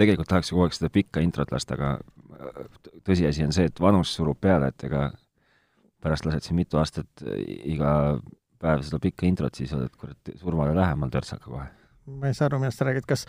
tegelikult 0.00 0.30
tahaks 0.30 0.50
ju 0.50 0.56
kogu 0.56 0.68
aeg 0.68 0.76
seda 0.76 0.90
pikka 0.92 1.22
introt 1.24 1.52
lasta, 1.54 1.76
aga 1.76 1.90
äh, 1.96 2.60
tõsiasi 3.06 3.46
on 3.46 3.54
see, 3.56 3.68
et 3.70 3.82
vanus 3.82 4.12
surub 4.16 4.38
peale, 4.40 4.70
et 4.72 4.86
ega 4.88 5.08
pärast 6.00 6.26
lased 6.26 6.46
siin 6.46 6.58
mitu 6.60 6.80
aastat 6.80 7.24
äh, 7.26 7.40
iga 7.74 7.94
päev 8.60 8.84
seda 8.86 9.00
pikka 9.02 9.28
introt, 9.28 9.56
siis 9.56 9.72
oled 9.76 9.92
kurat 9.96 10.32
surmale 10.40 10.74
lähemal 10.76 11.12
törtsaka 11.12 11.48
kohe. 11.48 11.66
ma 12.20 12.30
ei 12.30 12.36
saa 12.36 12.48
aru, 12.50 12.60
millest 12.62 12.80
sa 12.80 12.88
räägid, 12.88 13.08
kas 13.08 13.26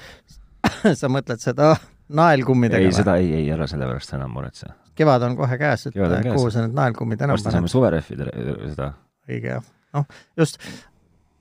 sa 1.01 1.11
mõtled 1.11 1.43
seda 1.43 1.73
naelkummidega 2.11 2.87
ei, 2.87 2.95
seda 2.95 3.17
ei, 3.21 3.31
ei, 3.39 3.49
ära 3.53 3.67
selle 3.69 3.87
pärast 3.89 4.15
enam 4.17 4.33
muretse. 4.35 4.71
kevad 4.99 5.27
on 5.27 5.37
kohe 5.39 5.57
käes, 5.61 5.87
et 5.89 5.97
kuhu 6.27 6.51
sa 6.51 6.65
need 6.65 6.77
naelkummid 6.77 7.21
enam 7.21 7.37
varsti 7.37 7.49
saame 7.49 7.67
paned. 7.67 7.75
suverehvi 7.75 8.19
seda. 8.73 8.91
õige 9.29 9.55
jah. 9.55 9.67
noh, 9.97 10.07
just. 10.39 10.59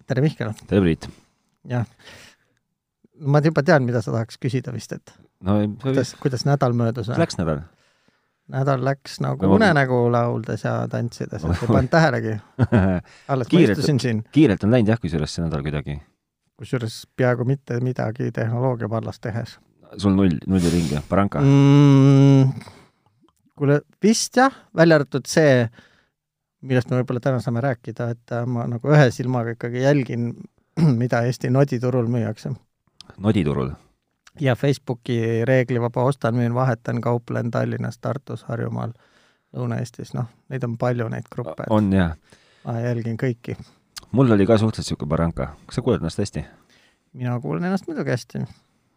tere, 0.07 0.25
Mihkel. 0.27 0.55
tere, 0.67 0.83
Priit! 0.87 1.11
jah. 1.71 1.87
Ma 3.21 3.43
juba 3.45 3.65
tean, 3.67 3.85
mida 3.89 4.03
sa 4.05 4.15
tahaks 4.15 4.41
küsida 4.41 4.73
vist, 4.75 4.93
et 4.97 5.15
no 5.47 5.61
ei, 5.61 5.69
kuidas, 5.83 6.15
kuidas 6.21 6.47
nädal 6.49 6.77
möödus 6.77 7.13
läks 7.21 7.39
nädal 7.41 7.65
nädal 8.51 8.83
läks 8.85 9.21
nagu 9.23 9.47
No 9.47 9.57
unenägu 9.59 10.03
lauldes 10.13 10.65
ja 10.65 10.75
tantsides, 10.91 11.45
et 11.45 11.63
ei 11.63 11.69
pannud 11.75 11.91
tähelegi. 11.93 12.37
alles 13.29 13.53
ma 13.53 13.65
istusin 13.65 14.01
siin, 14.03 14.23
kiirelt 14.33 14.65
on 14.67 14.75
läinud 14.75 14.91
jah, 14.91 15.01
kusjuures 15.01 15.35
see 15.37 15.45
nädal 15.45 15.65
kuidagi. 15.67 16.01
kusjuures 16.61 17.03
peaaegu 17.17 17.47
mitte 17.49 17.81
midagi 17.85 18.33
tehnoloogia 18.37 18.91
vallas 18.91 19.21
tehes 19.21 19.59
sul 19.97 20.15
null, 20.15 20.39
nulli 20.47 20.71
ringi, 20.71 20.99
Barranca 21.09 21.41
mm. 21.43 22.51
kuule, 23.59 23.81
vist 24.03 24.39
jah, 24.39 24.55
välja 24.77 25.01
arvatud 25.01 25.27
see, 25.31 25.65
millest 26.67 26.91
me 26.91 27.01
võib-olla 27.01 27.23
täna 27.25 27.43
saame 27.43 27.63
rääkida, 27.65 28.11
et 28.15 28.35
ma 28.47 28.67
nagu 28.71 28.93
ühe 28.93 29.11
silmaga 29.15 29.57
ikkagi 29.57 29.85
jälgin, 29.85 30.33
mida 31.03 31.25
Eesti 31.27 31.51
noditurul 31.53 32.11
müüakse. 32.13 32.55
Noditurul. 33.19 33.73
ja 34.41 34.57
Facebooki 34.57 35.45
reeglivaba 35.45 36.05
ostan, 36.05 36.35
müün, 36.35 36.55
vahetan, 36.55 37.01
kauplen 37.01 37.51
Tallinnas, 37.51 37.99
Tartus, 37.99 38.45
Harjumaal, 38.45 38.93
Lõuna-Eestis, 39.57 40.15
noh, 40.15 40.31
neid 40.49 40.65
on 40.65 40.79
palju, 40.79 41.09
neid 41.09 41.27
gruppe, 41.33 41.67
on 41.71 41.93
jah. 41.93 42.15
ma 42.65 42.79
jälgin 42.81 43.19
kõiki. 43.21 43.57
mul 44.13 44.31
oli 44.31 44.47
ka 44.47 44.59
suhteliselt 44.59 44.95
siuke 44.95 45.07
Barranca. 45.07 45.55
kas 45.67 45.81
sa 45.81 45.83
kuuled 45.83 46.01
ennast 46.01 46.19
hästi? 46.19 46.45
mina 47.13 47.41
kuulen 47.41 47.65
ennast 47.65 47.89
muidugi 47.89 48.15
hästi, 48.15 48.45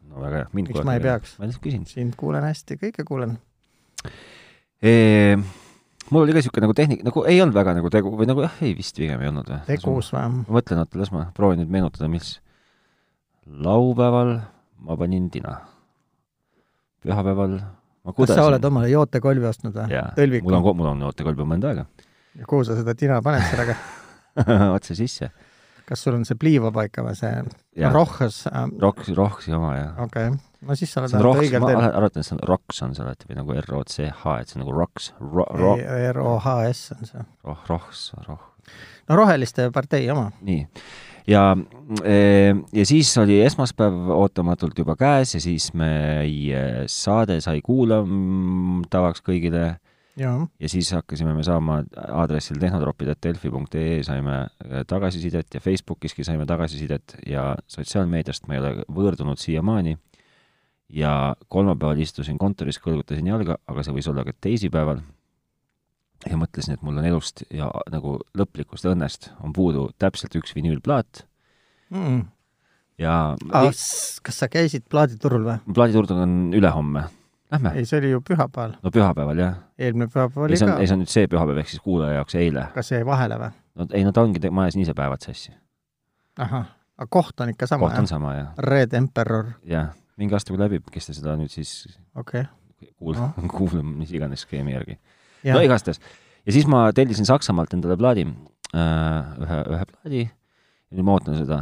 no 0.10 0.22
väga 0.22 0.44
hea, 0.44 0.54
mind 0.54 0.72
Miks 0.72 0.86
ma 0.86 0.98
ei 0.98 1.04
peaks? 1.04 1.36
ma 1.40 1.50
lihtsalt 1.50 1.66
küsin. 1.66 1.86
sind 1.90 2.16
kuulen 2.20 2.46
hästi, 2.46 2.78
kõike 2.82 3.06
kuulen. 3.08 3.38
mul 6.12 6.26
oli 6.26 6.36
ka 6.36 6.44
siuke 6.46 6.62
nagu 6.62 6.76
tehnik, 6.78 7.04
nagu 7.08 7.26
ei 7.30 7.42
olnud 7.42 7.56
väga 7.56 7.74
nagu 7.80 7.90
tegu 7.94 8.14
või 8.18 8.30
nagu 8.30 8.46
jah, 8.46 8.58
ei 8.62 8.76
vist 8.78 8.98
pigem 9.00 9.22
ei 9.22 9.32
olnud 9.32 9.50
või? 9.50 9.62
tegus 9.70 10.14
või? 10.14 10.30
ma 10.44 10.60
mõtlen, 10.60 10.84
oota, 10.84 11.02
las 11.02 11.14
ma 11.16 11.30
proovin 11.36 11.64
nüüd 11.64 11.74
meenutada, 11.74 12.12
mis 12.12 12.36
laupäeval 13.48 14.38
ma 14.84 14.98
panin 14.98 15.30
tina. 15.32 15.58
pühapäeval 17.04 17.58
ma 17.60 18.12
kas 18.12 18.16
kudesin. 18.16 18.40
sa 18.40 18.48
oled 18.48 18.66
omale 18.66 18.90
jootekolvi 18.92 19.48
ostnud 19.48 19.76
või? 19.76 20.02
tõlviku? 20.18 20.50
mul 20.50 20.60
on, 20.60 20.78
mul 20.78 20.92
on 20.94 21.04
ootekolb 21.10 21.40
juba 21.40 21.56
mõnda 21.56 21.74
aega 21.74 21.88
ja 22.40 22.48
kuhu 22.50 22.64
sa 22.68 22.78
seda 22.80 22.96
tina 22.98 23.20
paned 23.26 23.44
sellega? 23.50 23.76
otse 24.78 24.96
sisse. 24.98 25.30
kas 25.86 26.04
sul 26.04 26.16
on 26.18 26.24
see 26.26 26.40
pliivaba 26.40 26.88
ikka 26.88 27.04
või 27.06 27.18
see 27.20 27.34
Jah. 27.80 27.94
rohhas 27.94 28.46
äh, 28.50 28.66
Roks, 28.82 29.12
Roksi 29.18 29.54
oma 29.54 29.76
jah. 29.76 30.00
okei 30.06 30.32
okay., 30.32 30.40
no 30.64 30.78
siis 30.80 30.94
sa 30.96 31.04
oled 31.04 31.16
Roks, 31.28 31.44
õigel 31.44 31.64
ma 31.64 31.72
teel. 31.74 31.84
arvan, 31.90 32.10
et 32.10 32.26
see 32.26 32.38
on 32.38 32.44
Roks 32.50 32.82
on 32.88 32.96
see 32.96 33.06
alati 33.06 33.30
või 33.30 33.40
nagu 33.42 33.58
R-O-C-H, 33.66 34.36
et 34.40 34.50
see 34.52 34.60
on 34.60 34.66
nagu 34.66 34.76
Roks 34.80 35.12
ro,, 35.20 35.48
ro, 35.60 35.76
ROHS 36.20 36.84
on 36.98 37.10
see. 37.12 37.26
roh, 37.44 37.66
rohs, 37.70 38.06
roh, 38.28 38.44
no 39.10 39.20
Roheliste 39.20 39.70
partei 39.76 40.08
oma. 40.14 40.30
nii. 40.42 40.64
ja, 41.28 41.44
ja 42.74 42.86
siis 42.86 43.18
oli 43.18 43.40
esmaspäev 43.46 44.10
ootamatult 44.16 44.80
juba 44.80 44.96
käes 45.00 45.36
ja 45.36 45.42
siis 45.42 45.72
meie 45.78 46.84
saade 46.92 47.40
sai 47.42 47.62
kuulamtavaks 47.66 49.24
kõigile 49.26 49.78
ja 50.60 50.70
siis 50.70 50.92
hakkasime 50.94 51.34
me 51.34 51.44
saama 51.44 51.80
aadressil 52.14 52.60
tehnotropid.delfi.ee 52.62 54.04
saime 54.06 54.36
äh, 54.44 54.84
tagasisidet 54.88 55.54
ja 55.54 55.62
Facebookiski 55.62 56.24
saime 56.24 56.46
tagasisidet 56.46 57.18
ja 57.26 57.56
sotsiaalmeediast 57.68 58.48
ma 58.48 58.58
ei 58.58 58.62
ole 58.62 58.74
võõrdunud 58.94 59.42
siiamaani. 59.42 59.98
ja 60.94 61.36
kolmapäeval 61.50 61.98
istusin 61.98 62.38
kontoris, 62.38 62.78
kõlgutasin 62.78 63.28
jalga, 63.28 63.58
aga 63.68 63.84
see 63.84 63.96
võis 63.96 64.08
olla 64.12 64.24
ka 64.28 64.34
teisipäeval. 64.42 65.00
Ja 66.30 66.40
mõtlesin, 66.40 66.78
et 66.78 66.82
mul 66.86 66.98
on 66.98 67.06
elust 67.06 67.44
ja 67.52 67.70
nagu 67.92 68.18
lõplikust 68.38 68.88
õnnest 68.90 69.32
on 69.44 69.54
puudu 69.54 69.90
täpselt 70.00 70.36
üks 70.40 70.56
vinüülplaat 70.56 71.26
Mm. 71.94 72.26
ja 72.98 73.36
kas 74.24 74.40
sa 74.40 74.48
käisid 74.50 74.88
plaaditurul 74.90 75.44
või? 75.46 75.60
plaaditurg 75.76 76.14
on 76.18 76.54
ülehomme. 76.58 77.04
Lähme? 77.54 77.74
ei, 77.78 77.86
see 77.86 78.00
oli 78.00 78.10
ju 78.10 78.22
pühapäeval. 78.26 78.78
no 78.82 78.92
pühapäeval 78.94 79.38
jah. 79.38 79.60
eelmine 79.78 80.08
pühapäev 80.10 80.40
ei 80.42 80.48
oli 80.48 80.58
see 80.58 80.68
on, 80.68 80.72
ka 80.74 80.80
ei. 80.82 80.88
see 80.90 80.96
on 80.98 81.04
nüüd 81.04 81.12
see 81.14 81.28
pühapäev 81.30 81.60
ehk 81.62 81.70
siis 81.70 81.84
kuulaja 81.86 82.16
jaoks 82.18 82.38
eile. 82.40 82.66
kas 82.74 82.90
jäi 82.96 83.04
vahele 83.06 83.38
või? 83.42 83.52
no 83.78 83.88
ei 83.94 84.08
no 84.08 84.14
ta 84.16 84.24
ongi, 84.26 84.42
ma 84.50 84.66
ajasin 84.66 84.86
ise 84.88 84.96
päevad 84.98 85.26
sassi. 85.26 85.54
ahah, 86.42 86.72
aga 86.98 87.10
koht 87.14 87.46
on 87.46 87.54
ikka 87.54 87.70
sama 87.70 87.90
koht 87.90 88.00
on 88.02 88.10
sama 88.10 88.34
jah. 88.40 88.50
Red 88.58 88.98
Emperor, 88.98 89.54
jah, 89.70 89.92
mingi 90.18 90.34
aasta 90.34 90.56
kui 90.56 90.62
läbib, 90.62 90.90
kes 90.94 91.12
te 91.12 91.18
seda 91.20 91.38
nüüd 91.38 91.54
siis 91.54 91.76
okei 92.16 92.48
okay.. 92.48 92.90
kuul- 92.98 93.22
no. 93.22 93.30
kuulame 93.58 94.00
mis 94.02 94.16
iganes 94.18 94.48
skeemi 94.48 94.74
järgi. 94.74 94.98
No 95.52 95.64
igastahes. 95.66 96.00
ja 96.46 96.56
siis 96.56 96.68
ma 96.70 96.86
tellisin 96.96 97.28
Saksamaalt 97.28 97.74
endale 97.76 97.98
plaadi 98.00 98.26
äh,, 98.28 99.36
ühe, 99.44 99.60
ühe 99.76 99.90
plaadi 99.92 100.24
ja 100.24 100.98
nüüd 100.98 101.08
ma 101.08 101.18
ootan 101.18 101.38
seda, 101.40 101.60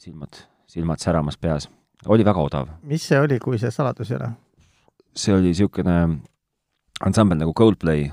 silmad, 0.00 0.44
silmad 0.70 1.02
säramas 1.02 1.36
peas. 1.36 1.68
oli 2.06 2.24
väga 2.26 2.40
odav. 2.40 2.68
mis 2.82 3.06
see 3.06 3.20
oli, 3.20 3.38
kui 3.38 3.58
see 3.58 3.70
saladus 3.74 4.10
ei 4.10 4.18
ole? 4.20 4.34
see 5.14 5.34
oli 5.34 5.52
niisugune 5.52 5.98
ansambel 7.04 7.38
nagu 7.38 7.54
Coldplay 7.56 8.08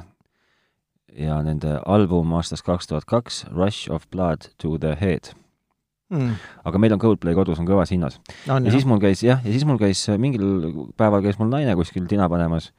ja 1.17 1.41
nende 1.44 1.78
album 1.85 2.34
aastast 2.38 2.66
kaks 2.67 2.88
tuhat 2.88 3.07
kaks, 3.09 3.45
Rush 3.51 3.91
of 3.91 4.07
Blood 4.11 4.51
to 4.61 4.78
the 4.78 4.95
Head. 5.00 5.34
Mm. 6.11 6.35
aga 6.67 6.79
meil 6.79 6.91
on 6.91 7.00
Coldplay 7.00 7.35
kodus, 7.35 7.59
on 7.59 7.67
kõvas 7.67 7.91
hinnas. 7.94 8.19
on 8.51 8.66
ja 8.66 8.72
siis 8.72 8.84
jah? 8.84 8.90
mul 8.91 9.00
käis 9.00 9.23
jah, 9.23 9.40
ja 9.45 9.51
siis 9.51 9.63
mul 9.67 9.79
käis 9.79 10.03
mingil 10.19 10.91
päeval 11.00 11.23
käis 11.23 11.40
mul 11.40 11.47
naine 11.51 11.75
kuskil 11.79 12.07
tina 12.11 12.28
panemas 12.29 12.73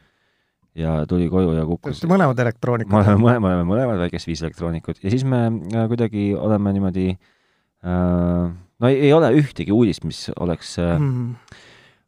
ja 0.78 1.02
tuli 1.08 1.28
koju 1.30 1.52
ja 1.52 1.62
Te 1.62 1.68
kukkus 1.68 2.00
olete 2.00 2.12
mõlemad 2.14 2.38
me 2.38 2.46
elektroonikud 2.46 2.96
oleme. 2.96 3.20
mõlemad, 3.20 3.42
me 3.42 3.50
oleme 3.50 3.68
mõlemad 3.68 4.02
väikest 4.06 4.30
viisi 4.30 4.46
elektroonikud 4.46 5.02
ja 5.02 5.12
siis 5.12 5.24
me 5.28 5.44
äh, 5.48 5.86
kuidagi 5.90 6.30
oleme 6.38 6.72
niimoodi 6.76 7.08
äh, 7.12 8.52
no 8.52 8.90
ei, 8.90 9.00
ei 9.08 9.12
ole 9.12 9.32
ühtegi 9.38 9.74
uudist, 9.74 10.06
mis 10.08 10.28
oleks 10.40 10.78
äh, 10.82 10.96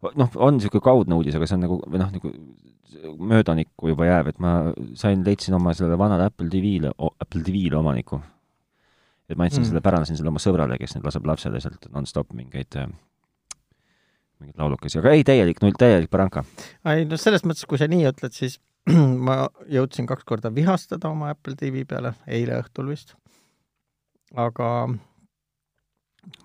Mm. 0.04 0.20
noh, 0.20 0.30
on 0.36 0.58
niisugune 0.58 0.84
kaudne 0.84 1.16
uudis, 1.16 1.36
aga 1.38 1.46
see 1.48 1.56
on 1.56 1.62
nagu 1.64 1.78
või 1.80 2.00
noh, 2.02 2.10
nagu 2.12 2.32
möödanikku 3.32 3.88
juba 3.92 4.08
jääv, 4.08 4.30
et 4.32 4.38
ma 4.42 4.52
sain, 4.98 5.22
leidsin 5.26 5.56
oma 5.56 5.74
sellele 5.76 5.98
vanale 6.00 6.28
Apple 6.30 6.48
TV-le, 6.52 6.92
Apple 7.20 7.42
TV-le 7.44 7.78
omaniku. 7.78 8.20
et 9.28 9.38
ma 9.40 9.46
andsin 9.46 9.62
mm. 9.62 9.70
selle, 9.70 9.80
pärandasin 9.84 10.18
selle 10.18 10.28
oma 10.28 10.42
sõbrale, 10.42 10.76
kes 10.80 10.96
nüüd 10.96 11.06
laseb 11.08 11.24
lapsele 11.24 11.60
sealt 11.64 11.88
nonstop 11.92 12.34
mingeid 12.36 12.76
äh, 12.76 12.90
mingeid 14.44 14.60
laulukesi, 14.60 15.00
aga 15.00 15.14
ei, 15.16 15.24
täielik 15.26 15.62
null, 15.64 15.74
täielik 15.78 16.12
baranka. 16.12 16.44
ei 16.92 17.08
no 17.08 17.18
selles 17.20 17.44
mõttes, 17.48 17.66
kui 17.68 17.80
sa 17.80 17.88
nii 17.90 18.04
ütled, 18.12 18.36
siis 18.36 18.60
ma 19.26 19.44
jõudsin 19.72 20.08
kaks 20.10 20.26
korda 20.28 20.52
vihastada 20.54 21.10
oma 21.10 21.32
Apple 21.32 21.56
TV 21.60 21.86
peale, 21.88 22.14
eile 22.26 22.60
õhtul 22.60 22.92
vist. 22.92 23.16
aga 24.34 24.68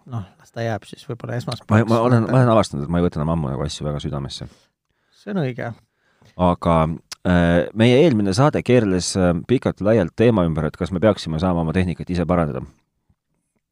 noh, 0.09 0.25
las 0.39 0.55
ta 0.55 0.63
jääb 0.65 0.87
siis 0.87 1.05
võib-olla 1.09 1.35
ma, 1.35 1.43
esmaspäevaks. 1.43 1.91
ma 1.91 2.01
olen, 2.07 2.25
ma 2.29 2.41
olen 2.41 2.55
avastanud, 2.55 2.85
et 2.85 2.93
ma 2.93 3.01
ei 3.01 3.07
võta 3.07 3.21
enam 3.21 3.35
ammu 3.35 3.53
nagu 3.53 3.65
asju 3.65 3.87
väga 3.87 4.01
südamesse. 4.03 4.49
see 5.19 5.35
on 5.35 5.43
õige. 5.43 5.71
aga 6.49 6.75
äh, 7.27 7.69
meie 7.73 8.03
eelmine 8.05 8.33
saade 8.37 8.63
keerles 8.63 9.15
äh, 9.19 9.33
pikalt-laialt 9.47 10.15
teema 10.15 10.47
ümber, 10.47 10.69
et 10.69 10.79
kas 10.79 10.93
me 10.95 11.03
peaksime 11.03 11.41
saama 11.41 11.65
oma 11.65 11.75
tehnikat 11.75 12.09
ise 12.15 12.27
parandada 12.29 12.63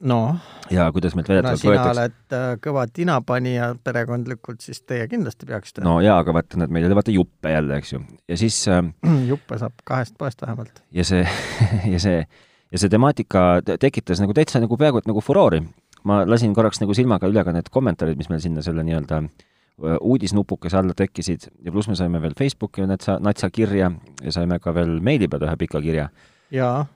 noh, 0.00 0.36
ja 0.70 0.86
kuidas 0.94 1.16
meilt 1.18 1.28
väidetavalt 1.30 1.60
sina 1.60 1.74
võetakse. 1.74 1.92
oled 1.94 2.36
äh, 2.36 2.48
kõva 2.62 2.84
tinapanija 2.92 3.70
perekondlikult, 3.84 4.60
siis 4.62 4.82
teie 4.86 5.08
kindlasti 5.10 5.48
peaksite 5.48 5.82
no.. 5.82 5.96
no 5.96 6.04
jaa, 6.04 6.18
aga 6.22 6.34
vaata, 6.36 6.60
need 6.62 6.74
meil 6.74 6.86
oli 6.86 6.98
vaata 6.98 7.14
juppe 7.14 7.52
jälle, 7.52 7.80
eks 7.82 7.94
ju. 7.96 8.02
ja 8.28 8.38
siis 8.38 8.60
äh, 8.70 8.82
juppe 9.26 9.58
saab 9.58 9.74
kahest 9.88 10.14
poest 10.18 10.42
vähemalt. 10.44 10.82
ja 10.94 11.04
see 11.06 11.24
ja 11.94 12.00
see 12.02 12.20
ja 12.22 12.78
see 12.78 12.92
temaatika 12.92 13.44
te- 13.64 13.78
tekitas 13.80 14.22
nagu 14.22 14.36
täitsa 14.36 14.62
nagu 14.62 14.78
peaaegu 14.78 15.02
et 15.02 15.10
nagu 15.10 15.22
furoori. 15.24 15.62
ma 16.06 16.22
lasin 16.28 16.54
korraks 16.54 16.82
nagu 16.82 16.94
silmaga 16.94 17.30
üle 17.30 17.44
ka 17.44 17.54
need 17.54 17.70
kommentaarid, 17.74 18.18
mis 18.20 18.30
meil 18.30 18.42
sinna 18.44 18.62
selle 18.62 18.84
nii-öelda 18.86 19.22
öö, 19.24 19.96
uudisnupukese 19.98 20.78
alla 20.78 20.94
tekkisid 20.94 21.48
ja 21.64 21.72
pluss 21.74 21.90
me 21.90 21.96
saime 21.98 22.22
veel 22.22 22.36
Facebooki 22.38 22.86
natsa, 22.86 23.18
natsa 23.22 23.50
kirja 23.50 23.90
ja 24.22 24.32
saime 24.32 24.60
ka 24.62 24.74
veel 24.74 25.00
meili 25.02 25.28
peale 25.28 25.50
ühe 25.50 25.56
pika 25.58 25.82
kirja. 25.82 26.08
jaa, 26.54 26.86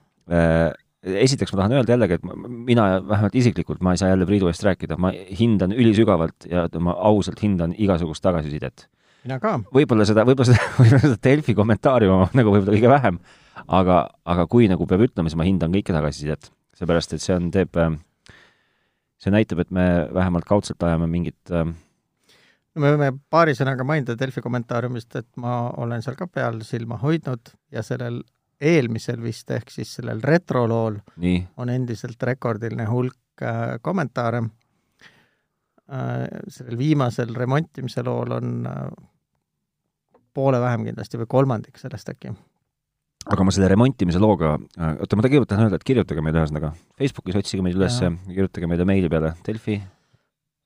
esiteks 1.03 1.53
ma 1.53 1.61
tahan 1.61 1.77
öelda 1.79 1.95
jällegi, 1.95 2.17
et 2.19 2.25
ma- 2.27 2.49
mina 2.71 2.87
vähemalt 3.03 3.35
isiklikult, 3.35 3.81
ma 3.83 3.93
ei 3.93 4.01
saa 4.01 4.13
jälle 4.13 4.27
Priidu 4.29 4.49
eest 4.51 4.63
rääkida, 4.63 4.97
ma 4.97 5.11
hindan 5.11 5.75
ülisügavalt 5.75 6.47
ja 6.49 6.67
ma 6.79 6.95
ausalt 7.11 7.43
hindan 7.43 7.75
igasugust 7.77 8.23
tagasisidet. 8.23 8.87
Mina 9.23 9.39
ka. 9.39 9.55
võib-olla 9.71 10.07
seda, 10.07 10.25
võib-olla 10.27 10.51
seda, 10.51 10.71
võib-olla 10.79 11.03
seda 11.05 11.19
Delfi 11.23 11.55
kommentaari 11.55 12.09
oma 12.11 12.27
nagu 12.35 12.55
võib-olla 12.55 12.75
kõige 12.75 12.91
vähem, 12.91 13.19
aga, 13.67 13.99
aga 14.25 14.47
kui 14.51 14.67
nagu 14.71 14.87
peab 14.87 15.05
ütlema, 15.07 15.31
siis 15.31 15.39
ma 15.39 15.47
hindan 15.47 15.75
kõike 15.75 15.95
tagasisidet, 15.95 16.51
seepärast 16.79 17.15
et 17.15 17.23
see 17.23 17.35
on, 17.35 17.51
teeb, 17.53 17.79
see 19.23 19.31
näitab, 19.31 19.63
et 19.63 19.71
me 19.71 19.87
vähemalt 20.13 20.47
kaudselt 20.47 20.83
ajame 20.83 21.07
mingit 21.11 21.55
äh, 21.55 21.71
no 22.73 22.83
me 22.83 22.93
võime 22.95 23.09
paari 23.31 23.55
sõnaga 23.57 23.85
mainida 23.87 24.15
Delfi 24.19 24.41
kommentaariumist, 24.43 25.15
et 25.19 25.29
ma 25.39 25.69
olen 25.81 26.03
seal 26.05 26.17
ka 26.19 26.27
peal 26.27 26.61
silma 26.67 26.97
hoidnud 27.01 27.53
ja 27.73 27.83
sellel 27.85 28.21
eelmisel 28.63 29.21
vist, 29.23 29.51
ehk 29.51 29.71
siis 29.73 29.95
sellel 29.99 30.21
retrolool 30.23 30.99
nii, 31.23 31.39
on 31.61 31.71
endiselt 31.73 32.21
rekordiline 32.29 32.87
hulk 32.89 33.43
äh, 33.43 33.75
kommentaare 33.81 34.43
äh,. 34.43 36.27
sellel 36.47 36.77
viimasel 36.79 37.35
remontimise 37.35 38.05
lool 38.05 38.37
on 38.39 38.55
äh, 38.69 38.87
poole 40.33 40.61
vähem 40.61 40.87
kindlasti 40.89 41.19
või 41.21 41.29
kolmandik 41.29 41.77
sellest 41.81 42.09
äkki. 42.09 42.33
aga 43.33 43.43
ma 43.45 43.51
selle 43.55 43.69
remontimise 43.71 44.19
looga, 44.19 44.55
oota, 44.57 45.15
ma 45.15 45.25
tegelikult 45.25 45.51
tahan 45.53 45.67
öelda, 45.67 45.79
et 45.79 45.87
kirjutage 45.87 46.23
meile 46.25 46.41
ühesõnaga, 46.41 46.73
Facebookis 46.99 47.37
otsige 47.39 47.65
meid 47.65 47.77
üles, 47.79 47.99
kirjutage 48.29 48.67
meile 48.69 48.87
meili 48.87 49.11
peale 49.11 49.35
Delfi 49.45 49.77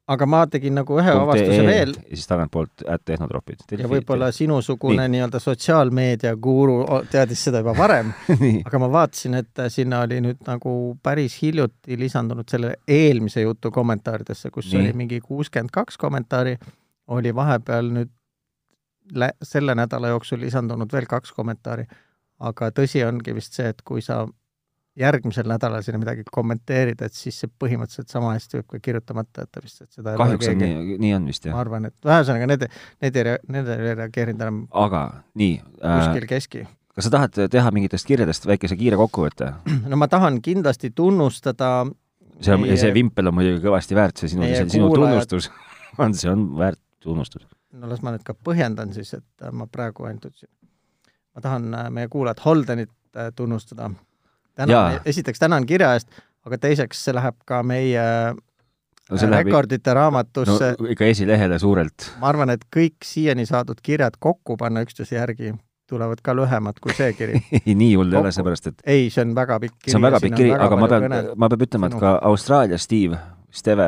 aga 0.07 0.25
ma 0.29 0.41
tegin 0.47 0.77
nagu 0.79 0.97
ühe 1.01 1.11
avastuse 1.11 1.63
veel. 1.67 1.91
ja 1.97 2.15
siis 2.15 2.29
tagantpoolt 2.29 2.83
at 2.87 3.03
tehnotropid. 3.07 3.65
ja 3.75 3.89
võib-olla 3.91 4.29
sinusugune 4.35 5.07
nii-öelda 5.11 5.41
sotsiaalmeedia 5.43 6.33
guru 6.41 6.79
teadis 7.11 7.43
seda 7.49 7.61
juba 7.63 7.75
varem, 7.77 8.13
aga 8.67 8.81
ma 8.83 8.91
vaatasin, 8.93 9.39
et 9.41 9.63
sinna 9.73 10.01
oli 10.07 10.21
nüüd 10.23 10.43
nagu 10.47 10.73
päris 11.03 11.37
hiljuti 11.41 11.99
lisandunud 11.99 12.47
selle 12.49 12.75
eelmise 12.87 13.43
jutu 13.43 13.71
kommentaaridesse, 13.75 14.51
kus 14.53 14.71
Nii. 14.71 14.79
oli 14.81 14.93
mingi 15.03 15.21
kuuskümmend 15.23 15.75
kaks 15.75 15.99
kommentaari, 15.99 16.57
oli 17.11 17.35
vahepeal 17.35 17.91
nüüd 17.99 18.13
lä-, 19.15 19.35
selle 19.43 19.75
nädala 19.75 20.15
jooksul 20.15 20.39
lisandunud 20.41 20.93
veel 20.93 21.09
kaks 21.09 21.35
kommentaari. 21.35 21.87
aga 22.39 22.67
tõsi 22.69 23.01
ongi 23.01 23.33
vist 23.33 23.55
see, 23.57 23.65
et 23.73 23.79
kui 23.81 24.01
sa 24.05 24.21
järgmisel 24.97 25.47
nädalal 25.49 25.83
sinna 25.85 25.99
midagi 26.01 26.25
kommenteerid, 26.31 27.01
et 27.05 27.13
siis 27.13 27.37
see 27.43 27.51
põhimõtteliselt 27.61 28.09
sama 28.13 28.33
hästi 28.33 28.59
võib 28.59 28.71
ka 28.73 28.79
kirjutamata 28.87 29.45
jätta 29.45 29.61
vist, 29.63 29.83
et 29.85 29.99
seda 29.99 30.15
kahjuks 30.17 30.49
on 30.51 30.63
nii, 30.63 30.97
nii 31.03 31.13
on 31.17 31.29
vist 31.29 31.45
ma 31.45 31.53
jah. 31.53 31.61
arvan, 31.65 31.85
et 31.91 32.09
ühesõnaga 32.09 32.49
need, 32.53 32.65
need 33.05 33.21
ei, 33.21 33.27
rea- 33.29 33.43
need 33.53 33.69
ei 33.75 33.93
reageerinud 34.01 34.47
enam 34.47 34.63
aga 34.85 35.03
nii 35.37 35.59
äh, 35.59 36.01
kuskil 36.01 36.27
keski 36.31 36.65
kas 36.97 37.05
sa 37.05 37.13
tahad 37.13 37.37
teha 37.53 37.71
mingitest 37.75 38.09
kirjadest 38.09 38.49
väikese 38.49 38.77
kiire 38.79 38.97
kokkuvõtte? 38.97 39.53
no 39.91 40.01
ma 40.01 40.09
tahan 40.09 40.41
kindlasti 40.45 40.89
tunnustada 40.97 41.85
see 42.41 42.55
on, 42.55 42.65
see 42.77 42.93
vimpel 42.95 43.29
on 43.29 43.37
muidugi 43.37 43.61
kõvasti 43.63 43.97
väärt, 43.97 44.21
see 44.21 44.33
sinu, 44.33 44.49
see 44.49 44.65
sinu 44.77 44.89
tunnustus 44.95 45.51
on, 46.01 46.17
see 46.17 46.31
on 46.31 46.49
väärt 46.57 46.81
tunnustus. 47.03 47.45
no 47.77 47.89
las 47.91 48.01
ma 48.01 48.13
nüüd 48.15 48.25
ka 48.25 48.33
põhjendan 48.33 48.93
siis, 48.95 49.13
et 49.17 49.47
ma 49.53 49.69
praegu 49.69 50.07
ainult 50.09 50.29
ütlesin. 50.29 50.49
ma 51.37 51.45
tahan 51.45 51.69
äh, 51.73 51.89
meie 51.93 52.09
kuulajat 52.11 52.43
Holdenit 52.45 52.93
äh, 53.15 53.31
tunnustada. 53.35 53.91
Tänan 54.57 54.99
esiteks 55.05 55.39
tänan 55.39 55.65
kirja 55.69 55.93
eest, 55.97 56.09
aga 56.47 56.59
teiseks 56.67 57.05
see 57.07 57.15
läheb 57.15 57.37
ka 57.45 57.61
meie 57.63 58.03
no 58.33 59.15
äh, 59.15 59.29
läheb 59.29 59.47
rekordite 59.47 59.93
raamatusse 59.93 60.73
no, 60.79 60.89
ikka 60.93 61.07
esilehele 61.13 61.59
suurelt. 61.59 62.11
ma 62.21 62.31
arvan, 62.33 62.51
et 62.55 62.67
kõik 62.73 63.05
siiani 63.05 63.47
saadud 63.49 63.79
kirjad 63.83 64.19
kokku 64.19 64.57
panna 64.59 64.83
üksteise 64.85 65.19
järgi 65.19 65.53
tulevad 65.87 66.21
ka 66.23 66.35
lühemad 66.35 66.79
kui 66.83 66.93
see 66.95 67.13
kiri. 67.15 67.39
nii 67.81 67.93
hull 67.95 68.11
ei 68.11 68.19
ole, 68.19 68.27
Kokku. 68.27 68.35
seepärast 68.35 68.69
et 68.71 68.83
ei, 68.95 69.07
see 69.13 69.23
on 69.23 69.33
väga 69.37 69.59
pikk 69.63 69.77
kiri. 69.79 69.93
see 69.93 69.99
on 69.99 70.07
väga 70.07 70.21
pikk 70.23 70.39
kiri, 70.41 70.51
aga 70.67 70.79
ma 70.79 70.89
pean, 70.91 71.17
ma 71.35 71.49
pean 71.53 71.65
ütlema, 71.67 71.91
et 71.91 71.99
ka 72.01 72.13
Austraalia 72.27 72.79
Steve, 72.81 73.19
Steve, 73.55 73.87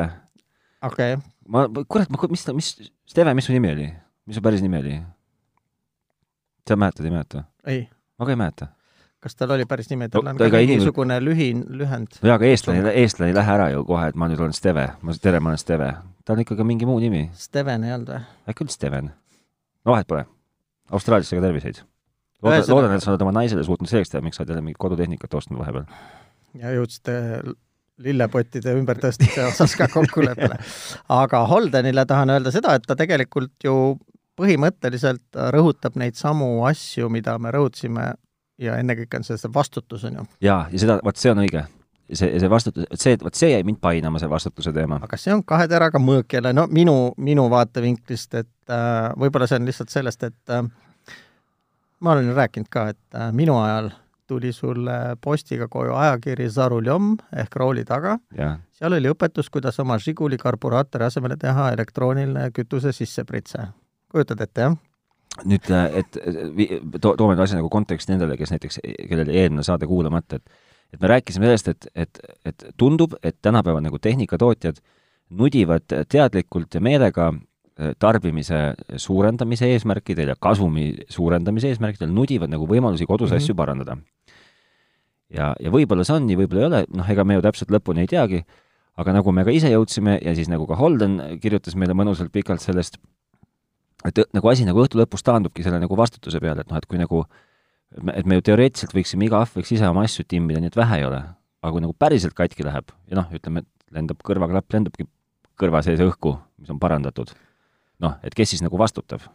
okei 0.86 1.14
okay., 1.18 1.22
ma, 1.48 1.66
kurat, 1.84 2.08
ma, 2.12 2.30
mis 2.32 2.46
ta, 2.46 2.56
mis, 2.56 2.72
Steve, 3.08 3.34
mis 3.36 3.50
su 3.50 3.56
nimi 3.56 3.72
oli? 3.74 3.88
mis 4.26 4.38
su 4.38 4.44
päris 4.44 4.64
nimi 4.64 4.80
oli? 4.80 4.98
sa 6.68 6.78
mäletad, 6.78 7.04
ei 7.04 7.14
mäleta? 7.14 7.44
ei, 7.66 7.82
ma 8.18 8.28
ka 8.28 8.36
ei 8.36 8.40
mäleta. 8.40 8.72
Kas 9.20 9.36
tal 9.36 9.52
oli 9.54 9.66
päris 9.68 9.90
nimi, 9.90 10.08
tal 10.08 10.24
No 10.24 10.32
on 10.32 10.40
ta 10.40 10.48
ka 10.50 10.60
mingisugune 10.64 11.20
lühin-, 11.20 11.64
lühend. 11.68 12.18
jaa, 12.22 12.38
aga 12.38 12.48
eestlane, 12.48 12.94
eestlane 13.02 13.30
ei 13.30 13.36
lähe 13.36 13.54
ära 13.54 13.68
ju 13.74 13.84
kohe, 13.88 14.08
et 14.10 14.18
ma 14.18 14.28
nüüd 14.30 14.40
olen 14.40 14.56
Steve, 14.56 14.86
ma, 15.02 15.16
tere, 15.22 15.40
ma 15.40 15.52
olen 15.52 15.60
Steve. 15.60 15.92
tal 16.24 16.38
on 16.38 16.44
ikkagi 16.44 16.66
mingi 16.66 16.88
muu 16.88 16.98
nimi, 17.02 17.26
Steven 17.36 17.84
ei 17.84 17.96
olnud 17.96 18.12
või? 18.14 18.20
äkki 18.52 18.66
oli 18.66 18.76
Steven? 18.76 19.10
no 19.84 19.96
vahet 19.96 20.08
pole. 20.10 20.26
Austraaliasse 20.90 21.36
ka 21.36 21.44
terviseid. 21.44 21.82
loodan, 22.42 22.64
loodan, 22.72 22.94
et 22.96 23.04
sa 23.04 23.12
oled 23.12 23.24
oma 23.26 23.34
naisele 23.36 23.64
suutnud 23.66 23.90
selgeks 23.90 24.14
teha, 24.14 24.24
miks 24.24 24.40
sa 24.40 24.44
oled 24.44 24.54
jälle 24.54 24.64
mingit 24.64 24.80
kodutehnikat 24.80 25.34
ostnud 25.34 25.60
vahepeal. 25.60 25.84
ja 26.60 26.72
jõudsite 26.74 27.16
lillepottide 28.00 28.72
ümbertõstmise 28.78 29.44
osas 29.50 29.76
ka 29.76 29.88
kokkuleppele. 29.92 30.56
aga 31.22 31.42
Holdenile 31.50 32.06
tahan 32.08 32.32
öelda 32.32 32.52
seda, 32.54 32.72
et 32.78 32.88
ta 32.88 32.96
tegelikult 32.96 33.52
ju 33.64 33.98
põhimõtteliselt 34.40 35.36
rõhutab 35.52 35.98
neid 36.00 36.16
samu 36.16 36.64
asju, 36.64 37.10
mida 37.12 37.36
me 37.38 37.52
rõhutasime 37.52 38.14
ja 38.60 38.78
ennekõike 38.80 39.20
on 39.20 39.26
see 39.26 39.38
see 39.40 39.52
vastutus, 39.54 40.04
on 40.08 40.20
ju. 40.20 40.26
jaa, 40.44 40.64
ja 40.72 40.82
seda, 40.82 40.98
vot 41.04 41.20
see 41.20 41.32
on 41.32 41.42
õige. 41.44 41.64
see, 42.12 42.28
see 42.42 42.50
vastutus, 42.50 42.86
see, 42.94 43.16
vot 43.22 43.38
see 43.38 43.52
jäi 43.52 43.64
mind 43.66 43.80
painama, 43.82 44.20
see 44.22 44.30
vastutuse 44.30 44.72
teema. 44.76 45.00
aga 45.02 45.18
see 45.20 45.34
on 45.34 45.44
kahe 45.46 45.68
teraga 45.70 46.02
mõõk 46.02 46.36
jälle, 46.38 46.52
no 46.56 46.66
minu, 46.70 46.96
minu 47.16 47.48
vaatevinklist, 47.52 48.34
et 48.34 48.72
äh, 48.72 49.10
võib-olla 49.20 49.48
see 49.50 49.60
on 49.60 49.68
lihtsalt 49.70 49.94
sellest, 49.94 50.28
et 50.28 50.56
äh, 50.56 50.64
ma 52.00 52.14
olen 52.14 52.30
ju 52.30 52.38
rääkinud 52.38 52.70
ka, 52.70 52.88
et 52.94 53.18
äh, 53.18 53.30
minu 53.32 53.58
ajal 53.62 53.92
tuli 54.30 54.52
sulle 54.54 55.16
postiga 55.20 55.66
koju 55.68 55.96
ajakiri 55.98 56.46
Zaruljom 56.48 57.16
ehk 57.42 57.56
rooli 57.58 57.82
taga 57.84 58.20
seal 58.80 58.94
oli 58.96 59.10
õpetus, 59.12 59.50
kuidas 59.52 59.80
oma 59.82 59.98
Žiguli 59.98 60.38
karburaatori 60.40 61.08
asemele 61.08 61.36
teha 61.36 61.72
elektrooniline 61.74 62.50
kütuse 62.56 62.92
sissepritse. 62.96 63.66
kujutad 64.10 64.40
ette, 64.40 64.60
jah? 64.60 64.76
Nüüd, 65.44 65.70
et 65.96 66.16
vi- 66.56 66.80
to, 67.00 67.14
toome 67.16 67.36
asja 67.40 67.56
nagu 67.60 67.68
konteksti 67.72 68.12
nendele, 68.12 68.36
kes 68.36 68.50
näiteks, 68.54 68.80
kellel 69.08 69.28
eelmine 69.30 69.62
saade 69.66 69.86
kuulamata, 69.86 70.36
et 70.40 70.50
et 70.92 70.98
me 71.00 71.06
rääkisime 71.06 71.46
sellest, 71.46 71.68
et, 71.68 71.86
et, 71.94 72.18
et 72.44 72.64
tundub, 72.76 73.12
et 73.22 73.36
tänapäeval 73.42 73.80
nagu 73.84 73.98
tehnikatootjad 74.02 74.80
nudivad 75.38 75.84
teadlikult 76.10 76.74
ja 76.74 76.80
meelega 76.82 77.28
eh, 77.78 77.92
tarbimise 77.98 78.74
suurendamise 78.98 79.68
eesmärkidel 79.70 80.32
ja 80.32 80.34
kasumi 80.34 80.88
suurendamise 81.08 81.68
eesmärkidel 81.70 82.10
nudivad 82.10 82.50
nagu 82.50 82.66
võimalusi 82.66 83.06
kodus 83.06 83.30
Mhm. 83.30 83.36
asju 83.36 83.54
parandada. 83.54 83.96
ja, 85.30 85.54
ja 85.60 85.70
võib-olla 85.70 86.02
see 86.04 86.16
on 86.18 86.26
nii, 86.26 86.36
võib-olla 86.42 86.60
ei 86.64 86.66
ole, 86.72 86.82
noh, 86.98 87.10
ega 87.14 87.24
me 87.24 87.36
ju 87.38 87.44
täpselt 87.46 87.70
lõpuni 87.70 88.02
ei 88.04 88.10
teagi, 88.10 88.42
aga 88.98 89.12
nagu 89.14 89.32
me 89.32 89.44
ka 89.46 89.54
ise 89.54 89.70
jõudsime 89.70 90.18
ja 90.22 90.34
siis 90.34 90.48
nagu 90.50 90.66
ka 90.66 90.74
Holden 90.74 91.38
kirjutas 91.40 91.76
meile 91.78 91.94
mõnusalt 91.94 92.32
pikalt 92.34 92.60
sellest, 92.60 92.98
et 94.08 94.20
nagu 94.36 94.50
asi 94.50 94.66
nagu 94.68 94.82
õhtu 94.82 95.00
lõpus 95.00 95.24
taandubki 95.26 95.64
selle 95.66 95.80
nagu 95.82 95.96
vastutuse 95.98 96.40
peale, 96.40 96.64
et 96.64 96.70
noh, 96.70 96.80
et 96.80 96.88
kui 96.88 97.00
nagu 97.00 97.24
et 98.14 98.26
me 98.28 98.38
ju 98.38 98.46
teoreetiliselt 98.50 98.94
võiksime, 98.94 99.26
igaüks 99.26 99.56
võiks 99.56 99.72
ise 99.74 99.88
oma 99.88 100.04
asju 100.06 100.24
timmida, 100.28 100.62
nii 100.62 100.70
et 100.70 100.78
vähe 100.78 101.00
ei 101.00 101.06
ole. 101.08 101.20
aga 101.60 101.74
kui 101.74 101.82
nagu 101.84 101.92
päriselt 101.92 102.32
katki 102.32 102.64
läheb 102.64 102.92
ja 103.10 103.18
noh, 103.18 103.28
ütleme, 103.36 103.60
et 103.60 103.94
lendab 103.96 104.22
kõrvaklapp, 104.24 104.72
lendabki 104.72 105.04
kõrva 105.60 105.82
sees 105.84 106.00
õhku, 106.00 106.38
mis 106.62 106.70
on 106.72 106.78
parandatud, 106.80 107.34
noh, 108.00 108.16
et 108.24 108.34
kes 108.36 108.54
siis 108.54 108.62
nagu 108.64 108.78
vastutab? 108.80 109.26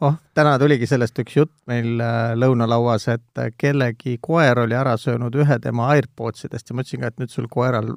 oh, 0.00 0.14
täna 0.34 0.54
tuligi 0.58 0.86
sellest 0.88 1.18
üks 1.20 1.36
jutt 1.36 1.52
meil 1.68 2.00
äh, 2.00 2.32
lõunalauas, 2.38 3.08
et 3.12 3.42
äh, 3.42 3.50
kellegi 3.58 4.16
koer 4.22 4.64
oli 4.64 4.78
ära 4.78 4.96
söönud 4.96 5.34
ühe 5.36 5.58
tema 5.60 5.90
AirPodsidest 5.96 6.70
ja 6.70 6.76
ma 6.76 6.86
ütlesin 6.86 7.04
ka, 7.04 7.12
et 7.12 7.20
nüüd 7.20 7.34
sul 7.34 7.50
koeral 7.52 7.92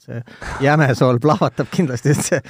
see 0.00 0.22
jämesool 0.64 1.20
plahvatab 1.20 1.68
kindlasti, 1.74 2.14
et 2.14 2.24
see 2.24 2.40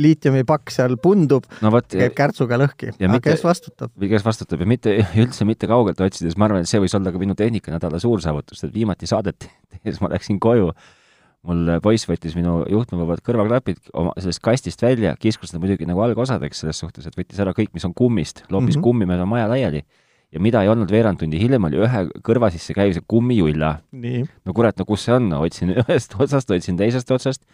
liitiumipakk 0.00 0.72
seal 0.72 0.96
pundub, 1.02 1.46
no 1.64 1.72
vot, 1.74 1.88
käib 1.90 2.14
kärtsuga 2.16 2.58
lõhki. 2.60 2.92
aga 2.94 3.12
mitte- 3.12 3.32
kes 3.32 3.44
vastutab? 3.44 3.92
kes 3.98 4.24
vastutab 4.24 4.64
ja 4.64 4.68
mitte, 4.68 4.96
üldse 5.22 5.46
mitte 5.48 5.68
kaugelt 5.70 6.00
otsides, 6.00 6.36
ma 6.38 6.48
arvan, 6.48 6.64
et 6.64 6.70
see 6.70 6.80
võis 6.82 6.96
olla 6.96 7.12
ka 7.12 7.20
minu 7.20 7.36
tehnikanädala 7.38 8.00
suur 8.02 8.22
saavutus, 8.24 8.64
et 8.64 8.74
viimati 8.74 9.08
saadet 9.10 9.48
tehes 9.72 10.00
ma 10.02 10.12
läksin 10.12 10.40
koju, 10.42 10.72
mul 11.48 11.74
poiss 11.82 12.06
võttis 12.08 12.36
minu 12.38 12.60
juhtmevabad 12.70 13.24
kõrvaklapid 13.26 13.90
oma 13.98 14.14
sellest 14.18 14.42
kastist 14.44 14.82
välja, 14.84 15.16
kiskus 15.20 15.52
nad 15.52 15.62
muidugi 15.64 15.88
nagu 15.90 16.04
algosadeks 16.04 16.64
selles 16.64 16.78
suhtes, 16.80 17.08
et 17.08 17.18
võttis 17.18 17.42
ära 17.42 17.54
kõik, 17.56 17.74
mis 17.74 17.84
on 17.88 17.94
kummist, 17.94 18.46
loopis 18.48 18.76
mm. 18.76 18.78
-hmm. 18.78 18.86
kummi 18.86 19.10
mööda 19.10 19.26
maja 19.28 19.50
laiali 19.50 19.82
ja 20.32 20.40
mida 20.40 20.62
ei 20.64 20.70
olnud 20.72 20.90
veerand 20.92 21.20
tundi 21.20 21.40
hiljem, 21.40 21.68
oli 21.68 21.80
ühe 21.84 22.04
kõrva 22.24 22.48
sisse 22.52 22.74
käiv 22.76 22.94
see 22.96 23.04
kummijulla. 23.08 23.74
no 24.46 24.54
kurat, 24.56 24.78
no 24.78 24.86
kus 24.88 25.04
see 25.06 25.14
on, 25.14 25.28
otsin 25.36 25.74
ühest 25.82 26.16
otsast, 26.18 26.50
otsin 26.50 26.78
teisest 26.80 27.10
otsast, 27.10 27.44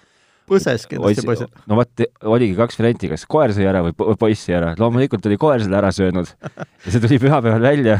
põses 0.48 0.86
kindlasti 0.90 1.24
poisil. 1.26 1.50
no 1.70 1.78
vot, 1.78 2.04
oligi 2.34 2.56
kaks 2.58 2.78
varianti, 2.80 3.10
kas 3.12 3.24
koer 3.30 3.54
sõi 3.56 3.66
ära 3.68 3.82
või 3.86 3.94
po- 3.96 4.14
poiss 4.20 4.46
sõi 4.46 4.56
ära. 4.58 4.74
loomulikult 4.78 5.26
oli 5.30 5.38
koer 5.40 5.62
selle 5.62 5.78
ära 5.80 5.90
söönud 5.94 6.30
ja 6.30 6.92
see 6.92 7.02
tuli 7.02 7.20
pühapäeval 7.22 7.64
välja 7.64 7.98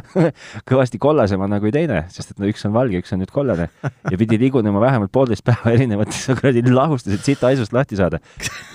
kõvasti 0.70 1.00
kollasemana 1.02 1.60
kui 1.62 1.72
teine, 1.74 2.04
sest 2.12 2.34
et 2.34 2.42
no 2.42 2.50
üks 2.50 2.64
on 2.68 2.74
valge, 2.76 3.00
üks 3.02 3.14
on 3.14 3.22
nüüd 3.22 3.32
kollane 3.34 3.68
ja 3.84 4.20
pidi 4.20 4.38
ligunema 4.40 4.82
vähemalt 4.82 5.12
poolteist 5.14 5.46
päeva 5.46 5.72
erinevates 5.76 6.26
kuradi 6.40 6.64
lahustused 6.70 7.24
siit 7.26 7.42
haisust 7.46 7.74
lahti 7.76 7.98
saada. 8.00 8.20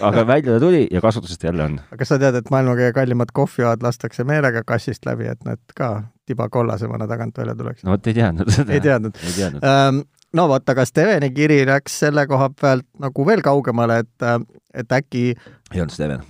aga 0.01 0.25
välja 0.27 0.55
ta 0.55 0.63
tuli 0.63 0.85
ja 0.91 1.03
kasutuses 1.03 1.39
ta 1.39 1.49
jälle 1.51 1.69
on. 1.69 1.79
aga 1.91 2.07
sa 2.07 2.19
tead, 2.21 2.39
et 2.41 2.51
maailma 2.53 2.77
kõige 2.79 2.93
kallimad 2.97 3.33
kohvijoad 3.35 3.85
lastakse 3.85 4.27
meelega 4.27 4.63
kassist 4.67 5.05
läbi, 5.07 5.29
et 5.31 5.41
need 5.47 5.61
ka 5.77 5.93
tiba 6.25 6.49
kollasemana 6.49 7.07
tagant 7.07 7.37
välja 7.37 7.55
tuleks 7.55 7.85
no 7.85 7.95
vot 7.95 8.07
ei 8.07 8.17
teadnud 8.17 8.51
seda. 8.51 8.73
ei 8.73 8.83
teadnud 8.83 9.19
ähm, 9.63 10.03
no 10.35 10.47
vot, 10.51 10.67
aga 10.69 10.83
Steveni 10.85 11.29
kiri 11.35 11.61
läks 11.67 11.99
selle 12.05 12.25
koha 12.27 12.49
pealt 12.61 12.85
nagu 12.99 13.25
veel 13.27 13.41
kaugemale, 13.45 14.01
et, 14.03 14.27
et 14.73 14.91
äkki 14.99 15.23
ei 15.31 15.81
olnud 15.81 15.93
Steven. 15.95 16.23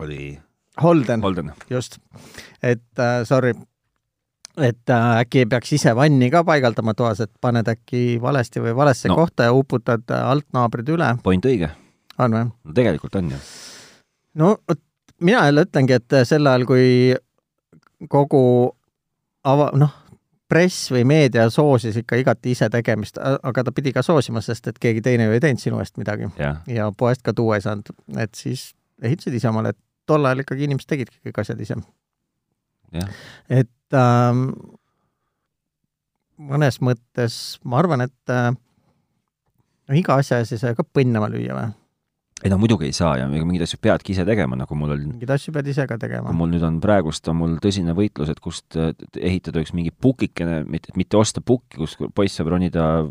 oli 0.00 0.38
Holden, 0.82 1.22
Holden. 1.24 1.52
just, 1.70 1.98
et 2.62 2.82
äh, 3.00 3.22
sorry, 3.24 3.54
et 4.60 4.90
äh, 4.92 5.06
äkki 5.22 5.44
ei 5.44 5.46
peaks 5.52 5.72
ise 5.72 5.94
vanni 5.96 6.28
ka 6.30 6.42
paigaldama 6.44 6.94
toas, 6.98 7.20
et 7.24 7.32
paned 7.40 7.68
äkki 7.68 8.18
valesti 8.22 8.60
või 8.64 8.74
valesse 8.76 9.08
No. 9.08 9.16
kohta 9.22 9.48
ja 9.48 9.54
uputad 9.56 10.04
äh, 10.10 10.26
alt 10.34 10.46
naabrid 10.52 10.88
üle, 10.92 11.14
point 11.22 11.44
õige. 11.48 11.70
on 12.18 12.32
või? 12.36 12.50
no 12.64 12.72
tegelikult 12.76 13.14
on 13.22 13.30
ju. 13.30 13.38
no 14.34 14.56
vot, 14.68 14.82
mina 15.20 15.46
jälle 15.46 15.64
ütlengi, 15.68 15.96
et 15.96 16.18
sel 16.28 16.46
ajal, 16.46 16.66
kui 16.68 17.14
kogu 18.12 18.42
ava-, 19.46 19.70
noh, 19.78 19.94
press 20.48 20.90
või 20.94 21.04
meedia 21.08 21.48
soosis 21.50 21.98
ikka 22.02 22.20
igati 22.20 22.54
ise 22.54 22.68
tegemist, 22.70 23.18
aga 23.18 23.64
ta 23.66 23.74
pidi 23.74 23.92
ka 23.94 24.02
soosima, 24.06 24.42
sest 24.44 24.70
et 24.70 24.78
keegi 24.82 25.02
teine 25.02 25.26
ju 25.26 25.36
ei 25.36 25.42
teinud 25.42 25.62
sinu 25.62 25.80
eest 25.82 25.98
midagi 26.00 26.30
jah, 26.38 26.60
ja 26.70 26.90
poest 26.96 27.24
ka 27.26 27.34
tuua 27.36 27.58
ei 27.58 27.64
saanud, 27.64 27.90
et 28.22 28.34
siis 28.38 28.68
ehitasid 29.02 29.34
ise 29.38 29.50
omale, 29.50 29.74
et 29.74 29.80
tol 30.06 30.26
ajal 30.26 30.44
ikkagi 30.44 30.68
inimesed 30.68 30.90
tegidki 30.90 31.18
kõik 31.26 31.40
asjad 31.42 31.62
ise. 31.62 31.78
et 33.50 33.98
ähm, 33.98 34.44
mõnes 36.38 36.78
mõttes 36.84 37.40
ma 37.64 37.80
arvan, 37.82 38.06
et 38.06 38.32
äh, 38.32 38.52
no 39.88 39.98
iga 39.98 40.20
asja 40.20 40.40
ees 40.42 40.54
ei 40.54 40.62
saa 40.62 40.78
ka 40.78 40.86
põnnama 40.86 41.30
lüüa 41.32 41.58
või? 41.58 41.74
Ei 42.44 42.52
no 42.52 42.58
muidugi 42.60 42.90
ei 42.90 42.96
saa 42.96 43.14
ja 43.20 43.28
mingeid 43.30 43.64
asju 43.64 43.78
peadki 43.82 44.12
ise 44.12 44.26
tegema, 44.28 44.58
nagu 44.60 44.78
mul 44.78 44.92
oli 44.96 45.08
mingeid 45.08 45.32
asju 45.36 45.54
pead 45.56 45.70
ise 45.72 45.86
ka 45.88 45.98
tegema 46.00 46.34
mul 46.36 46.50
nüüd 46.52 46.64
on 46.68 46.80
praegust 46.84 47.28
on 47.32 47.40
mul 47.40 47.56
tõsine 47.62 47.94
võitlus, 47.96 48.32
et 48.32 48.42
kust 48.44 48.76
äh, 48.80 48.92
ehitada 49.16 49.62
üks 49.64 49.72
mingi 49.76 49.92
pukikene, 49.92 50.62
mitte, 50.68 50.92
mitte 50.98 51.20
osta 51.20 51.40
pukki, 51.40 51.80
kus 51.80 51.96
poiss 52.14 52.36
saab 52.36 52.52
ronida 52.54 53.06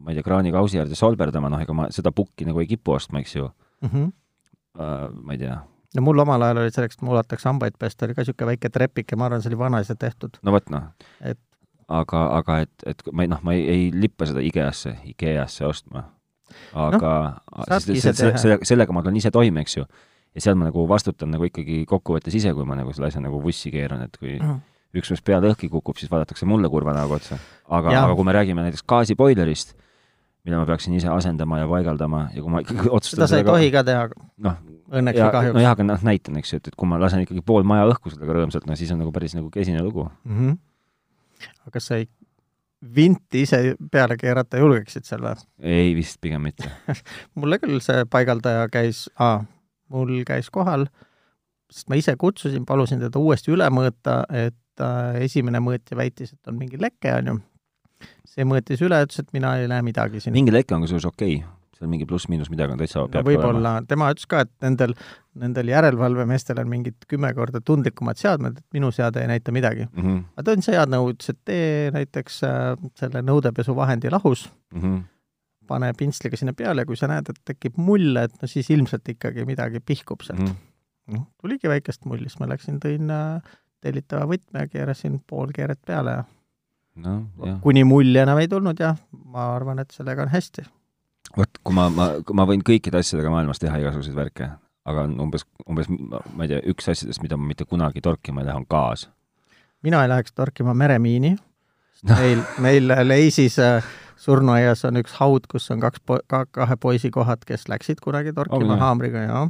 ma 0.00 0.12
ei 0.12 0.16
tea, 0.16 0.24
kraanikausi 0.26 0.80
äärde 0.80 0.96
solberdama, 0.98 1.52
noh 1.52 1.60
ega 1.60 1.76
ma 1.76 1.90
seda 1.92 2.12
pukki 2.14 2.48
nagu 2.48 2.62
ei 2.62 2.70
kipu 2.70 2.96
ostma, 2.96 3.24
eks 3.24 3.36
ju 3.36 3.50
Mm 3.80 3.88
-hmm. 3.88 4.12
uh,. 4.76 5.24
ma 5.24 5.32
ei 5.32 5.38
tea, 5.38 5.54
no 5.96 6.02
mul 6.02 6.18
omal 6.18 6.42
ajal 6.42 6.62
oli 6.62 6.70
selleks, 6.70 6.98
et 6.98 7.02
ma 7.02 7.14
ulataks 7.14 7.44
hambaid 7.44 7.78
pesta, 7.78 8.06
oli 8.06 8.14
ka 8.14 8.22
niisugune 8.22 8.50
väike 8.52 8.70
trepike, 8.70 9.16
ma 9.16 9.28
arvan, 9.28 9.42
see 9.42 9.50
oli 9.50 9.58
vanaisa 9.58 9.94
tehtud. 9.94 10.38
no 10.42 10.52
vot 10.52 10.70
noh 10.70 10.90
Et-. 11.20 11.40
aga, 11.88 12.26
aga 12.38 12.58
et, 12.66 12.86
et 12.86 13.02
ma 13.12 13.26
ei 13.26 13.28
noh, 13.32 13.42
ma 13.42 13.56
ei, 13.56 13.66
ei 13.68 13.90
lippa 13.94 14.28
seda 14.30 14.40
IKEA-sse, 14.40 14.96
IKEA-sse 15.14 15.66
ostma. 15.66 16.04
Aga 16.74 17.12
no, 17.50 17.66
ise 17.66 17.84
selle, 17.84 18.00
selle, 18.00 18.14
teha. 18.32 18.42
selle, 18.42 18.58
sellega 18.68 18.96
ma 18.96 19.04
tulen 19.04 19.20
ise 19.20 19.32
toime, 19.34 19.64
eks 19.64 19.76
ju. 19.76 19.86
ja 20.34 20.44
seal 20.44 20.58
ma 20.58 20.68
nagu 20.68 20.86
vastutan 20.88 21.32
nagu 21.34 21.46
ikkagi 21.48 21.84
kokkuvõttes 21.90 22.36
ise, 22.38 22.54
kui 22.56 22.66
ma 22.68 22.78
nagu 22.78 22.94
selle 22.96 23.10
asja 23.10 23.22
nagu 23.22 23.40
vussi 23.42 23.72
keeran, 23.74 24.06
et 24.06 24.18
kui 24.20 24.38
üks 24.96 25.12
mees 25.12 25.22
pea 25.22 25.38
lõhki 25.42 25.70
kukub, 25.70 25.98
siis 25.98 26.10
vaadatakse 26.10 26.48
mulle 26.50 26.70
kurva 26.72 26.94
näoga 26.96 27.20
otsa. 27.20 27.38
aga, 27.68 27.94
aga 28.04 28.16
kui 28.18 28.26
me 28.26 28.34
räägime 28.34 28.66
näiteks 28.66 28.86
gaasiboilerist, 28.90 29.76
mida 30.46 30.58
ma 30.58 30.66
peaksin 30.66 30.96
ise 30.96 31.10
asendama 31.12 31.60
ja 31.60 31.68
paigaldama 31.70 32.28
ja 32.34 32.42
kui 32.42 32.52
ma 32.52 32.62
ikkagi 32.64 32.82
seda 32.84 32.96
otsustan 32.98 33.30
sa 33.30 33.40
ei 33.40 33.46
tohi 33.46 33.70
ka 33.74 33.84
teha, 33.86 34.08
noh, 34.46 34.56
õnneks 34.90 35.20
ja 35.20 35.28
või 35.28 35.36
kahjuks 35.36 35.58
nojah, 35.58 35.76
aga 35.76 35.86
noh, 35.86 36.06
näitan, 36.06 36.40
eks 36.40 36.54
ju, 36.54 36.62
et, 36.62 36.72
et 36.72 36.78
kui 36.78 36.90
ma 36.90 36.98
lasen 37.02 37.22
ikkagi 37.26 37.44
pool 37.46 37.66
maja 37.68 37.86
õhku 37.92 38.12
sellega 38.14 38.40
rõõmsalt, 38.40 38.66
no 38.66 38.78
siis 38.78 38.90
on 38.94 39.02
nagu 39.04 39.12
päris 39.14 39.36
nagu 39.38 39.50
kesine 39.54 39.84
lugu. 39.84 40.08
mm. 40.24 40.38
-hmm. 40.38 40.58
aga 41.66 41.78
kas 41.78 41.90
sa 41.90 42.00
ei 42.00 42.08
vinti 42.80 43.44
ise 43.44 43.60
peale 43.92 44.16
keerata 44.20 44.60
julgeksid 44.60 45.04
või? 45.04 45.34
ei 45.60 45.92
vist 45.96 46.20
pigem 46.20 46.42
mitte. 46.48 46.70
mulle 47.40 47.60
küll 47.60 47.80
see 47.84 48.06
paigaldaja 48.10 48.68
käis, 48.72 49.06
mul 49.92 50.22
käis 50.28 50.50
kohal, 50.50 50.86
sest 51.70 51.90
ma 51.92 52.00
ise 52.00 52.16
kutsusin, 52.16 52.64
palusin 52.66 53.02
teda 53.02 53.20
uuesti 53.20 53.52
üle 53.54 53.68
mõõta, 53.74 54.22
et 54.32 54.84
äh, 54.84 55.20
esimene 55.26 55.60
mõõtja 55.62 55.98
väitis, 55.98 56.34
et 56.34 56.52
on 56.52 56.58
mingi 56.58 56.80
leke, 56.80 57.12
onju. 57.20 57.38
see 58.24 58.48
mõõtis 58.48 58.80
üle, 58.86 59.02
ütles, 59.04 59.20
et 59.20 59.32
mina 59.36 59.58
ei 59.60 59.68
näe 59.68 59.84
midagi 59.84 60.20
siin. 60.20 60.36
mingi 60.36 60.54
leke 60.54 60.74
on 60.74 60.86
kusjuures 60.86 61.08
okei 61.12 61.40
okay., 61.42 61.59
seal 61.80 61.90
mingi 61.90 62.06
pluss-miinus 62.08 62.50
midagi 62.52 62.74
on 62.74 62.80
täitsa 62.80 63.02
no 63.02 63.22
võib-olla, 63.26 63.74
tema 63.88 64.10
ütles 64.14 64.28
ka, 64.30 64.44
et 64.44 64.52
nendel, 64.64 64.94
nendel 65.40 65.70
järelevalvemeestel 65.72 66.60
on 66.62 66.68
mingid 66.72 67.06
kümme 67.10 67.32
korda 67.36 67.62
tundlikumad 67.64 68.20
seadmed, 68.20 68.60
et 68.60 68.76
minu 68.76 68.92
seade 68.94 69.22
ei 69.22 69.30
näita 69.30 69.54
midagi. 69.56 69.88
Mm 69.92 70.02
-hmm. 70.02 70.24
aga 70.34 70.46
ta 70.46 70.56
andis 70.56 70.72
head 70.72 70.92
nõu, 70.92 71.12
ütles, 71.14 71.32
et 71.32 71.40
tee 71.44 71.90
näiteks 71.96 72.42
äh, 72.44 72.90
selle 73.00 73.24
nõudepesuvahendi 73.26 74.12
lahus, 74.12 74.50
Mm 74.70 74.80
-hmm. 74.80 75.02
pane 75.66 75.92
pintsliga 75.98 76.36
sinna 76.36 76.52
peale 76.52 76.84
kui 76.84 76.96
sa 76.96 77.06
näed, 77.06 77.28
et 77.30 77.40
tekib 77.44 77.76
mull, 77.76 78.16
et 78.16 78.42
no 78.42 78.48
siis 78.48 78.70
ilmselt 78.70 79.08
ikkagi 79.08 79.44
midagi 79.44 79.80
pihkub 79.80 80.22
sealt 80.22 80.40
Mm 80.40 80.46
mm. 80.46 81.14
-hmm. 81.14 81.18
noh, 81.18 81.26
tuligi 81.40 81.68
väikest 81.68 82.04
mulli, 82.04 82.28
siis 82.28 82.40
ma 82.40 82.48
läksin, 82.48 82.78
tõin 82.84 83.10
äh, 83.10 83.42
tellitava 83.80 84.26
võtme 84.26 84.64
ja 84.64 84.68
keerasin 84.68 85.20
pool 85.26 85.52
keeret 85.54 85.80
peale 85.86 86.10
ja 86.10 86.24
noh, 86.96 87.22
jah. 87.46 87.60
kuni 87.60 87.84
mulli 87.84 88.18
enam 88.18 88.38
ei 88.38 88.48
tulnud 88.48 88.80
ja 88.80 88.94
ma 89.12 89.54
arvan, 89.54 89.78
et 89.78 89.90
sellega 89.90 90.22
on 90.22 90.32
hästi. 90.32 90.66
vot, 91.36 91.60
kui 91.64 91.76
ma, 91.76 91.86
ma, 91.94 92.08
ma 92.36 92.46
võin 92.48 92.64
kõikide 92.66 93.00
asjadega 93.00 93.32
maailmas 93.32 93.62
teha 93.62 93.78
igasuguseid 93.82 94.16
värke, 94.16 94.50
aga 94.88 95.06
umbes, 95.10 95.46
umbes 95.68 95.90
ma 95.90 96.44
ei 96.44 96.52
tea, 96.52 96.60
üks 96.72 96.90
asjadest, 96.92 97.22
mida 97.24 97.38
ma 97.38 97.48
mitte 97.50 97.66
kunagi 97.68 98.02
torkima 98.04 98.42
ei 98.42 98.50
lähe, 98.50 98.62
on 98.62 98.68
gaas. 98.70 99.08
mina 99.82 100.02
ei 100.04 100.12
läheks 100.12 100.34
torkima 100.36 100.74
meremiini, 100.74 101.36
meil, 102.20 102.44
meil 102.58 102.94
Leisis 103.06 103.58
äh, 103.62 103.84
surnuaias 104.20 104.84
on 104.88 105.00
üks 105.00 105.16
haud, 105.20 105.48
kus 105.50 105.70
on 105.72 105.80
kaks 105.80 106.02
po-, 106.06 106.22
ka 106.26 106.44
kahe 106.50 106.76
poisi 106.80 107.10
kohad, 107.14 107.44
kes 107.46 107.68
läksid 107.68 108.02
kunagi 108.04 108.34
torkima 108.36 108.74
jah. 108.76 108.86
haamriga 108.86 109.26
ja 109.26 109.42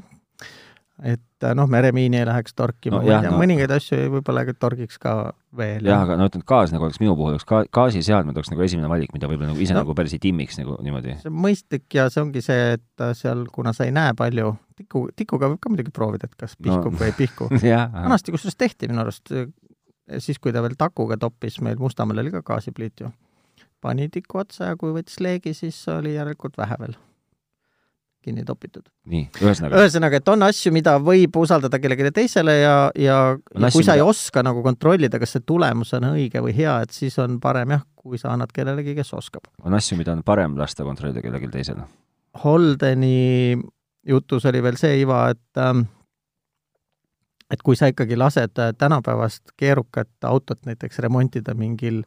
et 1.03 1.45
äh, 1.47 1.55
noh, 1.57 1.67
meremiini 1.71 2.19
ei 2.21 2.27
läheks 2.29 2.53
torkima 2.55 2.99
No 2.99 3.03
no,, 3.03 3.09
jah, 3.09 3.23
ja 3.25 3.31
no- 3.31 3.39
mõningaid 3.41 3.71
asju 3.73 3.97
võib-olla 4.13 4.43
ka 4.49 4.53
torgiks 4.61 4.99
ka 5.01 5.15
veel. 5.57 5.85
jah, 5.89 6.03
aga 6.05 6.17
no 6.21 6.27
ütleme, 6.29 6.45
gaas 6.47 6.73
nagu 6.75 6.85
oleks 6.85 7.01
minu 7.01 7.15
puhul 7.17 7.33
oleks 7.37 7.47
ga-, 7.49 7.65
gaasiseadmed 7.73 8.37
oleks 8.37 8.51
nagu 8.53 8.63
esimene 8.67 8.89
valik, 8.93 9.13
mida 9.17 9.29
võib-olla 9.31 9.53
nagu 9.55 9.63
ise 9.65 9.73
No. 9.75 9.81
nagu 9.81 9.95
päris 9.97 10.13
ei 10.13 10.21
timmiks 10.21 10.59
nagu 10.61 10.77
niimoodi. 10.85 11.17
see 11.23 11.31
on 11.33 11.39
mõistlik 11.47 11.87
ja 11.97 12.09
see 12.13 12.21
ongi 12.25 12.43
see, 12.45 12.75
et 12.77 13.01
äh, 13.07 13.15
seal, 13.17 13.47
kuna 13.53 13.73
sa 13.73 13.85
ei 13.89 13.93
näe 13.97 14.13
palju, 14.19 14.53
tiku, 14.77 15.07
tikuga 15.17 15.49
võib 15.55 15.61
ka 15.65 15.73
muidugi 15.73 15.91
proovida, 15.95 16.29
et 16.29 16.37
kas 16.37 16.57
pihkub 16.61 16.93
No. 16.93 16.99
või 17.01 17.09
ei 17.13 17.17
pihku. 17.17 17.49
vanasti 18.05 18.33
kusjuures 18.37 18.57
tehti 18.61 18.89
minu 18.93 19.01
arust, 19.07 19.33
siis 20.19 20.39
kui 20.39 20.53
ta 20.53 20.61
veel 20.65 20.77
takuga 20.77 21.17
toppis, 21.17 21.61
meil 21.65 21.77
Mustamäel 21.81 22.19
oli 22.25 22.31
ka 22.35 22.43
gaasipliit 22.43 23.01
ju, 23.01 23.11
pani 23.81 24.09
tiku 24.13 24.43
otsa 24.45 24.73
ja 24.73 24.77
kui 24.77 24.93
võttis 24.93 25.17
leegi, 25.25 25.55
siis 25.57 25.81
oli 25.89 26.15
järelikult 26.19 26.57
vähe 26.61 26.77
veel 26.81 26.97
kinni 28.25 28.45
topitud. 28.45 28.85
nii, 29.11 29.27
ühesõnaga, 29.41 29.81
ühesõnaga, 29.81 30.21
et 30.21 30.29
on 30.29 30.43
asju, 30.47 30.73
mida 30.77 30.97
võib 31.01 31.37
usaldada 31.41 31.79
kellelegi 31.81 32.13
teisele 32.17 32.57
ja, 32.61 32.75
ja, 32.99 33.19
ja 33.37 33.71
kui 33.73 33.85
sa 33.87 33.95
ei 33.97 34.03
mida- 34.03 34.11
oska 34.13 34.43
nagu 34.47 34.63
kontrollida, 34.67 35.19
kas 35.23 35.37
see 35.37 35.47
tulemus 35.47 35.95
on 35.97 36.11
õige 36.13 36.43
või 36.45 36.55
hea, 36.57 36.81
et 36.85 36.93
siis 36.97 37.17
on 37.23 37.39
parem 37.41 37.77
jah, 37.77 37.85
kui 37.97 38.19
sa 38.21 38.35
annad 38.35 38.53
kellelegi, 38.53 38.95
kes 38.99 39.13
oskab. 39.17 39.49
on 39.65 39.75
asju, 39.75 39.99
mida 40.01 40.13
on 40.13 40.23
parem 40.27 40.59
lasta 40.59 40.85
kontrollida 40.85 41.23
kellelgi 41.25 41.49
teisel. 41.53 41.81
Holdeni 42.45 43.57
jutus 44.07 44.45
oli 44.47 44.63
veel 44.63 44.77
see 44.81 45.01
iva, 45.03 45.25
et 45.33 45.59
ähm, 45.61 45.87
et 47.51 47.63
kui 47.67 47.77
sa 47.77 47.89
ikkagi 47.91 48.17
lased 48.19 48.59
äh, 48.63 48.73
tänapäevast 48.79 49.53
keerukat 49.59 50.09
autot 50.25 50.61
näiteks 50.67 50.99
remontida 51.03 51.55
mingil 51.55 52.03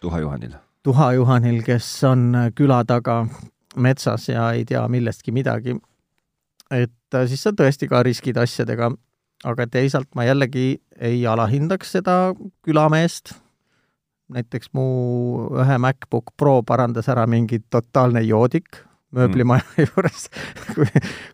Tuha 0.00 0.20
Juhanil. 0.22 0.54
tuhajuhanil, 0.82 1.62
kes 1.66 2.04
on 2.08 2.34
äh, 2.34 2.50
küla 2.54 2.84
taga 2.88 3.26
metsas 3.78 4.28
ja 4.28 4.50
ei 4.56 4.64
tea 4.68 4.84
millestki 4.90 5.34
midagi, 5.34 5.76
et 6.70 7.14
äh, 7.14 7.26
siis 7.30 7.42
sa 7.46 7.52
tõesti 7.56 7.88
ka 7.90 8.02
riskid 8.06 8.38
asjadega, 8.40 8.90
aga 9.48 9.68
teisalt 9.70 10.10
ma 10.18 10.26
jällegi 10.26 10.80
ei 10.98 11.22
alahindaks 11.26 11.94
seda 11.98 12.18
külameest, 12.66 13.36
näiteks 14.34 14.74
mu 14.76 14.88
ühe 15.56 15.78
MacBook 15.80 16.34
Pro 16.36 16.60
parandas 16.66 17.08
ära 17.08 17.24
mingi 17.30 17.62
totaalne 17.70 18.20
joodik 18.26 18.82
mööblimaja 19.16 19.64
mm. 19.64 19.86
juures. 19.86 20.28
Kui, 20.74 20.88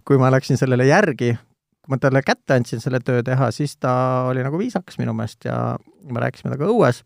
kui 0.06 0.20
ma 0.20 0.30
läksin 0.34 0.60
sellele 0.60 0.86
järgi, 0.86 1.34
kui 1.34 1.94
ma 1.94 1.98
talle 2.00 2.22
kätte 2.24 2.56
andsin 2.56 2.82
selle 2.82 3.00
töö 3.04 3.24
teha, 3.26 3.50
siis 3.54 3.76
ta 3.82 3.94
oli 4.30 4.44
nagu 4.46 4.60
viisakas 4.60 4.98
minu 5.00 5.14
meelest 5.16 5.48
ja 5.48 5.58
me 6.06 6.22
rääkisime 6.22 6.52
temaga 6.52 6.70
õues. 6.70 7.02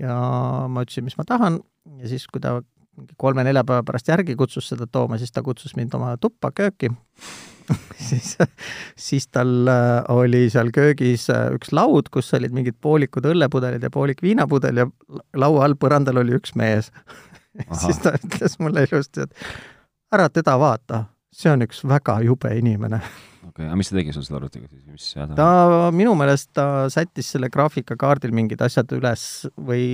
Ja 0.00 0.14
ma 0.70 0.84
ütlesin, 0.86 1.06
mis 1.06 1.18
ma 1.18 1.26
tahan. 1.26 1.60
Ja 2.00 2.08
siis, 2.10 2.26
kui 2.30 2.42
ta 2.42 2.58
kolme-nelja 3.20 3.64
päeva 3.66 3.82
pärast 3.86 4.08
järgi 4.08 4.36
kutsus 4.38 4.68
seda 4.72 4.86
tooma, 4.90 5.18
siis 5.18 5.32
ta 5.34 5.42
kutsus 5.42 5.76
mind 5.76 5.94
oma 5.98 6.14
tuppa 6.20 6.52
kööki 6.54 6.90
siis, 8.08 8.36
siis 8.96 9.28
tal 9.32 9.68
äh, 9.70 10.04
oli 10.12 10.46
seal 10.52 10.72
köögis 10.74 11.28
äh, 11.32 11.48
üks 11.56 11.72
laud, 11.72 12.10
kus 12.12 12.32
olid 12.36 12.54
mingid 12.56 12.76
poolikud 12.82 13.26
õllepudelid 13.30 13.84
ja 13.84 13.92
poolik 13.92 14.22
viinapudel 14.24 14.82
ja 14.82 14.88
laua 15.40 15.64
all 15.66 15.78
põrandal 15.80 16.20
oli 16.24 16.36
üks 16.38 16.54
mees 16.58 16.90
siis 17.82 18.00
ta 18.02 18.14
ütles 18.18 18.58
mulle 18.62 18.84
ilusti, 18.88 19.24
et 19.24 20.14
ära 20.14 20.28
teda 20.32 20.56
vaata, 20.60 21.04
see 21.34 21.52
on 21.52 21.64
üks 21.66 21.82
väga 21.86 22.18
jube 22.26 22.50
inimene. 22.58 23.00
okei 23.00 23.50
okay,, 23.50 23.68
aga 23.68 23.78
mis 23.78 23.90
ta 23.90 23.98
tegi 23.98 24.14
sul 24.14 24.26
selle 24.26 24.42
arvutiga 24.42 24.68
siis, 24.68 24.84
mis 24.90 25.10
häda? 25.18 25.36
ta, 25.38 25.48
minu 25.94 26.16
meelest 26.18 26.50
ta 26.56 26.66
sättis 26.92 27.32
selle 27.34 27.50
graafikakaardil 27.54 28.34
mingid 28.34 28.62
asjad 28.64 28.92
üles 28.98 29.46
või 29.56 29.86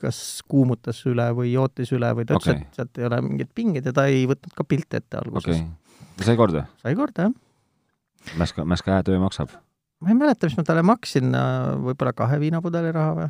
kas 0.00 0.18
kuumutas 0.48 1.00
üle 1.10 1.26
või 1.36 1.52
jootis 1.52 1.92
üle 1.96 2.10
või 2.16 2.26
ta 2.28 2.38
ütles 2.38 2.54
okay., 2.54 2.66
et 2.66 2.78
sealt 2.78 3.00
ei 3.00 3.08
ole 3.08 3.20
mingit 3.24 3.50
pingeid 3.54 3.86
ja 3.88 3.94
ta 3.96 4.06
ei 4.10 4.24
võtnud 4.30 4.56
ka 4.56 4.66
pilte 4.68 5.00
ette 5.02 5.20
alguses 5.20 5.60
okay.. 5.60 6.26
sai 6.26 6.36
korda? 6.40 6.66
sai 6.82 6.96
korda, 6.98 7.28
jah. 7.28 7.40
Mäska, 8.40 8.64
Mäska 8.64 8.96
häätöö 8.96 9.20
maksab? 9.20 9.52
ma 10.00 10.12
ei 10.12 10.18
mäleta, 10.18 10.48
mis 10.48 10.56
ma 10.58 10.66
talle 10.66 10.84
maksin, 10.86 11.34
võib-olla 11.84 12.14
kahe 12.16 12.40
viinapudeli 12.42 12.92
raha 12.94 13.16
või 13.18 13.28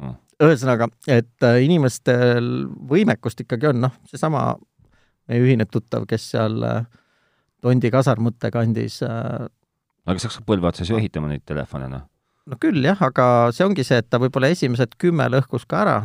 mm.? 0.00 0.18
ühesõnaga, 0.42 0.88
et 1.06 1.46
äh, 1.46 1.60
inimestel 1.66 2.52
võimekust 2.90 3.44
ikkagi 3.44 3.70
on, 3.70 3.82
noh, 3.86 3.96
seesama 4.10 4.52
meie 5.30 5.42
ühine 5.44 5.66
tuttav, 5.70 6.08
kes 6.10 6.32
seal 6.34 6.62
äh, 6.66 6.82
Tondi 7.62 7.92
kasarmute 7.94 8.50
kandis 8.50 8.96
äh, 9.06 9.44
aga 10.02 10.16
kas 10.18 10.26
hakkab 10.26 10.48
põlve 10.48 10.70
otsas 10.70 10.90
ju 10.90 10.98
ehitama 10.98 11.30
neid 11.30 11.44
telefone, 11.46 11.88
noh? 11.90 12.08
No 12.50 12.58
küll 12.62 12.82
jah, 12.84 12.98
aga 13.02 13.26
see 13.54 13.66
ongi 13.66 13.84
see, 13.86 14.00
et 14.02 14.08
ta 14.10 14.20
võib-olla 14.22 14.50
esimesed 14.52 14.96
kümme 15.00 15.28
lõhkus 15.30 15.66
ka 15.68 15.82
ära. 15.84 15.96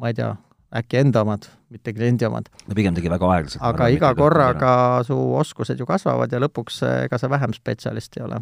ma 0.00 0.10
ei 0.10 0.16
tea, 0.18 0.32
äkki 0.74 0.98
enda 1.04 1.22
omad, 1.22 1.46
mitte 1.70 1.94
kliendi 1.94 2.26
omad. 2.26 2.50
no 2.66 2.76
pigem 2.76 2.96
tegi 2.96 3.10
väga 3.12 3.30
aeglaselt. 3.36 3.62
aga 3.62 3.88
iga 3.94 4.14
korraga 4.18 4.74
su 5.06 5.18
oskused 5.40 5.80
ju 5.80 5.86
kasvavad 5.86 6.32
ja 6.32 6.42
lõpuks 6.42 6.82
ega 7.06 7.20
sa 7.20 7.30
vähem 7.30 7.54
spetsialist 7.54 8.18
ei 8.18 8.26
ole. 8.26 8.40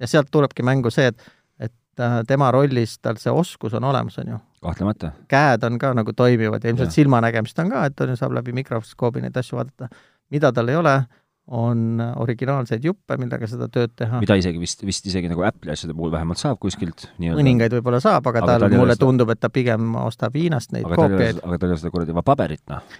ja 0.00 0.10
sealt 0.10 0.32
tulebki 0.32 0.64
mängu 0.66 0.92
see, 0.94 1.12
et, 1.12 1.28
et 1.60 2.00
äh, 2.00 2.22
tema 2.28 2.50
rollis 2.54 2.98
tal 2.98 3.20
see 3.20 3.32
oskus 3.32 3.76
on 3.76 3.84
olemas, 3.84 4.18
on 4.22 4.34
ju. 4.36 4.40
kahtlemata. 4.64 5.12
käed 5.28 5.68
on 5.68 5.78
ka 5.78 5.92
nagu 5.94 6.16
toimivad 6.16 6.64
ja 6.64 6.72
ilmselt 6.72 6.96
silmanägemist 6.96 7.58
on 7.64 7.70
ka, 7.76 7.84
et 7.90 8.00
on 8.00 8.14
ju, 8.14 8.16
saab 8.16 8.36
läbi 8.40 8.56
mikroskoobi 8.56 9.24
neid 9.24 9.36
asju 9.36 9.60
vaadata. 9.60 9.92
mida 10.30 10.52
tal 10.52 10.72
ei 10.72 10.80
ole, 10.80 11.00
on 11.46 12.00
originaalseid 12.16 12.84
juppe, 12.84 13.16
millega 13.20 13.46
seda 13.46 13.68
tööd 13.70 13.92
teha. 13.98 14.18
mida 14.22 14.34
isegi 14.38 14.58
vist, 14.58 14.80
vist 14.86 15.04
isegi 15.06 15.28
nagu 15.30 15.44
Apple'i 15.46 15.76
asjade 15.76 15.94
puhul 15.94 16.10
vähemalt 16.10 16.40
saab 16.40 16.58
kuskilt 16.62 17.06
nii-öelda. 17.20 17.38
mõningaid 17.38 17.76
võib-olla 17.76 18.00
saab, 18.02 18.26
aga, 18.26 18.42
aga 18.42 18.58
tal, 18.58 18.72
mulle 18.74 18.96
seda... 18.96 19.04
tundub, 19.04 19.30
et 19.30 19.40
ta 19.40 19.50
pigem 19.54 19.94
ostab 20.02 20.34
Hiinast 20.34 20.74
neid 20.74 20.88
aga 20.88 20.98
koopiaid. 20.98 21.38
aga 21.44 21.58
tal 21.62 21.70
ei 21.70 21.76
ole 21.76 21.82
seda 21.82 21.92
kuradi 21.94 22.16
paberit, 22.26 22.62
noh. 22.72 22.96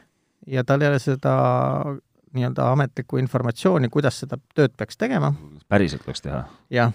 ja 0.47 0.63
tal 0.67 0.85
ei 0.85 0.91
ole 0.93 1.01
seda 1.03 1.33
nii-öelda 2.37 2.69
ametlikku 2.77 3.19
informatsiooni, 3.19 3.91
kuidas 3.91 4.21
seda 4.23 4.39
tööd 4.55 4.77
peaks 4.79 5.01
tegema. 5.01 5.33
päriselt 5.73 6.07
peaks 6.07 6.23
teha? 6.23 6.45
jah 6.71 6.95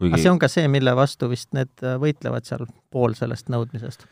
Kuigi.... 0.00 0.10
aga 0.10 0.22
see 0.24 0.32
on 0.32 0.40
ka 0.42 0.48
see, 0.50 0.66
mille 0.72 0.96
vastu 0.98 1.28
vist 1.30 1.52
need 1.54 1.86
võitlevad 2.02 2.48
seal, 2.48 2.66
pool 2.90 3.14
sellest 3.14 3.52
nõudmisest 3.52 4.08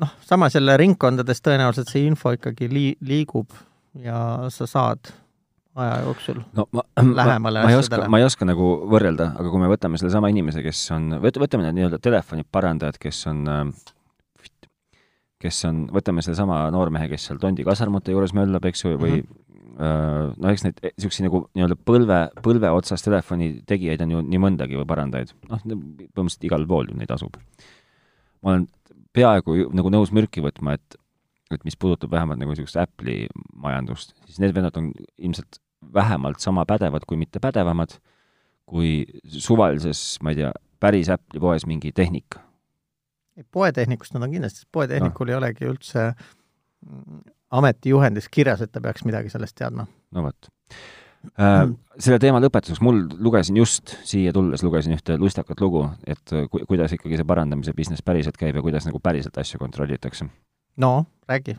noh, 0.00 0.16
samas 0.24 0.56
jälle 0.56 0.76
ringkondades 0.80 1.44
tõenäoliselt 1.44 1.90
see 1.92 2.06
info 2.06 2.32
ikkagi 2.36 2.70
lii-, 2.70 2.96
liigub 3.04 3.52
ja 4.00 4.48
sa 4.52 4.66
saad 4.70 5.12
aja 5.74 6.02
jooksul 6.06 6.42
no 6.56 6.66
ma, 6.72 6.84
lähemale 7.20 7.62
ma, 7.62 7.68
ma 7.68 7.72
ei 7.72 7.80
oska, 7.80 8.04
ma 8.08 8.20
ei 8.20 8.26
oska 8.26 8.48
nagu 8.48 8.74
võrrelda, 8.92 9.32
aga 9.40 9.52
kui 9.52 9.62
me 9.62 9.70
võtame 9.72 10.00
sellesama 10.00 10.30
inimese, 10.32 10.64
kes 10.64 10.84
on, 10.96 11.18
võt-, 11.22 11.40
võtame 11.42 11.66
need 11.66 11.80
nii-öelda 11.80 12.00
telefoniparandajad, 12.02 13.00
kes 13.02 13.26
on 13.32 13.44
kes 15.42 15.64
on, 15.68 15.86
võtame 15.92 16.22
sellesama 16.24 16.64
noormehe, 16.74 17.08
kes 17.10 17.28
seal 17.28 17.40
Tondi 17.42 17.64
kasarmute 17.66 18.14
juures 18.14 18.34
möllab, 18.36 18.66
eks 18.70 18.84
ju, 18.84 18.94
või 19.00 19.16
mm 19.18 19.24
-hmm. 19.24 20.36
no 20.38 20.52
eks 20.52 20.64
neid 20.66 20.80
niisuguseid 20.84 21.26
nagu 21.26 21.42
nii-öelda 21.56 21.78
põlve, 21.88 22.18
põlve 22.44 22.70
otsas 22.76 23.02
telefoni 23.02 23.62
tegijaid 23.66 24.04
on 24.04 24.16
ju 24.16 24.22
nii 24.22 24.42
mõndagi 24.46 24.78
või 24.78 24.86
parandajaid. 24.86 25.32
noh, 25.50 25.62
põhimõtteliselt 25.64 26.48
igal 26.48 26.66
pool 26.68 26.92
ju 26.92 26.98
neid 26.98 27.10
asub. 27.10 27.36
ma 28.42 28.50
olen 28.54 28.68
peaaegu 29.12 29.56
nagu 29.72 29.90
nõus 29.90 30.12
mürki 30.12 30.44
võtma, 30.44 30.74
et 30.78 30.96
et 31.56 31.64
mis 31.68 31.76
puudutab 31.76 32.10
vähemalt 32.12 32.40
nagu 32.40 32.54
niisugust 32.54 32.78
Apple'i 32.80 33.26
majandust, 33.54 34.16
siis 34.26 34.40
need 34.42 34.54
vennad 34.56 34.76
on 34.80 34.90
ilmselt 35.18 35.60
vähemalt 35.94 36.40
sama 36.40 36.64
pädevad, 36.68 37.06
kui 37.08 37.16
mitte 37.16 37.40
pädevamad, 37.42 37.96
kui 38.68 39.04
suvalises, 39.26 40.18
ma 40.22 40.32
ei 40.32 40.42
tea, 40.42 40.52
päris 40.80 41.10
Apple'i 41.12 41.42
poes 41.42 41.66
mingi 41.66 41.92
tehnika. 41.92 42.40
poetehnikust 43.50 44.14
nad 44.14 44.26
on 44.26 44.34
kindlasti, 44.34 44.66
poetehnikul 44.72 45.26
no. 45.26 45.32
ei 45.32 45.36
olegi 45.38 45.68
üldse 45.68 46.10
ametijuhendis 47.50 48.28
kirjas, 48.28 48.60
et 48.60 48.72
ta 48.72 48.80
peaks 48.80 49.06
midagi 49.08 49.32
sellest 49.32 49.56
teadma. 49.58 49.86
no 50.12 50.26
vot 50.28 50.50
äh,. 51.38 51.64
Selle 51.98 52.18
teema 52.18 52.40
lõpetuseks, 52.42 52.80
mul 52.84 53.04
lugesin 53.20 53.56
just 53.56 53.96
siia 54.08 54.32
tulles, 54.32 54.62
lugesin 54.64 54.96
ühte 54.96 55.18
lustakat 55.20 55.60
lugu, 55.60 55.84
et 56.06 56.34
ku-, 56.50 56.64
kuidas 56.68 56.94
ikkagi 56.96 57.20
see 57.20 57.28
parandamise 57.28 57.74
business 57.76 58.04
päriselt 58.04 58.38
käib 58.40 58.56
ja 58.56 58.64
kuidas 58.64 58.88
nagu 58.88 59.00
päriselt 59.02 59.38
asju 59.38 59.60
kontrollitakse 59.62 60.28
no 60.76 61.06
räägi. 61.28 61.56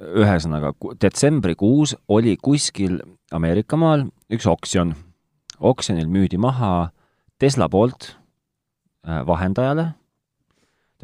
ühesõnaga, 0.00 0.72
detsembrikuus 1.02 1.96
oli 2.08 2.36
kuskil 2.36 3.00
Ameerika 3.32 3.76
maal 3.76 4.08
üks 4.32 4.46
oksjon. 4.46 4.94
oksjonil 5.60 6.08
müüdi 6.08 6.38
maha 6.38 6.90
Tesla 7.38 7.68
poolt 7.68 8.16
äh, 9.06 9.26
vahendajale, 9.26 9.92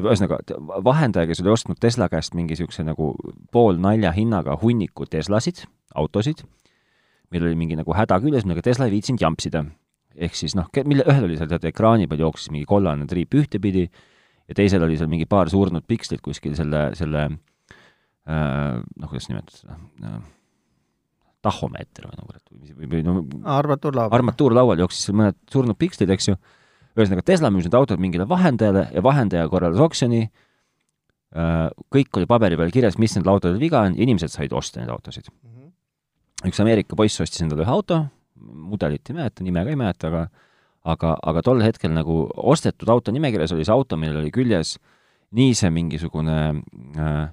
ühesõnaga, 0.00 0.38
vahendaja, 0.84 1.28
kes 1.30 1.40
oli 1.40 1.52
ostnud 1.54 1.80
Tesla 1.80 2.08
käest 2.12 2.34
mingi 2.36 2.54
niisuguse 2.54 2.84
nagu 2.84 3.14
poolnalja 3.52 4.12
hinnaga 4.12 4.58
hunniku 4.60 5.06
Teslasid, 5.08 5.64
autosid, 5.94 6.42
millel 7.32 7.50
oli 7.52 7.60
mingi 7.62 7.78
nagu 7.78 7.96
häda 7.96 8.18
küljes, 8.20 8.44
millega 8.44 8.66
Tesla 8.68 8.88
ei 8.88 8.96
viitsinud 8.96 9.22
jampsida. 9.24 9.64
ehk 10.16 10.34
siis 10.36 10.54
noh, 10.56 10.68
mille, 10.84 11.04
ühel 11.04 11.24
oli 11.26 11.36
seal 11.36 11.48
tead 11.48 11.64
ekraani 11.68 12.06
peal 12.08 12.22
jooksis 12.24 12.50
mingi 12.50 12.64
kollane 12.68 13.04
triip 13.06 13.34
ühtepidi 13.36 13.90
ja 14.46 14.56
teisel 14.56 14.84
oli 14.86 14.96
seal 14.98 15.10
mingi 15.10 15.26
paar 15.28 15.50
surnud 15.50 15.86
pikslit 15.88 16.22
kuskil 16.24 16.54
selle, 16.58 16.88
selle 16.98 17.26
äh, 17.26 18.78
noh, 18.80 19.10
kuidas 19.10 19.28
nimetada 19.30 19.58
seda 19.58 19.78
äh,, 20.06 20.20
tahomeeter 21.46 22.08
või 22.08 22.18
nagu, 22.20 22.38
või, 22.50 22.72
või, 22.76 22.90
või 22.94 23.02
no 23.06 23.16
armatuurlaual. 23.56 24.14
armatuurlaual 24.18 24.82
jooksis 24.82 25.08
seal 25.08 25.18
mõned 25.18 25.38
surnud 25.52 25.78
pikslid, 25.78 26.10
eks 26.14 26.30
ju, 26.32 26.38
ühesõnaga 26.96 27.26
Tesla 27.26 27.52
müüs 27.54 27.68
need 27.68 27.76
autod 27.78 28.02
mingile 28.02 28.26
vahendajale 28.28 28.88
ja 28.94 29.04
vahendaja 29.04 29.50
korraldas 29.52 29.82
oksjoni 29.84 30.24
äh,, 30.26 31.68
kõik 31.92 32.20
oli 32.20 32.30
paberi 32.30 32.58
peal 32.58 32.74
kirjas, 32.74 32.98
mis 33.02 33.14
nendel 33.16 33.36
autodel 33.36 33.60
viga 33.62 33.84
on 33.86 33.98
inimesed 33.98 34.32
said 34.32 34.54
osta 34.56 34.80
neid 34.80 34.92
autosid 34.94 35.30
mm. 35.30 35.50
-hmm. 35.50 36.50
üks 36.50 36.62
Ameerika 36.62 36.98
poiss 36.98 37.22
ostis 37.22 37.42
endale 37.44 37.66
ühe 37.66 37.74
auto, 37.74 38.04
mudelit 38.36 39.10
ei 39.10 39.18
mäleta, 39.18 39.44
nime 39.44 39.64
ka 39.64 39.74
ei 39.74 39.80
mäleta, 39.80 40.10
aga 40.12 40.45
aga, 40.86 41.16
aga 41.22 41.42
tol 41.44 41.62
hetkel 41.64 41.92
nagu 41.94 42.26
ostetud 42.36 42.90
auto 42.92 43.14
nimekirjas 43.14 43.54
oli 43.56 43.66
see 43.66 43.74
auto, 43.74 43.98
millel 44.00 44.22
oli 44.22 44.32
küljes 44.34 44.76
nii 45.36 45.56
see 45.58 45.72
mingisugune 45.74 46.36
äh, 47.02 47.24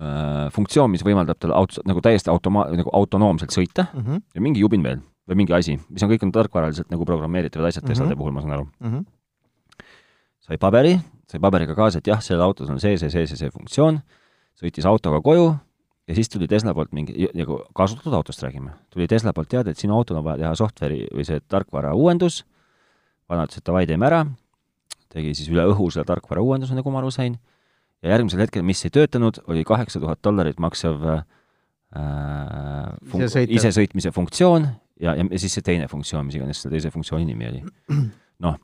äh, 0.00 0.48
funktsioon, 0.54 0.90
mis 0.92 1.04
võimaldab 1.06 1.38
tal 1.40 1.54
autos 1.56 1.82
nagu 1.88 2.02
täiesti 2.04 2.32
automa-, 2.32 2.66
nagu 2.74 2.92
autonoomselt 2.96 3.54
sõita 3.54 3.86
mm 3.92 4.02
-hmm. 4.02 4.26
ja 4.34 4.44
mingi 4.44 4.64
jubin 4.64 4.84
veel 4.86 5.00
või 5.30 5.42
mingi 5.44 5.54
asi, 5.54 5.78
mis 5.88 6.02
on 6.02 6.10
kõik 6.10 6.26
on 6.26 6.34
tarkvaraliselt 6.34 6.90
nagu 6.90 7.06
programmeeritavad 7.06 7.68
asjad 7.68 7.86
Teslade 7.86 8.10
mm 8.10 8.12
-hmm. 8.14 8.18
puhul, 8.18 8.32
ma 8.32 8.40
saan 8.40 8.52
aru 8.58 8.66
mm. 8.80 8.90
-hmm. 8.90 9.84
sai 10.40 10.58
paberi, 10.58 10.98
sai 11.30 11.40
paberiga 11.40 11.74
kaasa, 11.74 11.98
et 11.98 12.06
jah, 12.06 12.22
sellel 12.22 12.42
autos 12.42 12.70
on 12.70 12.80
see, 12.80 12.98
see, 12.98 13.10
see, 13.10 13.26
see, 13.26 13.36
see 13.36 13.50
funktsioon, 13.50 14.00
sõitis 14.58 14.86
autoga 14.86 15.20
koju 15.22 15.54
ja 16.10 16.16
siis 16.18 16.30
tuli 16.32 16.48
Tesla 16.50 16.74
poolt 16.74 16.90
mingi, 16.96 17.14
nagu 17.38 17.60
kasutatud 17.76 18.14
autost 18.18 18.42
räägime, 18.42 18.74
tuli 18.90 19.06
Tesla 19.10 19.32
poolt 19.36 19.50
teade, 19.52 19.74
et 19.74 19.78
sinu 19.78 19.94
autol 19.94 20.18
on 20.18 20.26
vaja 20.26 20.42
teha 20.42 20.52
software'i 20.58 21.06
või 21.14 21.26
see 21.28 21.42
tarkvara 21.46 21.92
uuendus, 21.94 22.42
vana 23.30 23.46
ütles, 23.46 23.62
et 23.62 23.68
davai, 23.70 23.84
teeme 23.86 24.08
ära, 24.08 24.24
tegi 25.14 25.36
siis 25.38 25.52
üle 25.52 25.68
õhu 25.70 25.86
selle 25.94 26.08
tarkvara 26.08 26.42
uuenduse, 26.42 26.74
nagu 26.74 26.90
ma 26.90 26.98
aru 27.02 27.12
sain, 27.14 27.38
ja 28.02 28.14
järgmisel 28.14 28.42
hetkel, 28.42 28.64
mis 28.66 28.82
ei 28.86 28.94
töötanud, 28.94 29.38
oli 29.50 29.62
kaheksa 29.68 30.02
tuhat 30.02 30.22
dollarit 30.24 30.58
maksev 30.62 31.04
äh, 31.06 31.22
fun-, 33.12 33.26
isesõitmise 33.46 34.12
funktsioon 34.16 34.66
ja, 35.00 35.14
ja, 35.14 35.26
siis 35.36 35.58
see 35.58 35.66
teine 35.66 35.88
funktsioon, 35.90 36.26
mis 36.28 36.38
iganes 36.38 36.62
selle 36.62 36.76
teise 36.76 36.92
funktsiooni 36.94 37.28
nimi 37.28 37.48
oli. 37.50 37.62
noh, 38.44 38.58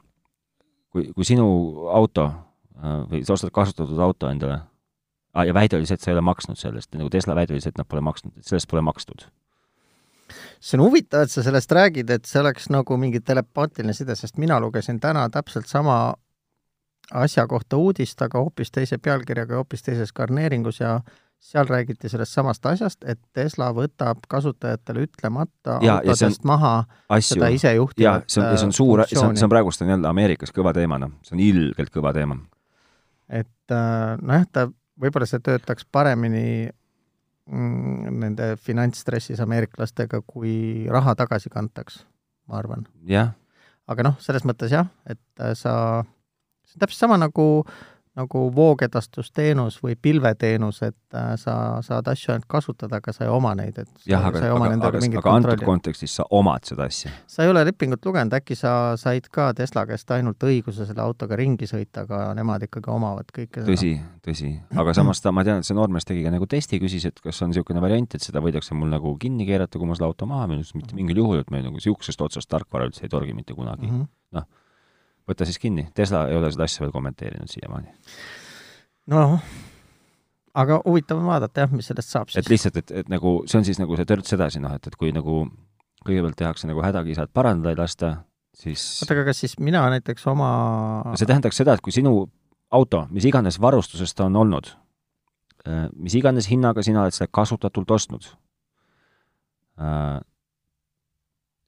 kui, 0.93 1.11
kui 1.15 1.29
sinu 1.29 1.47
auto 1.93 2.27
äh, 2.31 3.03
või 3.13 3.23
sa 3.27 3.37
ostad 3.37 3.55
kasutatud 3.55 4.01
auto 4.03 4.31
endale. 4.33 4.63
Ja 5.44 5.55
väide 5.55 5.77
oli 5.77 5.87
see, 5.87 5.99
et 5.99 6.05
sa 6.05 6.11
ei 6.11 6.16
ole 6.16 6.25
maksnud 6.25 6.59
sellest, 6.61 6.94
nagu 6.94 7.11
Tesla 7.12 7.35
väide 7.37 7.55
oli 7.55 7.64
see, 7.64 7.75
et 7.75 7.81
nad 7.81 7.88
pole 7.88 8.05
maksnud, 8.05 8.37
et 8.38 8.46
sellest 8.49 8.70
pole 8.70 8.83
makstud. 8.87 9.27
see 10.61 10.79
on 10.79 10.87
huvitav, 10.87 11.27
et 11.27 11.31
sa 11.31 11.42
sellest 11.46 11.72
räägid, 11.72 12.11
et 12.11 12.25
see 12.25 12.40
oleks 12.40 12.70
nagu 12.72 12.96
mingi 12.96 13.20
telepaatiline 13.20 13.92
side, 13.94 14.16
sest 14.16 14.38
mina 14.42 14.61
lugesin 14.61 15.01
täna 15.01 15.29
täpselt 15.31 15.68
sama 15.68 16.14
asja 17.14 17.46
kohta 17.46 17.77
uudist, 17.77 18.22
aga 18.22 18.40
hoopis 18.42 18.72
teise 18.75 18.99
pealkirjaga 18.99 19.55
ja 19.55 19.62
hoopis 19.62 19.83
teises 19.87 20.12
garneeringus 20.12 20.81
ja 20.81 21.01
seal 21.40 21.66
räägiti 21.68 22.09
sellest 22.09 22.33
samast 22.33 22.66
asjast, 22.66 23.05
et 23.05 23.20
Tesla 23.37 23.68
võtab 23.77 24.25
kasutajatele 24.29 25.05
ütlemata 25.07 25.79
ja, 25.85 25.99
autodest 26.01 26.42
on, 26.42 26.49
maha 26.51 26.72
asju. 27.09 27.37
seda 27.37 27.51
isejuhtivat 27.55 28.27
see 28.27 28.42
on, 28.42 28.57
see 28.57 28.66
on 28.66 28.75
suur, 28.75 29.05
see 29.07 29.20
on, 29.20 29.37
see 29.37 29.46
on 29.46 29.53
praegust 29.53 29.85
on 29.85 29.92
jälle 29.92 30.09
Ameerikas 30.09 30.55
kõva 30.57 30.72
teema, 30.75 30.99
noh, 31.03 31.12
see 31.27 31.37
on 31.37 31.44
ilgelt 31.44 31.92
kõva 31.94 32.14
teema. 32.16 32.38
et 33.29 33.75
äh, 33.77 34.16
nojah, 34.22 34.49
ta 34.51 34.66
võib-olla 35.01 35.29
see 35.29 35.43
töötaks 35.45 35.87
paremini 35.93 36.67
mm, 36.67 38.13
nende 38.23 38.53
finantsstressis 38.61 39.43
ameeriklastega, 39.45 40.23
kui 40.27 40.87
raha 40.93 41.17
tagasi 41.19 41.53
kantaks, 41.53 42.05
ma 42.49 42.61
arvan. 42.61 42.87
jah. 43.09 43.35
aga 43.87 44.11
noh, 44.11 44.17
selles 44.23 44.47
mõttes 44.49 44.73
jah, 44.75 44.89
et 45.07 45.21
äh, 45.41 45.55
sa, 45.59 46.05
see 46.67 46.79
on 46.79 46.87
täpselt 46.87 47.07
sama 47.07 47.21
nagu 47.21 47.47
äh, 47.63 47.96
nagu 48.16 48.46
voogedastusteenus 48.55 49.76
või 49.85 49.96
pilveteenus, 50.02 50.81
et 50.87 51.16
äh, 51.16 51.35
sa 51.40 51.55
saad 51.85 52.09
asju 52.09 52.33
ainult 52.33 52.46
kasutada, 52.48 53.00
aga 53.02 53.12
sa 53.12 53.26
ei 53.26 53.33
oma 53.33 53.52
neid, 53.59 53.76
et 53.83 54.09
jah, 54.09 54.24
aga, 54.24 54.40
aga, 54.57 54.70
aga, 54.88 55.02
aga 55.20 55.35
antud 55.35 55.64
kontekstis 55.66 56.16
sa 56.16 56.26
omad 56.38 56.64
seda 56.68 56.87
asja? 56.88 57.12
sa 57.29 57.44
ei 57.44 57.52
ole 57.52 57.66
lepingut 57.68 58.05
lugenud, 58.09 58.33
äkki 58.38 58.57
sa 58.57 58.72
said 59.00 59.29
ka 59.33 59.50
Tesla 59.59 59.85
käest 59.90 60.11
ainult 60.16 60.48
õiguse 60.48 60.88
selle 60.88 61.05
autoga 61.05 61.37
ringi 61.37 61.68
sõita, 61.68 62.07
aga 62.07 62.22
nemad 62.38 62.64
ikkagi 62.68 62.92
omavad 62.92 63.31
kõike 63.37 63.62
seda? 63.62 63.70
tõsi, 63.72 63.92
tõsi. 64.24 64.52
aga 64.81 64.96
samas 64.96 65.20
ta, 65.20 65.35
ma 65.37 65.44
tean, 65.44 65.61
et 65.61 65.68
see 65.68 65.76
noormees 65.76 66.09
tegi 66.09 66.24
ka 66.24 66.33
nagu 66.33 66.48
testi, 66.48 66.81
küsis, 66.81 67.09
et 67.11 67.20
kas 67.20 67.44
on 67.44 67.52
niisugune 67.52 67.85
variant, 67.85 68.16
et 68.16 68.24
seda 68.24 68.40
võidakse 68.44 68.76
mul 68.76 68.92
nagu 68.96 69.16
kinni 69.20 69.48
keerata, 69.48 69.76
kui 69.76 69.88
ma 69.88 69.98
selle 69.98 70.09
auto 70.09 70.29
maha 70.31 70.48
müün, 70.50 70.64
mitte 70.79 70.96
mingil 70.96 71.20
juhul, 71.20 71.44
et 71.44 71.52
meil 71.52 71.68
nagu 71.68 71.76
niisugusest 71.76 72.24
otsast 72.24 72.48
tarkvara 72.48 72.88
üldse 72.88 73.05
ei 73.05 73.12
torgi 73.12 73.37
mitte 73.37 73.52
kunagi 73.52 73.90
mm 73.90 73.98
-hmm.. 73.98 74.14
noh 74.40 74.48
võta 75.29 75.47
siis 75.49 75.59
kinni, 75.62 75.89
Tesla 75.95 76.27
ei 76.31 76.37
ole 76.39 76.51
seda 76.55 76.67
asja 76.67 76.85
veel 76.85 76.93
kommenteerinud 76.95 77.51
siiamaani. 77.51 77.93
noh, 79.12 79.37
aga 80.57 80.81
huvitav 80.85 81.21
on 81.21 81.29
vaadata 81.31 81.65
jah, 81.65 81.75
mis 81.75 81.91
sellest 81.91 82.12
saab 82.12 82.31
siis. 82.31 82.41
et 82.43 82.51
lihtsalt, 82.53 82.81
et, 82.83 82.95
et 83.03 83.12
nagu 83.12 83.39
see 83.47 83.61
on 83.61 83.67
siis 83.69 83.81
nagu 83.83 83.99
see 83.99 84.09
törts 84.09 84.37
edasi, 84.37 84.62
noh, 84.62 84.75
et, 84.79 84.87
et 84.87 84.97
kui 84.99 85.12
nagu 85.15 85.45
kõigepealt 86.07 86.39
tehakse 86.39 86.71
nagu 86.71 86.83
hädakisad 86.85 87.33
parandada 87.35 87.75
ei 87.75 87.81
lasta, 87.81 88.12
siis 88.55 88.83
oota, 89.03 89.17
aga 89.17 89.27
kas 89.31 89.43
siis 89.43 89.59
mina 89.59 89.85
näiteks 89.97 90.27
oma 90.31 90.51
see 91.19 91.29
tähendaks 91.29 91.62
seda, 91.62 91.77
et 91.77 91.85
kui 91.85 91.95
sinu 91.95 92.19
auto, 92.75 93.07
mis 93.11 93.27
iganes 93.29 93.61
varustuses 93.62 94.15
ta 94.15 94.27
on 94.31 94.39
olnud, 94.43 94.71
mis 95.99 96.15
iganes 96.19 96.47
hinnaga 96.51 96.83
sina 96.87 97.03
oled 97.03 97.15
seda 97.15 97.31
kasutatult 97.35 97.91
ostnud, 97.91 98.29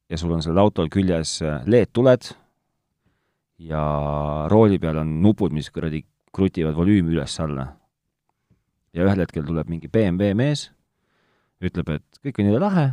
ja 0.09 0.17
sul 0.21 0.33
on 0.33 0.45
sellel 0.45 0.63
autol 0.63 0.89
küljes 0.93 1.39
LED-tuled 1.67 2.31
ja 3.59 3.83
rooli 4.51 4.79
peal 4.79 5.03
on 5.03 5.19
nupud, 5.23 5.53
mis 5.55 5.71
kuradi 5.75 6.03
krutivad 6.35 6.77
volüümi 6.77 7.15
üles-alla. 7.17 7.67
ja 8.95 9.05
ühel 9.05 9.21
hetkel 9.21 9.45
tuleb 9.47 9.69
mingi 9.71 9.91
BMW 9.93 10.33
mees, 10.39 10.69
ütleb, 11.63 11.91
et 11.99 12.21
kõik 12.25 12.41
on 12.41 12.49
jõle 12.49 12.63
lahe, 12.63 12.87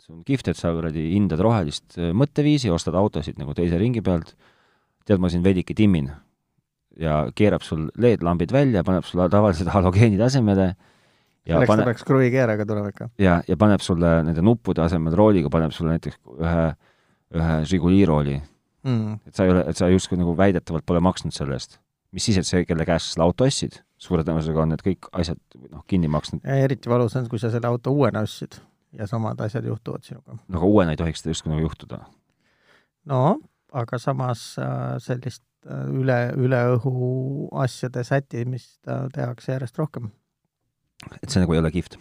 see 0.00 0.14
on 0.14 0.22
kihvt, 0.26 0.48
et 0.50 0.58
sa 0.58 0.72
kuradi 0.74 1.10
hindad 1.12 1.42
rohelist 1.44 1.98
mõtteviisi, 2.16 2.72
ostad 2.72 2.96
autosid 2.98 3.38
nagu 3.38 3.54
teise 3.54 3.78
ringi 3.78 4.02
pealt, 4.04 4.32
tead, 5.04 5.20
ma 5.20 5.30
siin 5.30 5.44
veidike 5.44 5.76
timmin. 5.76 6.10
ja 6.94 7.24
keerab 7.34 7.64
sul 7.66 7.88
LED-lambid 7.98 8.52
välja, 8.54 8.84
paneb 8.86 9.04
sulle 9.04 9.26
tavalised 9.28 9.66
halogeenid 9.66 10.20
asemele 10.22 10.68
ja 11.44 11.56
selleks 11.56 11.68
pane... 11.68 11.82
ta 11.82 11.88
peaks 11.90 12.04
kruvikeeraga 12.06 12.66
tulema 12.66 12.92
ikka. 12.94 13.08
ja, 13.18 13.40
ja 13.48 13.56
paneb 13.58 13.82
sulle 13.82 14.20
nende 14.22 14.42
nuppude 14.42 14.82
asemel 14.84 15.16
rooliga, 15.18 15.50
paneb 15.50 15.74
sulle 15.74 15.96
näiteks 15.96 16.20
ühe, 16.38 16.66
ühe 17.34 17.56
Žiguli 17.66 18.04
rooli 18.06 18.38
mm.. 18.84 19.16
et 19.28 19.34
sa 19.36 19.46
ei 19.46 19.54
ole, 19.54 19.64
et 19.70 19.80
sa 19.80 19.88
justkui 19.92 20.20
nagu 20.20 20.36
väidetavalt 20.38 20.86
pole 20.86 21.02
maksnud 21.04 21.34
selle 21.36 21.58
eest. 21.58 21.80
mis 22.14 22.28
siis, 22.28 22.38
et 22.38 22.48
see, 22.48 22.64
kelle 22.68 22.86
käest 22.86 23.08
sa 23.08 23.16
selle 23.16 23.26
auto 23.26 23.48
ostsid, 23.48 23.80
suure 23.98 24.24
tõenäosusega 24.26 24.62
on 24.62 24.74
need 24.74 24.84
kõik 24.86 25.08
asjad 25.12 25.40
noh, 25.70 25.84
kinni 25.90 26.10
maksnud. 26.12 26.44
eriti 26.44 26.92
valus 26.92 27.16
on, 27.18 27.28
kui 27.30 27.42
sa 27.42 27.50
selle 27.54 27.70
auto 27.70 27.94
uuena 27.94 28.24
ostsid 28.26 28.60
ja 28.98 29.08
samad 29.10 29.40
asjad 29.44 29.66
juhtuvad 29.66 30.06
sinuga. 30.06 30.38
no 30.48 30.60
aga 30.60 30.70
uuena 30.70 30.94
ei 30.94 31.00
tohiks 31.00 31.24
seda 31.24 31.34
justkui 31.34 31.54
nagu 31.54 31.66
juhtuda. 31.66 32.04
no 33.10 33.22
aga 33.74 33.98
samas 33.98 34.54
äh, 34.62 34.96
sellist 35.02 35.44
äh, 35.66 35.86
üle, 35.90 36.18
üle 36.38 36.60
õhu 36.76 37.48
asjade 37.64 38.04
sättimist 38.06 38.80
äh, 38.88 39.08
tehakse 39.14 39.56
järjest 39.56 39.78
rohkem. 39.78 40.12
et 41.20 41.30
see 41.30 41.42
nagu 41.42 41.56
ei 41.56 41.62
ole 41.62 41.72
kihvt? 41.74 41.98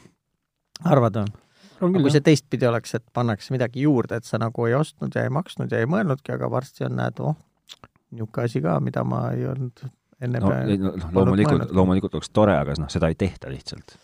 arvad 0.84 1.24
või? 1.24 1.43
Kui 1.84 2.14
see 2.14 2.24
teistpidi 2.24 2.68
oleks, 2.70 2.96
et 2.98 3.06
pannakse 3.14 3.54
midagi 3.56 3.84
juurde, 3.84 4.20
et 4.20 4.28
sa 4.28 4.40
nagu 4.42 4.68
ei 4.70 4.78
ostnud 4.78 5.16
ja 5.16 5.26
ei 5.26 5.34
maksnud 5.34 5.72
ja 5.72 5.82
ei 5.84 5.90
mõelnudki, 5.90 6.36
aga 6.36 6.50
varsti 6.52 6.88
on, 6.88 6.96
näed, 7.02 7.20
oh, 7.20 7.36
niisugune 8.14 8.48
asi 8.48 8.62
ka, 8.64 8.78
mida 8.84 9.04
ma 9.08 9.26
ei 9.34 9.48
olnud 9.50 9.86
enne 10.24 10.40
no, 10.40 10.52
no, 10.52 10.92
no 10.96 11.14
loomulikult, 11.20 11.72
loomulikult 11.76 12.20
oleks 12.20 12.32
tore, 12.34 12.56
aga 12.58 12.76
noh, 12.80 12.92
seda 12.92 13.10
ei 13.12 13.18
tehta 13.20 13.52
lihtsalt. 13.52 13.98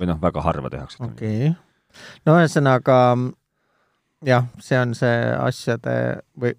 või 0.00 0.10
noh, 0.12 0.20
väga 0.22 0.44
harva 0.46 0.70
tehakse. 0.72 1.02
okei 1.04 1.50
okay.. 1.50 2.12
no 2.28 2.38
ühesõnaga 2.40 3.00
jah, 4.26 4.46
see 4.62 4.78
on 4.80 4.94
see 4.96 5.18
asjade 5.36 5.96
või 6.40 6.54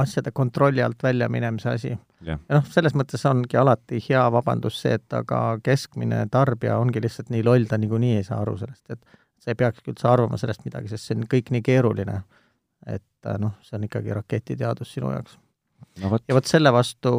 asjade 0.00 0.32
kontrolli 0.34 0.82
alt 0.82 1.02
välja 1.02 1.28
minemise 1.28 1.74
asi. 1.74 1.92
ja 2.24 2.38
noh, 2.48 2.64
selles 2.70 2.96
mõttes 2.96 3.24
ongi 3.28 3.58
alati 3.60 4.00
hea 4.08 4.24
vabandus 4.32 4.80
see, 4.82 4.96
et 4.98 5.16
aga 5.16 5.58
keskmine 5.64 6.24
tarbija 6.32 6.78
ongi 6.80 7.02
lihtsalt 7.04 7.30
nii 7.34 7.44
loll, 7.44 7.68
ta 7.68 7.78
niikuinii 7.78 8.16
ei 8.20 8.26
saa 8.26 8.40
aru 8.42 8.56
sellest, 8.62 8.84
et 8.90 9.00
sa 9.44 9.52
ei 9.52 9.60
peakski 9.60 9.92
üldse 9.92 10.08
arvama 10.08 10.38
sellest 10.40 10.64
midagi, 10.64 10.90
sest 10.92 11.08
see 11.08 11.18
on 11.18 11.26
kõik 11.30 11.52
nii 11.54 11.64
keeruline. 11.64 12.22
et 12.86 13.28
äh, 13.28 13.38
noh, 13.40 13.56
see 13.64 13.76
on 13.78 13.84
ikkagi 13.86 14.12
raketiteadus 14.12 14.94
sinu 14.96 15.12
jaoks 15.12 15.38
no,. 16.02 16.18
ja 16.28 16.36
vot 16.36 16.48
selle 16.48 16.72
vastu 16.72 17.12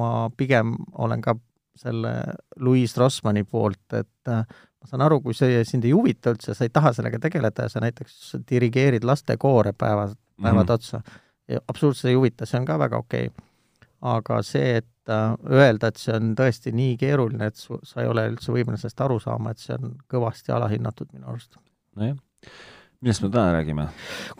ma 0.00 0.28
pigem 0.36 0.74
olen 0.92 1.22
ka 1.24 1.36
selle 1.78 2.12
Louis 2.58 2.96
Rossmanni 2.96 3.44
poolt, 3.44 3.94
et 3.94 4.32
äh, 4.32 4.42
ma 4.44 4.90
saan 4.90 5.04
aru, 5.06 5.20
kui 5.22 5.36
see 5.36 5.62
sind 5.64 5.86
ei 5.86 5.94
huvita 5.94 6.34
üldse, 6.34 6.54
sa 6.54 6.66
ei 6.66 6.74
taha 6.74 6.92
sellega 6.96 7.20
tegeleda 7.22 7.66
ja 7.66 7.72
sa 7.72 7.82
näiteks 7.84 8.36
dirigeerid 8.50 9.06
lastekoore 9.06 9.72
päevad, 9.72 10.16
päevad 10.42 10.64
mm 10.64 10.68
-hmm. 10.68 10.74
otsa 10.74 11.02
absoluutselt 11.68 12.10
ei 12.10 12.14
huvita, 12.14 12.46
see 12.46 12.60
on 12.60 12.66
ka 12.66 12.78
väga 12.78 12.98
okei 12.98 13.26
okay. 13.26 13.46
aga 14.00 14.42
see, 14.42 14.76
et 14.82 14.86
äh, 15.12 15.36
öelda, 15.50 15.92
et 15.92 16.00
see 16.00 16.14
on 16.16 16.34
tõesti 16.38 16.72
nii 16.76 16.96
keeruline, 17.00 17.50
et 17.50 17.60
su, 17.60 17.78
sa 17.86 18.02
ei 18.02 18.10
ole 18.10 18.28
üldse 18.32 18.52
võimeline 18.54 18.80
sellest 18.80 19.04
aru 19.06 19.20
saama, 19.22 19.52
et 19.54 19.62
see 19.62 19.76
on 19.78 19.94
kõvasti 20.10 20.54
alahinnatud 20.54 21.12
minu 21.12 21.30
arust. 21.32 21.60
nojah 21.98 22.18
millest 23.00 23.22
me 23.22 23.30
täna 23.30 23.52
räägime? 23.52 23.88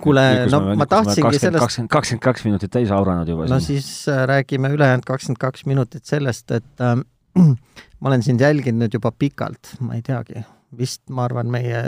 kuule, 0.00 0.22
no 0.50 0.60
me, 0.60 0.74
ma 0.80 0.86
tahtsingi 0.86 1.38
sellest 1.38 1.62
kakskümmend, 1.62 1.90
kakskümmend 1.92 2.24
kaks 2.24 2.44
minutit 2.46 2.72
täis 2.74 2.90
auranud 2.94 3.28
juba. 3.30 3.46
no 3.46 3.60
siin. 3.60 3.82
siis 3.82 4.08
äh, 4.08 4.24
räägime 4.26 4.72
ülejäänud 4.74 5.06
kakskümmend 5.06 5.40
kaks 5.42 5.66
minutit 5.66 6.04
sellest, 6.04 6.50
et 6.50 6.82
äh, 6.82 6.96
ma 8.00 8.10
olen 8.10 8.22
sind 8.22 8.42
jälginud 8.42 8.82
nüüd 8.82 8.98
juba 8.98 9.12
pikalt, 9.14 9.76
ma 9.80 9.94
ei 9.98 10.02
teagi, 10.02 10.42
vist 10.78 11.04
ma 11.10 11.28
arvan, 11.28 11.50
meie 11.54 11.82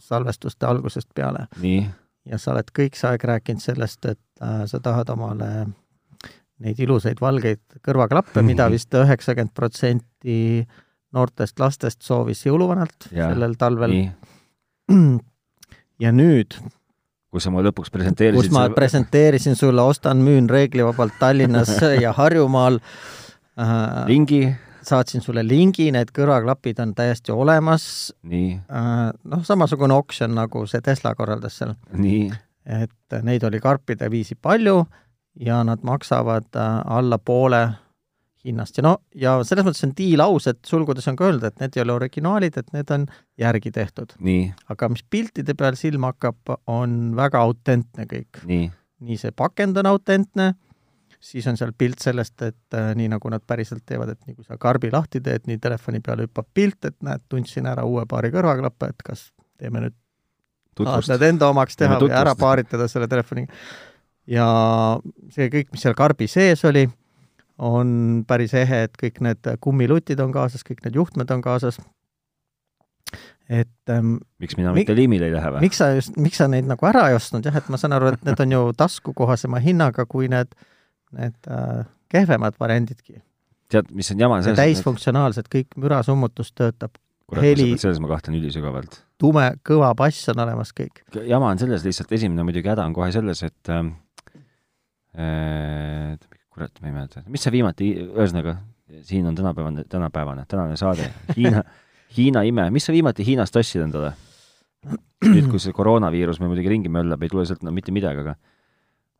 salvestuste 0.00 0.66
algusest 0.66 1.08
peale. 1.14 1.46
ja 2.26 2.38
sa 2.38 2.52
oled 2.54 2.74
kõik 2.76 2.98
see 2.98 3.12
aeg 3.12 3.24
rääkinud 3.30 3.62
sellest, 3.62 4.04
et 4.04 4.42
äh, 4.42 4.64
sa 4.66 4.82
tahad 4.82 5.14
omale 5.14 5.50
neid 6.60 6.80
ilusaid 6.82 7.20
valgeid 7.20 7.62
kõrvaklappe, 7.84 8.42
mida 8.44 8.68
vist 8.72 8.94
üheksakümmend 8.94 9.54
protsenti 9.56 10.66
noortest 11.16 11.58
lastest 11.60 12.04
soovis 12.06 12.44
jõuluvanalt 12.46 13.08
ja, 13.10 13.30
sellel 13.32 13.56
talvel. 13.58 13.96
ja 16.04 16.12
nüüd 16.12 16.58
kus 17.30 17.46
sa 17.46 17.52
mulle 17.52 17.70
lõpuks 17.70 17.92
presenteerisid 17.94 18.48
kus 18.48 18.54
ma 18.54 18.66
selle... 18.66 18.76
presenteerisin 18.78 19.58
sulle, 19.58 19.82
ostan, 19.82 20.22
müün 20.26 20.50
reeglivabalt 20.50 21.18
Tallinnas 21.20 21.76
ja 22.04 22.12
Harjumaal 22.16 22.80
äh,. 22.80 24.06
lingi? 24.10 24.44
saatsin 24.90 25.20
sulle 25.20 25.42
lingi, 25.44 25.90
need 25.92 26.08
kõrvaklapid 26.16 26.78
on 26.82 26.94
täiesti 26.96 27.34
olemas. 27.34 27.84
äh,. 28.26 29.10
noh, 29.12 29.44
samasugune 29.46 29.94
oksjon, 29.94 30.34
nagu 30.34 30.64
see 30.70 30.82
Tesla 30.84 31.14
korraldas 31.14 31.60
seal. 31.60 31.76
et 32.66 33.22
neid 33.26 33.44
oli 33.46 33.60
karpide 33.60 34.10
viisi 34.10 34.36
palju 34.36 34.82
ja 35.40 35.62
nad 35.64 35.84
maksavad 35.86 36.50
äh, 36.56 36.82
alla 36.86 37.18
poole 37.18 37.62
hinnast 38.44 38.78
ja 38.78 38.84
no, 38.84 38.94
ja 39.14 39.34
selles 39.44 39.66
mõttes 39.66 39.84
on 39.84 39.92
diilaus, 39.96 40.46
et 40.48 40.60
sulgudes 40.66 41.08
on 41.10 41.16
ka 41.18 41.28
öeldud, 41.28 41.50
et 41.50 41.60
need 41.60 41.76
ei 41.76 41.84
ole 41.84 41.96
originaalid, 41.96 42.56
et 42.56 42.72
need 42.76 42.92
on 42.94 43.04
järgi 43.40 43.72
tehtud. 43.74 44.14
aga 44.72 44.88
mis 44.92 45.04
piltide 45.04 45.54
peal 45.58 45.76
silma 45.76 46.14
hakkab, 46.14 46.56
on 46.70 47.14
väga 47.16 47.42
autentne 47.44 48.08
kõik. 48.08 48.44
nii 49.00 49.20
see 49.20 49.32
pakend 49.36 49.76
on 49.80 49.90
autentne, 49.92 50.54
siis 51.20 51.46
on 51.52 51.56
seal 51.60 51.72
pilt 51.76 52.00
sellest, 52.00 52.40
et 52.42 52.76
äh, 52.76 52.92
nii 52.96 53.10
nagu 53.12 53.32
nad 53.32 53.44
päriselt 53.46 53.84
teevad, 53.86 54.14
et 54.14 54.26
nii 54.26 54.38
kui 54.38 54.48
sa 54.48 54.56
karbi 54.60 54.92
lahti 54.92 55.20
teed, 55.24 55.44
nii 55.48 55.60
telefoni 55.60 56.00
peale 56.04 56.28
hüppab 56.28 56.48
pilt, 56.54 56.84
et 56.88 56.96
näed, 57.04 57.24
tundsin 57.28 57.68
ära 57.68 57.84
uue 57.84 58.06
paari 58.08 58.32
kõrvaklappe, 58.32 58.92
et 58.94 59.04
kas 59.04 59.28
teeme 59.60 59.84
nüüd, 59.84 59.96
tahad 60.80 61.12
need 61.12 61.28
enda 61.34 61.52
omaks 61.52 61.76
teha 61.76 62.00
või 62.00 62.12
ära 62.16 62.32
paaritada 62.38 62.88
selle 62.88 63.08
telefoniga. 63.10 63.52
Ja 64.26 64.46
see 65.30 65.48
kõik, 65.52 65.70
mis 65.72 65.84
seal 65.84 65.94
karbi 65.98 66.28
sees 66.30 66.64
oli 66.68 66.86
on 67.60 68.24
päris 68.28 68.54
ehe, 68.56 68.84
et 68.88 69.00
kõik 69.00 69.20
need 69.24 69.48
kummilutid 69.62 70.20
on 70.24 70.32
kaasas, 70.34 70.64
kõik 70.66 70.84
need 70.86 70.96
juhtmed 70.96 71.30
on 71.34 71.42
kaasas. 71.44 71.80
et 73.50 73.90
ähm, 73.90 74.20
miks 74.38 74.54
mina 74.56 74.72
mitte 74.72 74.94
liimile 74.94 75.26
ei 75.26 75.34
lähe 75.34 75.50
või? 75.50 75.64
miks 75.66 75.80
sa 75.82 75.90
just, 75.96 76.14
miks 76.16 76.38
sa 76.38 76.46
neid 76.48 76.68
nagu 76.70 76.86
ära 76.86 77.08
ei 77.10 77.16
ostnud, 77.18 77.44
jah, 77.44 77.56
et 77.58 77.68
ma 77.68 77.80
saan 77.80 77.96
aru, 77.96 78.14
et 78.14 78.24
need 78.24 78.40
on 78.44 78.54
ju 78.54 78.62
taskukohasema 78.78 79.60
hinnaga 79.64 80.06
kui 80.08 80.30
need, 80.30 80.54
need 81.18 81.50
äh, 81.50 81.82
kehvemad 82.10 82.56
variandidki. 82.60 83.20
tead, 83.70 83.90
mis 83.92 84.10
on 84.14 84.24
jama 84.24 84.40
täisfunktsionaalsed, 84.46 85.50
kõik 85.52 85.76
mürasummutus 85.76 86.54
töötab. 86.54 86.96
heli..., 87.36 87.74
selles 87.78 88.00
ma 88.00 88.08
kahtlen 88.14 88.38
ülisügavalt. 88.40 89.02
tume, 89.18 89.50
kõva 89.66 89.92
bass 89.98 90.30
on 90.32 90.46
olemas 90.46 90.72
kõik. 90.72 91.02
jama 91.26 91.50
on 91.50 91.60
selles 91.60 91.84
lihtsalt, 91.84 92.12
esimene 92.16 92.46
muidugi 92.46 92.72
häda 92.72 92.86
on 92.86 92.94
kohe 92.96 93.10
selles, 93.12 93.42
et 93.42 93.74
äh, 93.74 93.84
äh 93.84 94.09
kurat, 95.14 96.72
ma 96.82 96.90
ei 96.90 96.94
mäleta, 96.94 97.22
mis 97.32 97.42
sa 97.42 97.52
viimati, 97.54 97.90
ühesõnaga, 98.04 98.56
siin 99.06 99.26
on 99.26 99.34
tänapäevane, 99.38 99.84
tänapäevane, 99.90 100.44
tänane 100.48 100.76
saade, 100.76 101.08
Hiina, 101.36 101.62
Hiina 102.16 102.42
ime, 102.46 102.68
mis 102.74 102.86
sa 102.88 102.94
viimati 102.94 103.26
Hiinast 103.26 103.56
ostsid 103.56 103.86
endale? 103.86 104.12
nüüd, 105.20 105.50
kui 105.52 105.60
see 105.60 105.74
koroonaviirus 105.76 106.38
meil 106.40 106.54
muidugi 106.54 106.70
ringi 106.72 106.88
möllab, 106.92 107.20
ei 107.20 107.28
tule 107.28 107.44
sealt 107.44 107.60
no 107.66 107.72
mitte 107.74 107.92
midagi, 107.92 108.22
aga 108.22 108.38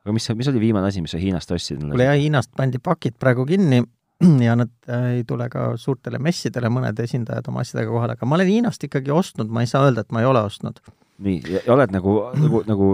aga 0.01 0.15
mis, 0.17 0.29
mis 0.37 0.49
oli 0.49 0.63
viimane 0.63 0.89
asi, 0.89 1.03
mis 1.05 1.13
sa 1.13 1.21
Hiinast 1.21 1.51
ostsid? 1.53 1.83
kuule 1.85 2.07
jah, 2.07 2.17
Hiinast 2.17 2.55
pandi 2.57 2.81
pakid 2.83 3.19
praegu 3.21 3.45
kinni 3.49 3.83
ja 4.47 4.57
nad 4.57 4.73
äh, 4.89 5.19
ei 5.19 5.27
tule 5.29 5.49
ka 5.53 5.75
suurtele 5.81 6.21
messidele, 6.23 6.71
mõned 6.73 7.05
esindajad 7.05 7.51
oma 7.53 7.65
asjadega 7.65 7.93
kohale, 7.93 8.17
aga 8.17 8.29
ma 8.29 8.39
olen 8.39 8.49
Hiinast 8.49 8.89
ikkagi 8.89 9.13
ostnud, 9.13 9.53
ma 9.53 9.65
ei 9.65 9.71
saa 9.71 9.85
öelda, 9.89 10.05
et 10.05 10.17
ma 10.17 10.25
ei 10.25 10.31
ole 10.31 10.43
ostnud. 10.49 10.81
nii, 11.21 11.43
ja 11.59 11.65
oled 11.73 11.93
nagu, 11.93 12.17
nagu, 12.41 12.65
nagu 12.69 12.91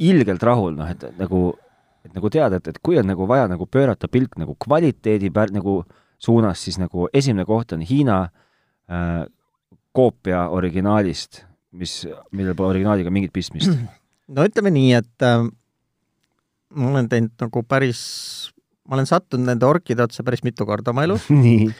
ilgelt 0.00 0.46
rahul, 0.46 0.78
noh, 0.78 0.90
et 0.90 1.04
nagu 1.18 1.42
et 2.04 2.14
nagu 2.16 2.30
teada, 2.32 2.60
et, 2.60 2.70
et 2.72 2.78
kui 2.82 2.98
on 3.00 3.08
nagu 3.08 3.26
vaja 3.28 3.48
nagu 3.50 3.66
pöörata 3.66 4.08
pilk 4.08 4.38
nagu 4.40 4.56
kvaliteedi 4.60 5.30
pär-, 5.34 5.52
nagu 5.54 5.82
suunas, 6.20 6.62
siis 6.64 6.78
nagu 6.80 7.08
esimene 7.16 7.46
koht 7.48 7.74
on 7.76 7.84
Hiina 7.86 8.22
äh, 8.90 9.22
koopia 9.96 10.46
originaalist, 10.54 11.44
mis, 11.72 12.02
millel 12.32 12.56
pole 12.58 12.76
originaaliga 12.76 13.12
mingit 13.12 13.32
pistmist. 13.36 13.72
no 14.34 14.46
ütleme 14.48 14.72
nii, 14.74 14.90
et 15.00 15.26
äh, 15.26 15.46
ma 16.74 16.92
olen 16.94 17.08
teinud 17.10 17.46
nagu 17.46 17.64
päris, 17.66 18.02
ma 18.88 18.98
olen 18.98 19.08
sattunud 19.10 19.48
nende 19.50 19.68
orkide 19.68 20.06
otsa 20.06 20.26
päris 20.26 20.44
mitu 20.46 20.66
korda 20.68 20.94
oma 20.94 21.06
elus 21.08 21.28
nii 21.44 21.70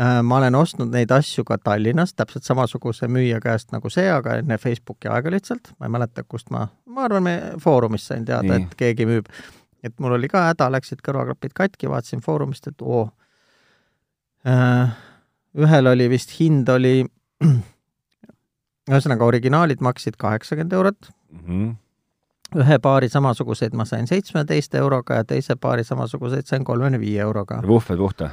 ma 0.00 0.36
olen 0.38 0.54
ostnud 0.56 0.88
neid 0.94 1.10
asju 1.12 1.44
ka 1.44 1.58
Tallinnas, 1.60 2.14
täpselt 2.16 2.46
samasuguse 2.46 3.08
müüja 3.08 3.40
käest 3.44 3.72
nagu 3.74 3.90
see, 3.92 4.06
aga 4.08 4.38
enne 4.40 4.56
Facebooki 4.58 5.10
aega 5.12 5.32
lihtsalt, 5.34 5.74
ma 5.78 5.88
ei 5.88 5.92
mäleta, 5.92 6.24
kust 6.24 6.48
ma, 6.54 6.66
ma 6.86 7.04
arvan, 7.04 7.26
me 7.26 7.34
Foorumist 7.60 8.08
sain 8.08 8.24
teada, 8.24 8.56
et 8.56 8.76
keegi 8.80 9.04
müüb. 9.10 9.28
et 9.84 9.92
mul 10.00 10.16
oli 10.16 10.28
ka 10.28 10.46
häda, 10.46 10.70
läksid 10.72 11.02
kõrvaklapid 11.04 11.52
katki, 11.56 11.88
vaatasin 11.88 12.24
Foorumist, 12.24 12.66
et 12.72 12.80
oo, 12.80 13.10
Äh, 14.46 14.88
ühel 15.58 15.86
oli 15.86 16.08
vist, 16.08 16.32
hind 16.38 16.68
oli, 16.72 17.04
ühesõnaga 18.90 19.26
originaalid 19.28 19.82
maksid 19.84 20.16
kaheksakümmend 20.16 20.72
eurot 20.72 21.10
mm. 21.10 21.40
-hmm. 21.44 22.62
ühe 22.64 22.78
paari 22.78 23.08
samasuguseid 23.12 23.76
ma 23.76 23.84
sain 23.84 24.06
seitsmeteist 24.08 24.74
euroga 24.74 25.20
ja 25.20 25.24
teise 25.24 25.56
paari 25.56 25.84
samasuguseid 25.84 26.48
sain 26.48 26.64
kolmekümne 26.64 27.00
viie 27.00 27.20
euroga. 27.20 27.60
vuhvel 27.66 27.98
puhta? 27.98 28.30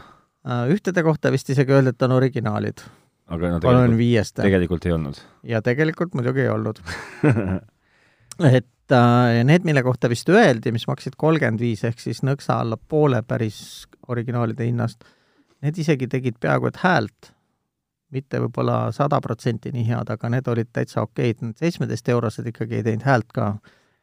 Ühtede 0.72 1.04
kohta 1.04 1.32
vist 1.34 1.50
isegi 1.52 1.76
öeldi, 1.76 1.92
et 1.96 2.08
on 2.08 2.16
originaalid. 2.16 2.84
aga 3.28 3.50
no 3.52 3.60
kolmekümne 3.60 3.98
viiest. 4.00 4.40
tegelikult 4.40 4.86
ei 4.86 4.96
olnud? 4.96 5.20
ja 5.44 5.62
tegelikult 5.62 6.14
muidugi 6.16 6.46
ei 6.46 6.50
olnud 6.54 6.80
et 8.58 8.92
äh, 8.92 9.44
need, 9.44 9.66
mille 9.68 9.84
kohta 9.84 10.10
vist 10.10 10.30
öeldi, 10.30 10.72
mis 10.72 10.88
maksid 10.88 11.18
kolmkümmend 11.18 11.62
viis 11.62 11.84
ehk 11.88 12.00
siis 12.02 12.24
nõksa 12.26 12.62
alla 12.64 12.78
poole 12.78 13.24
päris 13.28 13.88
originaalide 14.08 14.68
hinnast, 14.68 15.04
need 15.66 15.78
isegi 15.82 16.08
tegid 16.08 16.38
peaaegu 16.40 16.70
et 16.70 16.82
häält, 16.84 17.32
mitte 18.14 18.40
võib-olla 18.40 18.92
sada 18.96 19.20
protsenti 19.24 19.74
nii 19.76 19.88
head, 19.90 20.12
aga 20.14 20.30
need 20.32 20.48
olid 20.48 20.70
täitsa 20.74 21.04
okeid, 21.04 21.42
need 21.44 21.60
seitsmeteist 21.60 22.10
eurosed 22.14 22.48
ikkagi 22.54 22.80
ei 22.80 22.86
teinud 22.86 23.08
häält 23.08 23.34
ka, 23.36 23.56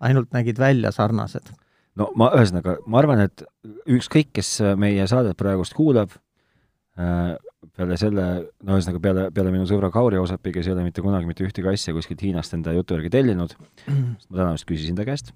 ainult 0.05 0.35
nägid 0.37 0.59
välja 0.61 0.93
sarnased. 0.93 1.55
no 1.97 2.11
ma, 2.19 2.33
ühesõnaga, 2.37 2.77
ma 2.87 3.01
arvan, 3.01 3.25
et 3.25 3.47
ükskõik, 3.89 4.35
kes 4.37 4.59
meie 4.77 5.07
saadet 5.09 5.39
praegust 5.41 5.77
kuulab 5.79 6.13
äh,, 6.13 6.24
peale 6.95 7.97
selle, 7.99 8.27
no 8.63 8.77
ühesõnaga 8.77 9.01
peale, 9.03 9.25
peale 9.35 9.55
minu 9.55 9.65
sõbra 9.67 9.91
Kauri 9.95 10.21
Osapi, 10.21 10.53
kes 10.55 10.69
ei 10.69 10.75
ole 10.77 10.85
mitte 10.87 11.03
kunagi 11.03 11.27
mitte 11.27 11.47
ühtegi 11.47 11.71
asja 11.73 11.95
kuskilt 11.97 12.23
Hiinast 12.23 12.55
enda 12.55 12.75
jutu 12.77 12.95
järgi 12.99 13.11
tellinud, 13.17 13.57
ma 13.89 14.37
täna 14.37 14.53
just 14.55 14.69
küsisin 14.69 14.99
ta 14.99 15.07
käest, 15.09 15.33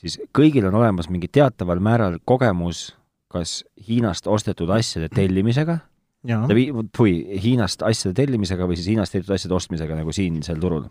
siis 0.00 0.16
kõigil 0.36 0.70
on 0.70 0.78
olemas 0.80 1.10
mingi 1.12 1.28
teataval 1.28 1.82
määral 1.84 2.16
kogemus 2.24 2.88
kas 3.30 3.60
Hiinast 3.88 4.26
ostetud 4.26 4.70
asjade 4.74 5.10
tellimisega, 5.14 5.78
või 6.98 7.12
Hiinast 7.40 7.84
asjade 7.86 8.16
tellimisega 8.18 8.66
või 8.68 8.78
siis 8.80 8.90
Hiinast 8.90 9.14
tellitud 9.14 9.36
asjade 9.36 9.56
ostmisega 9.56 10.00
nagu 10.00 10.12
siinsel 10.12 10.60
turul? 10.60 10.88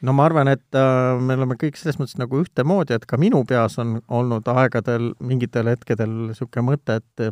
no 0.00 0.14
ma 0.16 0.24
arvan, 0.24 0.48
et 0.48 0.78
äh, 0.78 1.18
me 1.20 1.34
oleme 1.36 1.58
kõik 1.60 1.76
selles 1.76 1.98
mõttes 2.00 2.16
nagu 2.16 2.38
ühtemoodi, 2.40 2.94
et 2.96 3.04
ka 3.04 3.18
minu 3.20 3.42
peas 3.44 3.76
on 3.82 3.98
olnud 4.08 4.46
aegadel, 4.48 5.10
mingitel 5.20 5.68
hetkedel 5.68 6.14
niisugune 6.30 6.70
mõte, 6.70 6.96
et 7.02 7.24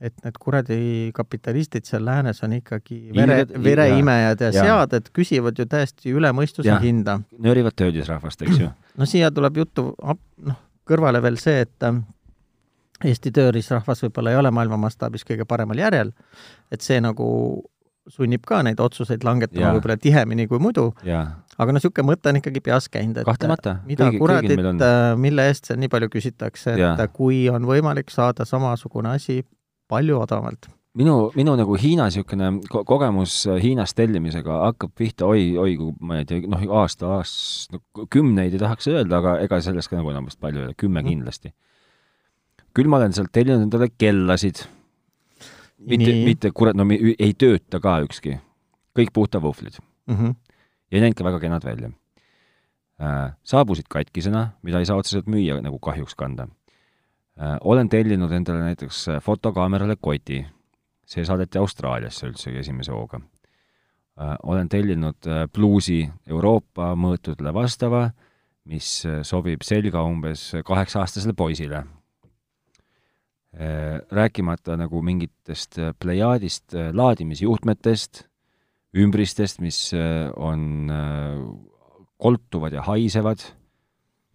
et 0.00 0.14
need 0.24 0.36
kuradi 0.40 0.78
kapitalistid 1.14 1.84
seal 1.88 2.06
läänes 2.06 2.40
on 2.46 2.54
ikkagi 2.56 3.10
vere, 3.16 3.42
vereimejad 3.64 4.46
ja, 4.46 4.52
ja 4.54 4.64
sead, 4.64 4.94
et 4.96 5.10
küsivad 5.16 5.58
ju 5.60 5.66
täiesti 5.68 6.14
üle 6.16 6.30
mõistuse 6.36 6.78
hinda. 6.80 7.18
nöörivad 7.38 7.76
töölisrahvast, 7.76 8.46
eks 8.46 8.62
ju? 8.62 8.70
no 9.00 9.08
siia 9.08 9.28
tuleb 9.34 9.60
juttu, 9.60 9.90
noh, 10.00 10.62
kõrvale 10.88 11.20
veel 11.22 11.36
see, 11.40 11.66
et 11.66 11.90
Eesti 13.00 13.30
tööriisrahvas 13.32 14.02
võib-olla 14.04 14.34
ei 14.34 14.36
ole 14.36 14.50
maailma 14.52 14.76
mastaabis 14.80 15.24
kõige 15.24 15.46
paremal 15.48 15.78
järjel, 15.80 16.10
et 16.72 16.84
see 16.84 16.98
nagu 17.00 17.28
sunnib 18.10 18.44
ka 18.48 18.58
neid 18.66 18.80
otsuseid 18.82 19.24
langetama 19.24 19.74
võib-olla 19.76 19.96
tihemini 20.00 20.46
kui 20.50 20.60
muidu, 20.62 20.90
aga 21.04 21.68
no 21.70 21.76
niisugune 21.78 22.10
mõte 22.10 22.32
on 22.32 22.40
ikkagi 22.40 22.62
peas 22.64 22.88
käinud, 22.92 23.20
et 23.20 23.28
Kahtlemata. 23.28 23.78
mida 23.88 24.08
kõigi, 24.08 24.20
kuradit, 24.20 24.64
äh, 24.66 24.98
mille 25.20 25.46
eest 25.48 25.70
seal 25.70 25.80
nii 25.80 25.92
palju 25.92 26.10
küsitakse, 26.12 26.74
et 26.76 26.82
ja. 26.82 27.08
kui 27.12 27.42
on 27.52 27.68
võimalik 27.68 28.12
saada 28.12 28.48
samasugune 28.48 29.14
asi 29.14 29.40
palju 29.90 30.20
odavamalt. 30.22 30.70
minu, 30.98 31.16
minu 31.38 31.56
nagu 31.58 31.76
Hiina 31.78 32.08
niisugune 32.08 32.52
ko 32.70 32.84
kogemus 32.88 33.44
Hiinast 33.62 33.98
tellimisega 33.98 34.62
hakkab 34.64 34.94
pihta 34.98 35.26
oi, 35.26 35.56
oi, 35.58 35.76
ma 36.00 36.22
ei 36.22 36.28
tea, 36.28 36.46
noh, 36.50 36.62
aasta, 36.80 37.16
aasta, 37.18 37.76
no 37.76 38.06
kümneid 38.10 38.54
ei 38.54 38.62
tahaks 38.62 38.90
öelda, 38.90 39.20
aga 39.20 39.38
ega 39.44 39.60
sellest 39.62 39.90
ka 39.90 40.00
nagu 40.00 40.10
enam 40.14 40.30
vist 40.30 40.40
palju 40.42 40.62
ei 40.62 40.70
ole, 40.70 40.78
kümme 40.78 41.02
mm. 41.02 41.12
kindlasti 41.12 41.54
küll 42.76 42.90
ma 42.90 43.00
olen 43.00 43.14
sealt 43.16 43.32
tellinud 43.34 43.66
endale 43.66 43.90
kellasid. 43.98 44.62
mitte, 45.90 46.12
mitte 46.26 46.50
kurat, 46.52 46.76
no 46.76 46.84
ei 46.92 47.32
tööta 47.38 47.80
ka 47.80 48.00
ükski. 48.04 48.38
kõik 48.96 49.12
puhta 49.14 49.40
vuhvlid 49.42 49.78
mm. 50.06 50.16
-hmm. 50.16 50.34
ja 50.90 51.00
näinud 51.00 51.16
ka 51.16 51.24
väga 51.24 51.40
kenad 51.40 51.64
välja 51.64 51.90
äh,. 53.00 53.32
saabusid 53.44 53.88
katkisena, 53.88 54.50
mida 54.62 54.78
ei 54.78 54.86
saa 54.86 54.96
otseselt 54.96 55.26
müüa 55.26 55.60
nagu 55.62 55.78
kahjuks 55.78 56.14
kanda 56.14 56.42
äh,. 56.42 56.59
Olen 57.60 57.88
tellinud 57.88 58.32
endale 58.32 58.60
näiteks 58.60 59.06
fotokaamerale 59.24 59.96
koti. 60.00 60.46
see 61.10 61.24
saadeti 61.24 61.58
Austraaliasse 61.58 62.26
üldsegi 62.28 62.58
esimese 62.58 62.92
hooga 62.92 63.18
äh,. 63.20 64.36
olen 64.42 64.68
tellinud 64.68 65.26
äh, 65.26 65.48
pluusi 65.52 66.10
Euroopa 66.26 66.94
mõõtudele 66.94 67.54
vastava, 67.54 68.10
mis 68.64 69.06
äh, 69.06 69.22
sobib 69.22 69.62
selga 69.62 70.02
umbes 70.02 70.52
kaheksa-aastasele 70.64 71.32
poisile 71.32 71.84
Äh, 73.50 73.98
rääkimata 74.10 74.76
nagu 74.78 75.00
mingitest 75.02 75.78
äh, 75.78 75.90
plejaadist 75.98 76.74
äh, 76.74 76.92
laadimisjuhtmetest, 76.94 78.28
ümbristest, 78.94 79.58
mis 79.60 79.90
on, 80.36 80.90
koltuvad 82.18 82.74
ja 82.74 82.82
haisevad, 82.82 83.42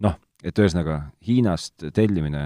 noh, 0.00 0.14
et 0.44 0.56
ühesõnaga 0.56 1.10
Hiinast 1.26 1.84
tellimine 1.96 2.44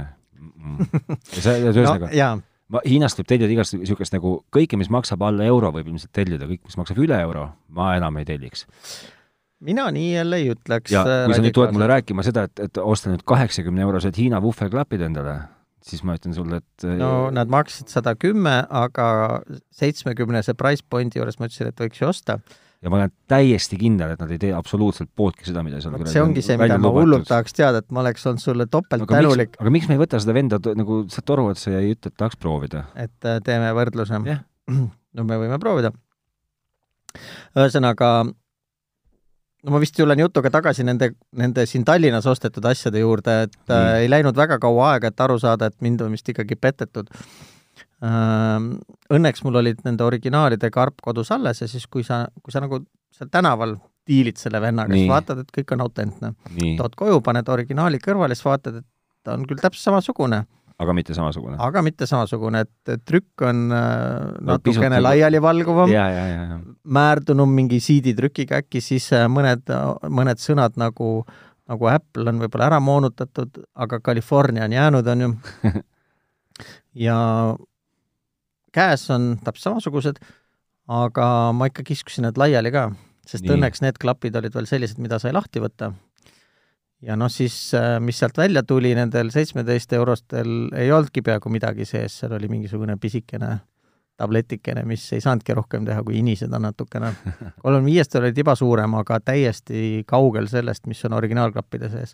ühesõnaga 1.37 2.11
no, 2.11 2.43
ma 2.71 2.83
Hiinast 2.87 3.19
võib 3.21 3.31
tellida 3.31 3.55
igast 3.55 3.77
niisugust 3.77 4.15
nagu 4.15 4.37
kõike, 4.55 4.79
mis 4.81 4.91
maksab 4.93 5.23
alla 5.27 5.47
euro, 5.49 5.73
võib 5.75 5.91
ilmselt 5.91 6.13
tellida, 6.17 6.49
kõik, 6.51 6.63
mis 6.69 6.79
maksab 6.79 7.01
üle 7.03 7.19
euro, 7.25 7.49
ma 7.77 7.95
enam 7.99 8.21
ei 8.21 8.29
telliks. 8.29 8.67
mina 9.61 9.91
nii 9.93 10.13
jälle 10.15 10.37
ei 10.41 10.51
ütleks. 10.55 10.93
ja 10.95 11.05
kui 11.27 11.37
sa 11.37 11.43
nüüd 11.45 11.57
tuled 11.57 11.75
mulle 11.77 11.91
rääkima 11.91 12.25
seda, 12.27 12.47
et, 12.49 12.67
et 12.69 12.83
osta 12.83 13.13
nüüd 13.13 13.25
kaheksakümne 13.27 13.83
eurosed 13.87 14.17
Hiina 14.17 14.43
vuhvelklapid 14.43 15.03
endale, 15.09 15.37
siis 15.85 16.05
ma 16.07 16.17
ütlen 16.19 16.37
sulle, 16.37 16.63
et 16.63 16.89
no 17.01 17.31
nad 17.35 17.51
maksid 17.51 17.91
sada 17.93 18.15
kümme, 18.15 18.63
aga 18.71 19.43
seitsmekümnese 19.75 20.55
price 20.55 20.87
point'i 20.87 21.21
juures 21.21 21.41
ma 21.41 21.51
ütlesin, 21.51 21.73
et 21.73 21.87
võiks 21.87 22.03
ju 22.03 22.11
osta. 22.13 22.41
Ja 22.81 22.91
ma 22.91 23.01
olen 23.01 23.13
täiesti 23.29 23.77
kindel, 23.81 24.15
et 24.15 24.23
nad 24.23 24.31
ei 24.33 24.41
tee 24.41 24.53
absoluutselt 24.57 25.11
pooltki 25.17 25.45
seda, 25.49 25.63
mida 25.67 25.83
seal 25.85 25.97
see 26.09 26.23
ongi 26.23 26.45
see, 26.45 26.57
mida 26.61 26.79
ma 26.81 26.93
hullult 26.95 27.29
tahaks 27.29 27.57
teada, 27.57 27.83
et 27.85 27.93
ma 27.93 28.03
oleks 28.05 28.25
olnud 28.31 28.43
sulle 28.43 28.67
topelt 28.73 29.05
aga 29.05 29.21
tänulik. 29.21 29.57
aga 29.61 29.73
miks 29.75 29.89
me 29.91 29.99
ei 29.99 30.03
võta 30.03 30.21
seda 30.23 30.37
venda 30.37 30.61
nagu 30.79 31.03
sealt 31.13 31.29
toru 31.29 31.51
otsa 31.53 31.75
ja 31.75 31.83
ei 31.85 31.93
ütle, 31.97 32.13
et 32.13 32.19
tahaks 32.21 32.41
proovida? 32.41 32.87
et 32.97 33.29
äh, 33.29 33.41
teeme 33.45 33.73
võrdluse 33.77 34.23
yeah.? 34.25 34.45
no 35.17 35.27
me 35.29 35.41
võime 35.43 35.61
proovida. 35.61 35.93
ühesõnaga, 37.59 38.11
no 38.25 39.77
ma 39.77 39.83
vist 39.83 39.97
tulen 39.99 40.25
jutuga 40.25 40.53
tagasi 40.57 40.87
nende, 40.87 41.13
nende 41.37 41.67
siin 41.69 41.85
Tallinnas 41.85 42.29
ostetud 42.31 42.65
asjade 42.71 43.05
juurde, 43.05 43.43
et 43.49 43.57
mm. 43.61 43.77
äh, 43.77 43.95
ei 44.07 44.13
läinud 44.13 44.41
väga 44.41 44.61
kaua 44.63 44.95
aega, 44.95 45.13
et 45.13 45.27
aru 45.27 45.37
saada, 45.43 45.69
et 45.69 45.81
mind 45.85 46.07
on 46.07 46.17
vist 46.17 46.33
ikkagi 46.33 46.57
petetud. 46.57 47.13
Õnneks 48.01 49.43
mul 49.45 49.61
olid 49.61 49.83
nende 49.85 50.05
originaalide 50.07 50.71
karp 50.73 51.03
kodus 51.05 51.31
alles 51.35 51.61
ja 51.61 51.69
siis, 51.69 51.85
kui 51.87 52.05
sa, 52.07 52.23
kui 52.41 52.53
sa 52.55 52.63
nagu 52.65 52.81
seal 53.13 53.29
tänaval 53.33 53.77
diilid 54.09 54.41
selle 54.41 54.61
vennaga, 54.63 54.95
siis 54.97 55.11
vaatad, 55.11 55.43
et 55.43 55.51
kõik 55.55 55.75
on 55.77 55.85
autentne. 55.85 56.33
tood 56.79 56.97
koju, 56.99 57.21
paned 57.25 57.51
originaali 57.53 58.01
kõrvale, 58.03 58.35
siis 58.35 58.49
vaatad, 58.49 58.81
et 58.81 58.89
ta 59.27 59.37
on 59.37 59.45
küll 59.49 59.61
täpselt 59.61 59.91
samasugune. 59.91 60.45
Aga 60.81 60.95
mitte 60.97 61.13
samasugune. 61.13 61.59
aga 61.61 61.83
mitte 61.85 62.07
samasugune, 62.09 62.63
et 62.65 63.05
trükk 63.05 63.45
on 63.45 63.67
natukene 63.69 64.89
no, 64.89 64.95
nagu- 64.97 65.05
laialivalguvam, 65.11 65.93
määrdunum 66.89 67.53
mingi 67.53 67.83
siiditrükiga 67.85 68.63
äkki, 68.63 68.81
siis 68.81 69.11
mõned, 69.29 69.69
mõned 70.09 70.41
sõnad 70.41 70.81
nagu, 70.81 71.27
nagu 71.69 71.93
Apple 71.93 72.33
on 72.33 72.41
võib-olla 72.41 72.71
ära 72.73 72.81
moonutatud, 72.81 73.61
aga 73.77 74.01
California 74.01 74.65
on 74.65 74.79
jäänud, 74.79 75.15
on 75.15 75.27
ju. 75.27 75.33
Ja 76.91 77.17
käes 78.75 79.07
on 79.11 79.33
täpselt 79.45 79.71
samasugused, 79.71 80.21
aga 80.91 81.27
ma 81.57 81.71
ikka 81.71 81.87
kiskusin 81.87 82.27
need 82.27 82.39
laiali 82.41 82.73
ka, 82.75 82.91
sest 83.27 83.45
Nii. 83.45 83.57
õnneks 83.57 83.85
need 83.85 83.99
klapid 84.03 84.37
olid 84.39 84.55
veel 84.55 84.71
sellised, 84.71 85.01
mida 85.03 85.21
sai 85.23 85.35
lahti 85.37 85.63
võtta 85.63 85.93
ja 87.03 87.17
noh, 87.17 87.31
siis 87.33 87.57
äh, 87.75 87.97
mis 88.03 88.19
sealt 88.21 88.39
välja 88.39 88.63
tuli, 88.67 88.93
nendel 88.97 89.33
seitsmeteist 89.35 89.93
eurostel 89.97 90.71
ei 90.77 90.93
olnudki 90.93 91.23
peaaegu 91.25 91.53
midagi 91.53 91.89
sees, 91.89 92.21
seal 92.21 92.35
oli 92.37 92.51
mingisugune 92.53 92.97
pisikene 93.01 93.57
tabletikene, 94.21 94.83
mis 94.85 95.07
ei 95.17 95.23
saanudki 95.25 95.55
rohkem 95.57 95.87
teha, 95.89 96.03
kui 96.05 96.19
iniseda 96.21 96.59
natukene. 96.61 97.13
kolmekümne 97.63 97.87
viiestel 97.87 98.27
oli 98.27 98.37
tiba 98.37 98.53
suurem, 98.59 98.99
aga 99.01 99.17
täiesti 99.25 100.03
kaugel 100.09 100.49
sellest, 100.51 100.85
mis 100.91 101.01
on 101.09 101.17
originaalklappide 101.17 101.89
sees. 101.93 102.13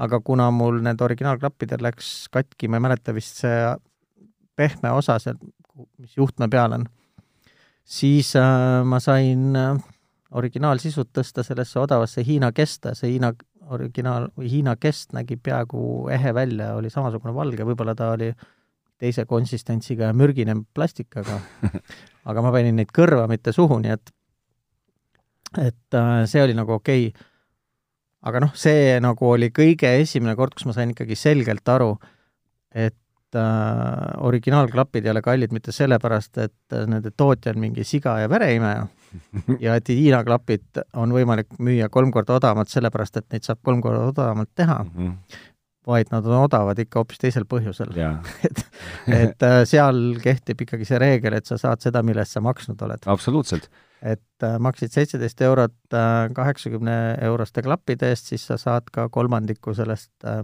aga 0.00 0.20
kuna 0.24 0.48
mul 0.54 0.80
need 0.84 1.04
originaalklappidel 1.04 1.84
läks 1.84 2.14
katki, 2.32 2.70
ma 2.70 2.80
ei 2.80 2.86
mäleta 2.88 3.16
vist 3.16 3.44
see 3.44 3.58
pehme 4.56 4.94
osa 4.96 5.18
seal, 5.20 5.36
mis 5.98 6.16
juhtme 6.16 6.48
peal 6.50 6.76
on, 6.78 6.86
siis 7.84 8.34
äh, 8.36 8.82
ma 8.86 9.00
sain 9.02 9.56
äh, 9.56 9.74
originaalsisud 10.34 11.10
tõsta 11.14 11.44
sellesse 11.46 11.78
odavasse 11.82 12.24
Hiina 12.26 12.50
kesta, 12.52 12.94
see 12.98 13.14
Hiina 13.14 13.32
originaal 13.74 14.28
või 14.36 14.50
Hiina 14.52 14.76
kest 14.80 15.14
nägi 15.16 15.36
peaaegu 15.36 16.08
ehe 16.12 16.34
välja, 16.34 16.74
oli 16.78 16.90
samasugune 16.92 17.34
valge, 17.34 17.64
võib-olla 17.66 17.94
ta 17.98 18.10
oli 18.14 18.32
teise 19.00 19.24
konsistentsiga 19.28 20.10
ja 20.10 20.16
mürgine 20.16 20.56
plastik, 20.74 21.12
aga 21.20 21.40
aga 22.30 22.44
ma 22.44 22.52
panin 22.54 22.78
neid 22.80 22.92
kõrva, 22.94 23.26
mitte 23.30 23.52
suhu, 23.52 23.78
nii 23.82 23.94
et 23.94 24.12
et 25.60 25.94
äh, 25.94 26.24
see 26.26 26.42
oli 26.42 26.56
nagu 26.56 26.74
okei. 26.78 27.08
Okay.. 27.12 27.30
aga 28.26 28.40
noh, 28.46 28.54
see 28.58 28.98
nagu 29.04 29.28
oli 29.28 29.50
kõige 29.54 29.90
esimene 30.00 30.34
kord, 30.36 30.56
kus 30.56 30.66
ma 30.66 30.74
sain 30.76 30.94
ikkagi 30.94 31.16
selgelt 31.18 31.68
aru, 31.68 31.92
et 32.74 32.96
äh, 33.38 34.24
originaalklapid 34.26 35.06
ei 35.06 35.12
ole 35.12 35.22
kallid 35.22 35.52
mitte 35.54 35.72
sellepärast, 35.72 36.38
et 36.38 36.76
äh, 36.76 36.84
nende 36.90 37.12
tootja 37.16 37.54
on 37.54 37.60
mingi 37.62 37.84
siga 37.86 38.18
ja 38.22 38.28
vereimeja 38.30 38.86
ja 39.64 39.78
et 39.78 39.88
Hiina 39.92 40.22
klapid 40.26 40.82
on 41.00 41.14
võimalik 41.14 41.56
müüa 41.62 41.88
kolm 41.92 42.12
korda 42.14 42.38
odavamalt 42.38 42.72
sellepärast, 42.72 43.20
et 43.20 43.34
neid 43.34 43.46
saab 43.46 43.60
kolm 43.64 43.82
korda 43.84 44.08
odavamalt 44.10 44.50
teha 44.56 44.80
mm, 44.84 44.90
-hmm. 44.96 45.40
vaid 45.86 46.12
nad 46.12 46.26
on 46.26 46.44
odavad 46.44 46.78
ikka 46.78 47.02
hoopis 47.02 47.20
teisel 47.22 47.46
põhjusel. 47.48 47.94
et, 48.48 48.66
et 49.06 49.48
äh, 49.48 49.62
seal 49.68 50.20
kehtib 50.22 50.66
ikkagi 50.66 50.88
see 50.88 50.98
reegel, 50.98 51.38
et 51.38 51.46
sa 51.46 51.58
saad 51.60 51.82
seda, 51.84 52.02
mille 52.02 52.24
eest 52.24 52.38
sa 52.38 52.44
maksnud 52.44 52.82
oled. 52.82 53.06
absoluutselt. 53.06 53.70
et 54.02 54.42
äh, 54.42 54.58
maksid 54.58 54.92
seitseteist 54.92 55.40
eurot 55.40 55.94
äh, 55.94 56.28
kaheksakümne 56.34 57.18
euroste 57.22 57.62
klappide 57.62 58.10
eest, 58.12 58.32
siis 58.32 58.46
sa 58.46 58.56
saad 58.56 58.90
ka 58.92 59.08
kolmandiku 59.08 59.74
sellest 59.74 60.12
äh, 60.24 60.42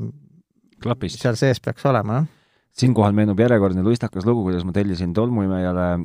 klapist. 0.83 1.21
seal 1.21 1.37
sees 1.37 1.61
peaks 1.61 1.87
olema, 1.87 2.23
jah 2.23 2.37
siinkohal 2.77 3.13
meenub 3.17 3.41
järjekordne 3.41 3.83
luistakas 3.83 4.27
lugu, 4.27 4.43
kuidas 4.47 4.65
ma 4.65 4.73
tellisin 4.73 5.13
tolmuimejale 5.17 5.87
äh, 5.93 6.01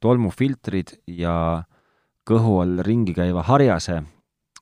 tolmufiltrid 0.00 0.88
ja 1.06 1.64
kõhu 2.28 2.60
all 2.62 2.78
ringi 2.86 3.14
käiva 3.16 3.42
harjase. 3.48 4.02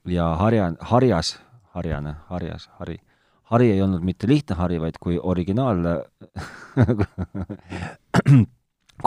Ja 0.08 0.30
harja, 0.40 0.70
harjas, 0.88 1.34
harjane, 1.76 2.14
harjas, 2.30 2.68
hari, 2.78 2.96
hari 3.50 3.72
ei 3.74 3.82
olnud 3.84 4.02
mitte 4.06 4.28
lihtne 4.30 4.56
hari, 4.56 4.78
vaid 4.80 4.96
kui 5.02 5.18
originaal 5.20 5.82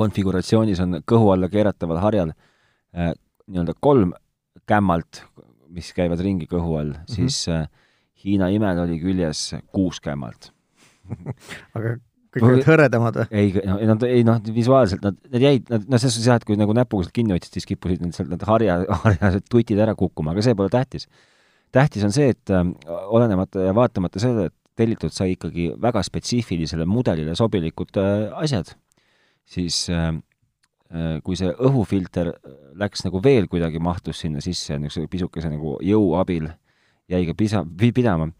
konfiguratsioonis 0.01 0.79
on 0.83 0.99
kõhu 1.07 1.31
alla 1.33 1.49
keerataval 1.49 1.99
harjal 2.03 2.29
äh, 2.35 3.13
nii-öelda 3.47 3.73
kolm 3.79 4.13
kämmalt, 4.69 5.23
mis 5.71 5.93
käivad 5.95 6.19
ringi 6.21 6.45
kõhu 6.51 6.77
all 6.77 6.93
mm, 6.93 7.01
-hmm. 7.01 7.15
siis 7.15 7.47
äh, 7.49 7.65
Hiina 8.21 8.51
imel 8.53 8.77
oli 8.83 8.99
küljes 9.01 9.55
kuus 9.73 9.97
kämmalt. 9.99 10.51
Aga 11.73 11.97
kõik 12.31 12.47
olid 12.47 12.67
hõredamad 12.67 13.19
või? 13.19 13.27
ei, 13.41 13.51
nad, 13.89 14.05
ei 14.07 14.23
noh, 14.27 14.39
visuaalselt 14.55 15.03
nad, 15.03 15.17
nad 15.33 15.43
jäid, 15.43 15.67
nad, 15.71 15.83
noh, 15.83 15.99
selles 15.99 16.15
suhtes 16.15 16.29
jah, 16.29 16.39
et 16.39 16.47
kui 16.47 16.59
nagu 16.59 16.75
näpuga 16.77 17.05
sealt 17.05 17.15
kinni 17.15 17.35
hoidsid, 17.35 17.57
siis 17.57 17.67
kippusid 17.67 18.03
need 18.05 18.15
sealt 18.15 18.31
need 18.31 18.45
harja, 18.47 18.79
harjased 19.03 19.49
tutid 19.51 19.81
ära 19.83 19.95
kukkuma, 19.99 20.35
aga 20.35 20.45
see 20.45 20.57
pole 20.57 20.71
tähtis. 20.71 21.09
tähtis 21.75 22.05
on 22.07 22.15
see, 22.15 22.31
et 22.35 22.53
äh, 22.55 22.63
olenemata 23.11 23.67
ja 23.67 23.75
vaatamata 23.75 24.23
sellele, 24.23 24.51
et 24.51 24.57
tellitud 24.79 25.13
sai 25.13 25.35
ikkagi 25.35 25.71
väga 25.81 26.03
spetsiifilisele 26.07 26.87
mudelile 26.89 27.35
sobilikud 27.37 27.99
äh, 27.99 28.29
asjad, 28.39 28.73
siis 29.47 29.83
äh, 29.91 30.13
äh, 30.91 31.19
kui 31.25 31.37
see 31.39 31.51
õhufilter 31.51 32.31
läks 32.79 33.05
nagu 33.07 33.21
veel 33.23 33.49
kuidagi 33.51 33.81
mahtus 33.83 34.23
sinna 34.23 34.43
sisse, 34.43 34.79
niisuguse 34.79 35.11
pisukese 35.11 35.51
nagu 35.51 35.77
jõu 35.85 36.15
abil 36.19 36.47
jäi 37.11 37.25
ka 37.27 37.35
pisa, 37.37 37.65
pidama 37.67 38.31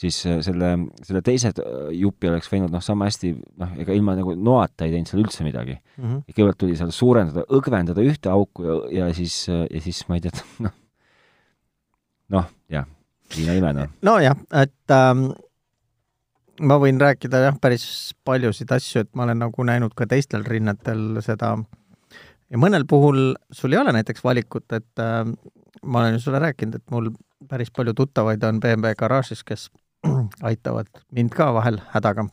siis 0.00 0.20
äh, 0.26 0.38
selle, 0.44 0.70
selle 1.04 1.22
teise 1.24 1.52
äh, 1.52 1.90
jupi 1.96 2.30
oleks 2.30 2.48
võinud 2.52 2.72
noh, 2.72 2.82
sama 2.84 3.08
hästi 3.08 3.34
noh, 3.60 3.74
ega 3.82 3.96
ilma 3.96 4.16
nagu 4.18 4.34
noata 4.36 4.86
ei 4.86 4.94
teinud 4.94 5.10
seal 5.10 5.24
üldse 5.24 5.46
midagi 5.46 5.76
mm. 5.76 6.04
-hmm. 6.04 6.22
kõigepealt 6.30 6.60
tuli 6.62 6.78
seal 6.78 6.94
suurendada, 6.94 7.44
õgvendada 7.56 8.04
ühte 8.04 8.32
auku 8.32 8.66
ja, 8.66 8.78
ja 9.00 9.10
siis, 9.16 9.42
äh, 9.52 9.66
ja 9.68 9.84
siis 9.84 10.02
ma 10.08 10.18
ei 10.18 10.24
tea, 10.24 10.32
noh, 10.66 10.76
noh, 12.36 12.50
jah, 12.72 12.88
Hiina 13.34 13.54
ime, 13.58 13.74
noh. 13.76 13.92
nojah, 14.06 14.38
et 14.62 14.94
ähm, 14.96 15.28
ma 16.66 16.80
võin 16.82 16.98
rääkida 17.00 17.44
jah, 17.44 17.58
päris 17.60 17.84
paljusid 18.24 18.72
asju, 18.74 19.04
et 19.04 19.12
ma 19.14 19.28
olen 19.28 19.44
nagu 19.44 19.66
näinud 19.68 19.94
ka 19.96 20.08
teistel 20.10 20.46
rinnetel 20.48 21.20
seda 21.24 21.54
ja 22.50 22.58
mõnel 22.58 22.88
puhul 22.88 23.34
sul 23.54 23.76
ei 23.76 23.82
ole 23.82 23.92
näiteks 23.94 24.24
valikut, 24.24 24.66
et 24.72 25.04
äh, 25.04 25.26
ma 25.84 26.00
olen 26.00 26.16
ju 26.16 26.24
sulle 26.24 26.40
rääkinud, 26.40 26.80
et 26.80 26.90
mul 26.90 27.12
päris 27.48 27.70
palju 27.70 27.94
tuttavaid 27.96 28.42
on 28.44 28.60
BMW 28.60 28.96
garaažis, 28.98 29.44
kes 29.44 29.68
aitavad 30.50 30.88
mind 31.12 31.34
ka 31.34 31.50
vahel 31.54 31.80
hädaga. 31.94 32.26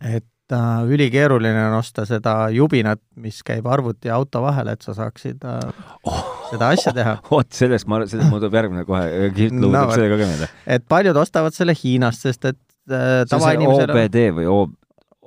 et 0.00 0.52
äh, 0.52 0.88
ülikeeruline 0.88 1.66
on 1.68 1.78
osta 1.78 2.06
seda 2.08 2.34
jubinat, 2.54 3.02
mis 3.20 3.42
käib 3.46 3.66
arvuti 3.68 4.08
ja 4.08 4.16
auto 4.16 4.42
vahele, 4.42 4.72
et 4.72 4.82
sa 4.82 4.94
saaksid 4.96 5.44
äh, 5.44 5.84
oh, 6.08 6.24
seda 6.50 6.72
asja 6.74 6.94
teha 6.96 7.16
oh,. 7.20 7.30
vot 7.36 7.52
sellest 7.54 7.88
ma, 7.90 8.00
sellest 8.06 8.30
mul 8.32 8.40
tuleb 8.40 8.58
järgmine 8.60 8.86
kohe, 8.88 9.30
kihvt 9.36 9.58
lugu 9.58 9.72
tuleb 9.74 9.94
sellega 9.94 10.20
ka 10.20 10.28
meelde. 10.32 10.50
et 10.78 10.86
paljud 10.88 11.22
ostavad 11.22 11.56
selle 11.56 11.76
Hiinast, 11.76 12.26
sest 12.26 12.52
et 12.52 12.60
äh, 12.90 13.22
tavainimesel 13.30 13.90
on 13.90 13.96
OBD 13.96 14.22
või 14.40 14.48
O 14.50 14.58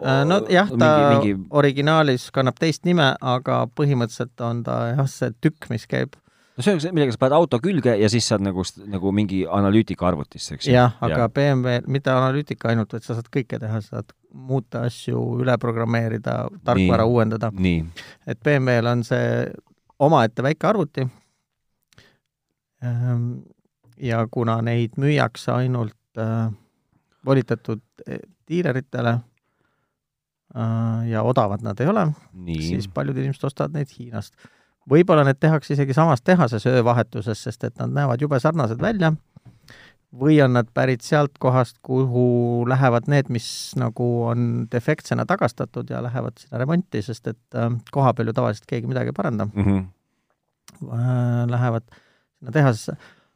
äh, 0.02 0.24
nojah, 0.28 0.74
ta 0.74 0.91
mingi, 1.13 1.36
mingi... 1.38 1.48
originaalis 1.62 2.28
kannab 2.36 2.58
teist 2.60 2.84
nime, 2.89 3.13
aga 3.22 3.63
põhimõtteliselt 3.78 4.46
on 4.50 4.65
ta 4.65 4.82
jah, 4.96 5.08
see 5.10 5.32
tükk, 5.43 5.69
mis 5.72 5.88
käib 5.88 6.17
no 6.58 6.63
see 6.63 6.76
on 6.76 6.82
see, 6.84 6.94
millega 6.94 7.16
sa 7.16 7.22
paned 7.22 7.36
auto 7.38 7.60
külge 7.63 7.96
ja 7.98 8.10
siis 8.12 8.28
saad 8.30 8.44
nagu, 8.46 8.66
nagu 8.92 9.13
mingi 9.16 9.44
analüütika 9.50 10.08
arvutisse, 10.10 10.58
eks 10.58 10.70
ju. 10.70 10.76
jah, 10.76 10.96
aga 11.04 11.26
ja. 11.26 11.32
BMW, 11.34 11.82
mitte 11.96 12.13
analüütika 12.13 12.70
ainult, 12.72 12.94
vaid 12.94 13.06
sa 13.08 13.18
saad 13.18 13.30
kõike 13.34 13.60
teha, 13.62 13.82
sa 13.82 14.00
saad 14.00 14.13
muuta 14.34 14.84
asju, 14.88 15.20
üle 15.44 15.58
programmeerida, 15.62 16.38
tarkvara 16.66 17.06
nii, 17.06 17.12
uuendada. 17.16 17.52
et 18.30 18.42
BMW-l 18.46 18.92
on 18.94 19.04
see 19.08 19.28
omaette 20.04 20.46
väike 20.46 20.68
arvuti. 20.68 21.06
Ehm, 22.84 23.28
ja 24.02 24.24
kuna 24.32 24.60
neid 24.66 24.98
müüakse 25.00 25.54
ainult 25.56 26.20
äh, 26.20 26.50
volitatud 27.26 27.82
eh, 28.08 28.20
diileritele 28.50 29.13
äh, 29.13 31.08
ja 31.10 31.24
odavad 31.24 31.63
nad 31.63 31.80
ei 31.80 31.88
ole, 31.88 32.10
siis 32.60 32.89
paljud 32.92 33.18
inimesed 33.18 33.48
ostavad 33.48 33.78
neid 33.78 33.94
Hiinast 33.96 34.36
võib-olla 34.89 35.24
need 35.28 35.39
tehakse 35.39 35.74
isegi 35.74 35.96
samas 35.96 36.22
tehases 36.22 36.65
öövahetuses, 36.69 37.43
sest 37.43 37.63
et 37.63 37.78
nad 37.80 37.93
näevad 37.93 38.22
jube 38.22 38.39
sarnased 38.39 38.82
välja, 38.82 39.13
või 40.19 40.38
on 40.43 40.54
nad 40.58 40.69
pärit 40.74 41.02
sealt 41.02 41.38
kohast, 41.41 41.78
kuhu 41.86 42.65
lähevad 42.69 43.08
need, 43.10 43.32
mis 43.34 43.48
nagu 43.80 44.08
on 44.30 44.67
defektsena 44.72 45.26
tagastatud 45.30 45.89
ja 45.89 46.04
lähevad 46.06 46.38
sinna 46.41 46.62
remonti, 46.62 47.02
sest 47.02 47.28
et 47.32 47.58
äh, 47.58 47.72
koha 47.91 48.13
peal 48.13 48.30
ju 48.30 48.38
tavaliselt 48.38 48.69
keegi 48.69 48.89
midagi 48.89 49.13
ei 49.13 49.17
paranda 49.17 49.48
mm. 49.50 49.63
-hmm. 49.63 49.84
Lähevad 51.50 51.84
sinna 52.39 52.52
tehasesse. 52.52 52.96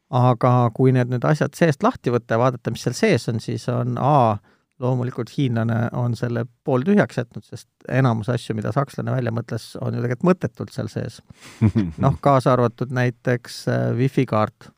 aga 0.09 0.71
kui 0.73 0.91
need 0.91 1.09
nüüd 1.11 1.25
asjad 1.27 1.53
seest 1.53 1.83
lahti 1.83 2.11
võtta 2.11 2.33
ja 2.33 2.39
vaadata, 2.39 2.71
mis 2.71 2.83
seal 2.83 2.93
sees 2.95 3.29
on, 3.29 3.39
siis 3.39 3.69
on 3.69 3.97
A, 3.99 4.37
loomulikult 4.79 5.31
hiinlane 5.37 5.77
on 5.97 6.15
selle 6.17 6.45
pooltühjaks 6.67 7.17
jätnud, 7.21 7.45
sest 7.45 7.69
enamus 7.89 8.29
asju, 8.29 8.55
mida 8.57 8.71
sakslane 8.75 9.13
välja 9.15 9.33
mõtles, 9.33 9.71
on 9.81 9.95
ju 9.95 10.03
tegelikult 10.03 10.29
mõttetult 10.29 10.73
seal 10.75 10.91
sees. 10.91 11.19
noh, 12.03 12.17
kaasa 12.21 12.53
arvatud 12.53 12.93
näiteks 12.93 13.63
äh, 13.73 13.89
wifi 13.97 14.27
kaart. 14.29 14.71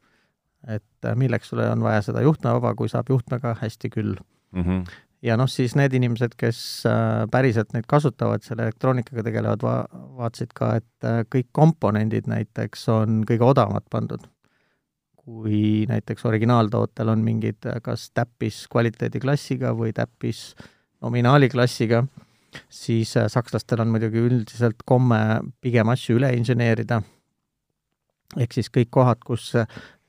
et 0.67 1.05
äh, 1.05 1.15
milleks 1.15 1.49
sulle 1.49 1.69
on 1.71 1.83
vaja 1.83 2.01
seda 2.09 2.21
juhtmevaba, 2.21 2.73
kui 2.75 2.89
saab 2.91 3.09
juhtmega 3.09 3.55
hästi 3.61 3.89
küll 3.89 4.15
mm. 4.51 4.63
-hmm. 4.63 4.81
ja 5.21 5.37
noh, 5.37 5.47
siis 5.47 5.75
need 5.75 5.93
inimesed, 5.93 6.35
kes 6.37 6.83
äh, 6.85 7.27
päriselt 7.31 7.73
neid 7.73 7.87
kasutavad, 7.87 8.43
selle 8.43 8.67
elektroonikaga 8.67 9.23
tegelevad, 9.23 9.63
va-, 9.63 9.87
vaatasid 10.17 10.51
ka, 10.53 10.75
et 10.75 11.07
kõik 11.35 11.47
komponendid 11.51 12.27
näiteks 12.27 12.89
on 12.89 13.23
kõige 13.27 13.43
odavamad 13.43 13.87
pandud 13.89 14.27
kui 15.29 15.85
näiteks 15.89 16.25
originaaltootel 16.25 17.11
on 17.13 17.21
mingid 17.23 17.67
kas 17.85 18.07
täppis 18.17 18.63
kvaliteediklassiga 18.71 19.75
või 19.77 19.93
täppis 19.93 20.55
nominaaliklassiga, 21.05 22.03
siis 22.69 23.13
äh, 23.17 23.29
sakslastel 23.29 23.83
on 23.83 23.93
muidugi 23.93 24.23
üldiselt 24.25 24.81
komme 24.85 25.19
pigem 25.61 25.91
asju 25.93 26.17
üle 26.17 26.31
inseneerida, 26.37 27.01
ehk 28.37 28.57
siis 28.57 28.71
kõik 28.73 28.89
kohad, 28.97 29.21
kus 29.25 29.53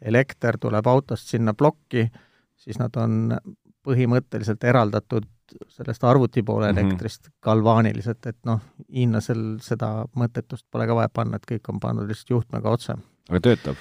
elekter 0.00 0.59
tuleb 0.61 0.88
autost 0.88 1.28
sinna 1.28 1.54
plokki, 1.54 2.09
siis 2.56 2.80
nad 2.80 2.96
on 2.96 3.37
põhimõtteliselt 3.85 4.64
eraldatud 4.64 5.28
sellest 5.68 6.04
arvuti 6.04 6.42
poole 6.46 6.72
mm 6.72 6.76
-hmm. 6.76 6.90
elektrist 6.90 7.30
galvaaniliselt, 7.42 8.26
et 8.26 8.38
noh, 8.44 8.61
hiinlasel 8.94 9.59
seda 9.61 10.04
mõttetust 10.16 10.66
pole 10.70 10.87
ka 10.87 10.94
vaja 10.94 11.09
panna, 11.09 11.37
et 11.37 11.48
kõik 11.52 11.72
on 11.72 11.80
pandud 11.80 12.09
lihtsalt 12.09 12.30
juhtmega 12.30 12.70
otse. 12.70 12.94
aga 13.28 13.40
töötab? 13.40 13.76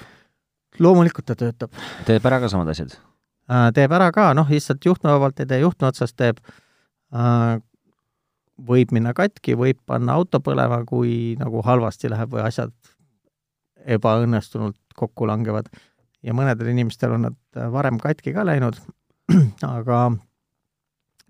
Loomulikult 0.78 1.26
ta 1.26 1.36
töötab. 1.38 1.72
teeb 2.06 2.26
ära 2.26 2.40
ka 2.40 2.50
samad 2.52 2.70
asjad? 2.72 2.94
Äh, 3.50 3.70
teeb 3.74 3.92
ära 3.96 4.10
ka, 4.14 4.30
noh, 4.36 4.48
lihtsalt 4.50 4.84
juhtmevabalt 4.86 5.42
ei 5.42 5.50
tee, 5.50 5.60
juhtme 5.64 5.90
otsast 5.90 6.16
teeb. 6.20 6.38
Äh, 7.10 7.58
võib 8.60 8.92
minna 8.94 9.14
katki, 9.16 9.56
võib 9.58 9.80
panna 9.88 10.14
auto 10.20 10.38
põlema, 10.44 10.82
kui 10.86 11.34
nagu 11.40 11.62
halvasti 11.64 12.10
läheb 12.12 12.34
või 12.34 12.44
asjad 12.44 12.74
ebaõnnestunult 13.88 14.76
kokku 14.94 15.26
langevad. 15.26 15.70
ja 16.22 16.34
mõnedel 16.36 16.68
inimestel 16.68 17.14
on 17.16 17.22
nad 17.24 17.60
varem 17.72 17.96
katki 17.98 18.34
ka 18.36 18.44
läinud, 18.44 18.76
aga 19.76 20.10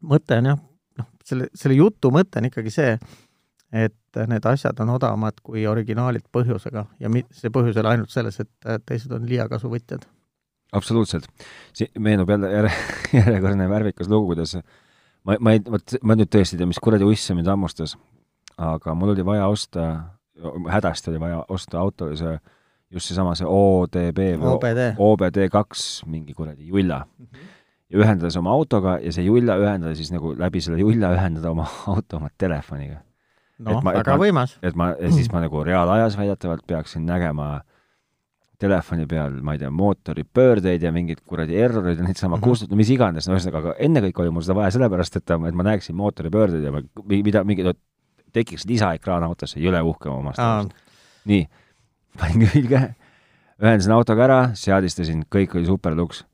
mõte 0.03 0.39
on 0.41 0.49
jah, 0.51 0.59
noh, 0.99 1.09
selle, 1.25 1.47
selle 1.55 1.77
jutu 1.79 2.11
mõte 2.11 2.41
on 2.41 2.49
ikkagi 2.49 2.73
see, 2.75 2.97
et 3.73 4.21
need 4.27 4.47
asjad 4.51 4.81
on 4.83 4.95
odavamad 4.97 5.39
kui 5.43 5.67
originaalid 5.71 6.27
põhjusega 6.33 6.87
ja 7.01 7.11
see 7.31 7.53
põhjus 7.55 7.77
ei 7.77 7.85
ole 7.85 7.93
ainult 7.95 8.11
selles, 8.11 8.41
et 8.43 8.87
teised 8.87 9.13
on 9.15 9.29
liiakasuvõtjad. 9.31 10.07
absoluutselt. 10.73 11.29
see 11.73 11.91
meenub 11.99 12.31
jälle 12.31 12.51
järje, 12.53 12.73
järjekordne 13.21 13.69
värvikas 13.71 14.09
lugu, 14.09 14.35
kuidas 14.35 14.57
ma, 15.25 15.37
ma 15.39 15.55
ei, 15.55 15.63
vot 15.67 15.99
ma 16.03 16.17
nüüd 16.19 16.31
tõesti 16.33 16.57
ei 16.57 16.63
tea, 16.63 16.71
mis 16.71 16.83
kuradi 16.83 17.07
uss 17.07 17.29
see 17.31 17.37
mind 17.39 17.51
hammustas, 17.51 17.97
aga 18.59 18.95
mul 18.95 19.15
oli 19.15 19.27
vaja 19.27 19.47
osta, 19.51 19.91
hädasti 20.71 21.13
oli 21.13 21.21
vaja 21.23 21.45
osta 21.49 21.79
autole 21.81 22.17
see 22.19 22.39
just 22.91 23.11
seesama, 23.11 23.37
see 23.39 23.47
ODB 23.47 24.19
või 24.41 24.55
OBD, 24.57 24.83
OBD 24.99 25.45
kaks 25.53 26.03
mingi 26.11 26.35
kuradi 26.35 26.67
julla 26.73 27.05
mm. 27.05 27.27
-hmm. 27.27 27.53
ja 27.91 28.03
ühendada 28.03 28.33
see 28.33 28.43
oma 28.43 28.55
autoga 28.55 28.99
ja 29.03 29.13
see 29.15 29.25
Julla 29.27 29.57
ühendada 29.63 29.95
siis 29.95 30.11
nagu 30.15 30.35
läbi 30.39 30.63
selle 30.65 30.81
Julla 30.83 31.13
ühendada 31.15 31.51
oma 31.51 31.69
auto 31.93 32.19
oma 32.19 32.31
telefoniga. 32.39 33.01
Noh, 33.67 33.83
väga 33.85 34.17
ma, 34.17 34.23
võimas. 34.23 34.57
et 34.63 34.79
ma, 34.79 34.93
ja 34.97 35.11
siis 35.15 35.31
ma 35.33 35.43
nagu 35.45 35.65
reaalajas 35.67 36.17
väidetavalt 36.19 36.67
peaksin 36.69 37.07
nägema 37.09 37.61
telefoni 38.61 39.07
peal, 39.09 39.39
ma 39.45 39.55
ei 39.57 39.61
tea, 39.63 39.71
mootori 39.73 40.25
pöördeid 40.25 40.83
ja 40.85 40.93
mingeid 40.93 41.23
kuradi 41.25 41.57
erroreid 41.57 42.01
ja 42.01 42.05
neid 42.05 42.19
sama 42.21 42.37
mm 42.37 42.41
-hmm. 42.41 42.49
kustutada, 42.49 42.77
mis 42.77 42.91
iganes, 42.93 43.29
no 43.29 43.37
ühesõnaga, 43.37 43.63
aga 43.63 43.75
ennekõike 43.87 44.21
oli 44.25 44.35
mul 44.37 44.45
seda 44.45 44.59
vaja 44.59 44.75
sellepärast, 44.77 45.17
et, 45.17 45.31
et 45.49 45.57
ma 45.57 45.65
näeksin 45.71 45.97
mootori 45.97 46.31
pöördeid 46.31 46.67
ja 46.69 46.73
ma, 46.75 46.83
mida, 47.09 47.45
mingi, 47.45 47.65
tekiks 48.33 48.67
lisaekraan 48.69 49.25
autosse, 49.25 49.61
jõle 49.61 49.81
uhke 49.83 50.11
omast 50.13 50.39
arust. 50.45 50.75
nii, 51.25 51.47
panin 52.21 52.45
külge, 52.47 52.83
ühendasin 53.63 53.97
autoga 53.97 54.27
ära, 54.29 54.41
seadistasin, 54.55 55.25
kõik 55.35 55.57
oli 55.57 55.67
super 55.67 55.97
luks. 55.97 56.25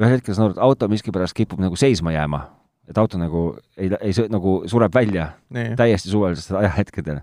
ühel 0.00 0.16
hetkel 0.18 0.34
saan 0.34 0.50
aru, 0.50 0.58
et 0.58 0.62
auto 0.68 0.88
miskipärast 0.90 1.36
kipub 1.36 1.60
nagu 1.62 1.76
seisma 1.76 2.12
jääma, 2.12 2.44
et 2.90 2.98
auto 3.00 3.20
nagu 3.20 3.44
ei, 3.76 3.90
ei, 4.00 4.14
nagu 4.32 4.56
sureb 4.70 4.94
välja 4.94 5.30
nee. 5.54 5.74
täiesti 5.78 6.12
suvalistel 6.12 6.60
ajahetkedel. 6.62 7.22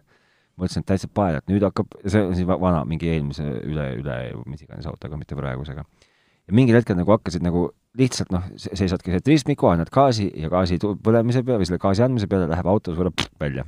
mõtlesin, 0.61 0.83
et 0.83 0.89
täitsa 0.91 1.09
pael, 1.09 1.39
et 1.39 1.47
nüüd 1.49 1.63
hakkab, 1.65 1.93
see 2.05 2.21
on 2.21 2.33
siis 2.37 2.47
vana, 2.47 2.83
mingi 2.85 3.09
eelmise 3.09 3.45
üle, 3.65 3.87
üle, 3.97 4.17
mis 4.45 4.61
iganes 4.61 4.85
autoga, 4.89 5.17
mitte 5.17 5.37
praegusega. 5.37 5.85
ja 5.85 6.55
mingil 6.55 6.77
hetkel 6.77 6.97
nagu 6.99 7.13
hakkasid 7.15 7.45
nagu 7.45 7.69
lihtsalt 7.97 8.31
noh, 8.31 8.47
seisadki 8.59 9.13
see 9.15 9.23
ristmiku, 9.27 9.71
annad 9.71 9.89
gaasi 9.91 10.29
ja 10.37 10.51
gaasi 10.51 10.79
põlemise 10.79 11.43
peale 11.43 11.63
või 11.63 11.69
selle 11.69 11.81
gaasi 11.81 12.05
andmise 12.05 12.29
peale 12.31 12.49
läheb 12.51 12.69
auto, 12.71 12.95
sureb 12.95 13.25
välja 13.41 13.65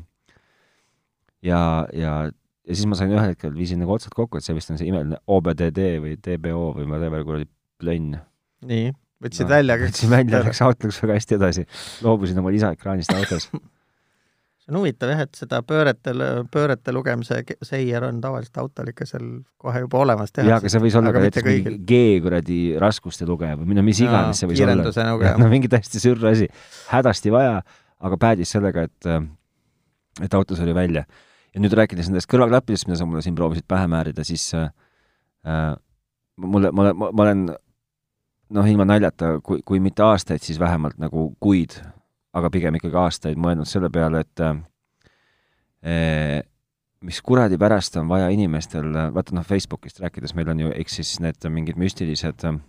ja, 1.44 1.88
ja, 1.94 2.14
ja 2.68 2.76
siis 2.76 2.88
ma 2.88 2.98
sain 3.00 3.12
ühel 3.14 3.34
hetkel, 3.34 3.54
viisin 3.56 3.82
nagu 3.84 3.96
otsad 3.96 4.16
kokku, 4.16 4.39
et 4.39 4.48
see 4.48 4.56
vist 4.58 4.72
on 4.72 4.80
see 4.80 4.89
imeline 4.89 5.20
OBDD 5.28 5.88
või 6.04 6.16
DBO 6.24 6.70
või 6.78 6.88
whatever 6.88 7.26
kuradi 7.28 7.50
plönn. 7.82 8.20
nii, 8.70 8.94
võtsid 9.24 9.47
no, 9.47 9.53
välja? 9.55 9.78
võtsin 9.82 10.11
välja, 10.13 10.43
läks 10.47 10.63
auto 10.65 10.89
läks 10.89 10.99
väga 11.03 11.19
hästi 11.19 11.39
edasi. 11.39 11.65
loobusin 12.05 12.43
oma 12.43 12.53
lisaekraanist 12.53 13.15
autos 13.15 13.49
see 14.63 14.71
on 14.71 14.80
huvitav 14.80 15.11
jah, 15.11 15.24
et 15.26 15.36
seda 15.36 15.59
pöörete, 15.67 16.13
pöörete 16.51 16.93
lugemise 16.95 17.41
seier 17.65 18.05
on 18.07 18.21
tavaliselt 18.24 18.61
autol 18.63 18.91
ikka 18.93 19.07
seal 19.09 19.28
kohe 19.59 19.84
juba 19.84 19.99
olemas 20.05 20.32
tehas. 20.32 20.49
jaa, 20.49 20.59
aga 20.61 20.71
see 20.71 20.84
võis 20.86 20.97
olla 20.99 21.11
ka 21.15 21.24
näiteks 21.26 21.49
mingi 21.49 21.76
G 21.89 22.01
kuradi 22.24 22.59
raskuste 22.80 23.28
lugeja 23.28 23.59
või 23.59 23.78
no 23.80 23.84
mis 23.86 23.99
iganes 24.03 24.39
see 24.39 24.49
võis 24.51 24.63
olla. 24.63 25.36
no 25.41 25.51
mingi 25.51 25.71
täiesti 25.71 25.99
sürr 26.03 26.32
asi. 26.32 26.47
hädasti 26.93 27.34
vaja, 27.34 27.59
aga 27.99 28.19
päädis 28.21 28.55
sellega, 28.55 28.88
et 28.88 29.11
et 30.24 30.36
autos 30.38 30.61
oli 30.63 30.76
välja 30.78 31.03
ja 31.53 31.61
nüüd 31.61 31.74
rääkides 31.78 32.09
nendest 32.09 32.30
kõrvaklappidest, 32.32 32.88
mida 32.88 32.99
sa 33.01 33.07
mulle 33.09 33.24
siin 33.26 33.36
proovisid 33.38 33.67
pähe 33.69 33.89
määrida, 33.91 34.26
siis 34.28 34.47
äh, 34.57 34.69
äh 35.45 35.74
mulle, 36.38 36.71
ma, 36.74 36.93
ma 36.93 37.26
olen 37.28 37.45
noh, 38.50 38.66
ilma 38.68 38.86
naljata, 38.86 39.38
kui, 39.44 39.62
kui 39.66 39.80
mitte 39.80 40.04
aastaid, 40.04 40.41
siis 40.44 40.60
vähemalt 40.60 40.98
nagu 41.02 41.36
kuid, 41.39 41.78
aga 42.34 42.50
pigem 42.54 42.76
ikkagi 42.80 42.98
aastaid 42.98 43.38
mõelnud 43.39 43.70
selle 43.70 43.89
peale, 43.94 44.24
et 44.26 44.44
äh, 44.44 46.41
mis 47.04 47.22
kuradi 47.22 47.58
pärast 47.60 47.98
on 48.00 48.08
vaja 48.12 48.30
inimestel, 48.34 48.91
vaata 49.16 49.36
noh, 49.36 49.46
Facebookist 49.48 50.00
rääkides, 50.04 50.36
meil 50.36 50.50
on 50.54 50.60
ju, 50.66 50.74
eks 50.84 51.00
siis 51.00 51.20
need 51.24 51.50
mingid 51.52 51.80
müstilised 51.80 52.46
äh, 52.48 52.60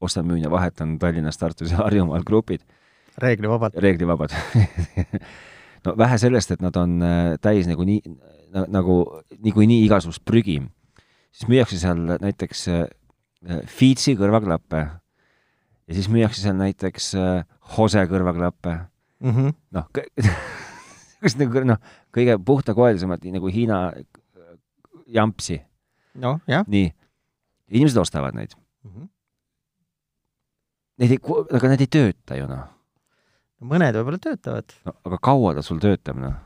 ostan, 0.00 0.26
müün 0.26 0.42
ja 0.42 0.50
vahetan 0.50 0.98
Tallinnas, 0.98 1.38
Tartus 1.38 1.70
ja 1.72 1.76
Harjumaal 1.76 2.22
grupid. 2.26 2.60
reeglivabad. 3.18 3.72
reeglivabad 3.78 4.30
no 5.84 5.94
vähe 5.98 6.18
sellest, 6.18 6.50
et 6.50 6.62
nad 6.62 6.76
on 6.76 7.02
äh, 7.02 7.34
täis 7.42 7.68
nagu 7.70 7.84
nii, 7.86 8.00
nagu 8.72 8.96
niikuinii 9.38 9.84
igasugust 9.86 10.24
prügi, 10.24 10.60
siis 11.32 11.48
müüakse 11.50 11.78
seal 11.78 12.02
näiteks 12.20 12.68
äh, 12.68 12.84
Fiitsi 13.68 14.14
kõrvaklappe 14.16 14.80
ja 14.80 15.96
siis 15.96 16.08
müüakse 16.12 16.40
seal 16.40 16.56
näiteks 16.58 17.12
Jose 17.14 18.02
äh, 18.02 18.08
kõrvaklappe 18.10 18.76
mm 19.20 19.30
-hmm.. 19.30 19.54
noh, 19.76 19.88
kas 21.20 21.36
nagu 21.40 21.64
noh, 21.68 21.80
kõige 22.14 22.38
puhtakoelisemat 22.38 23.24
nagu 23.34 23.52
Hiina 23.52 23.92
jampsi. 25.06 25.60
noh, 26.14 26.40
jah. 26.48 26.64
nii, 26.66 26.92
inimesed 27.68 28.00
ostavad 28.00 28.34
neid 28.34 28.56
mm. 28.56 28.90
-hmm. 28.90 29.08
Neid 30.94 31.10
ei, 31.10 31.18
aga 31.50 31.68
need 31.68 31.80
ei 31.82 31.90
tööta 31.90 32.36
ju 32.38 32.46
noh 32.46 32.74
mõned 33.64 33.96
võib-olla 33.98 34.20
töötavad. 34.22 34.74
no 34.86 34.94
aga 35.08 35.20
kaua 35.22 35.54
ta 35.56 35.64
sul 35.64 35.80
töötab, 35.82 36.18
noh? 36.20 36.36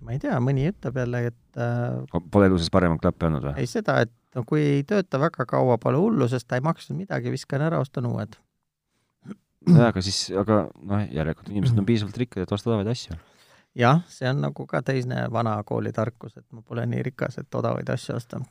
ma 0.00 0.14
ei 0.14 0.22
tea, 0.22 0.38
mõni 0.42 0.68
ütleb 0.70 0.96
jälle, 1.02 1.24
et 1.32 1.60
äh, 1.60 2.20
Pole 2.32 2.48
elu 2.48 2.60
sees 2.60 2.72
paremat 2.72 3.02
klappe 3.02 3.28
olnud 3.28 3.50
või? 3.50 3.54
ei, 3.60 3.68
seda, 3.70 4.00
et 4.06 4.12
no 4.36 4.44
kui 4.46 4.62
ei 4.76 4.84
tööta 4.86 5.20
väga 5.22 5.46
kaua, 5.48 5.78
pole 5.82 6.00
hullu, 6.00 6.28
sest 6.30 6.48
ta 6.48 6.58
ei 6.58 6.64
maksnud 6.64 6.98
midagi, 6.98 7.32
viskan 7.32 7.64
ära, 7.66 7.80
ostan 7.82 8.08
uued. 8.10 8.38
nojah, 9.68 9.90
aga 9.90 10.02
siis, 10.04 10.22
aga 10.40 10.62
noh, 10.74 11.04
järelikult 11.12 11.50
inimesed 11.52 11.78
on 11.78 11.88
piisavalt 11.88 12.16
rikkad, 12.22 12.46
et 12.46 12.54
ostavad 12.56 12.88
asju. 12.90 13.18
jah, 13.78 14.02
see 14.08 14.28
on 14.30 14.42
nagu 14.46 14.66
ka 14.66 14.82
teine 14.86 15.26
vana 15.32 15.58
kooli 15.66 15.92
tarkus, 15.96 16.36
et 16.36 16.46
ma 16.52 16.62
pole 16.62 16.86
nii 16.86 17.04
rikas, 17.10 17.38
et 17.42 17.60
odavaid 17.62 17.90
asju 17.96 18.16
osta. 18.16 18.42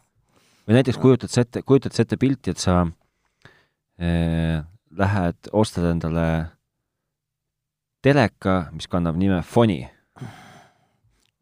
või 0.68 0.80
näiteks 0.80 1.02
kujutad 1.02 1.34
sa 1.34 1.46
ette, 1.48 1.64
kujutad 1.64 1.96
sa 1.96 2.06
ette 2.06 2.18
pilti, 2.18 2.56
et 2.56 2.62
sa 2.62 2.82
eh, 4.00 4.60
lähed, 4.92 5.52
ostad 5.52 5.90
endale 5.92 6.28
teleka, 8.02 8.70
mis 8.72 8.88
kannab 8.88 9.18
nime 9.18 9.42
Foni. 9.42 9.88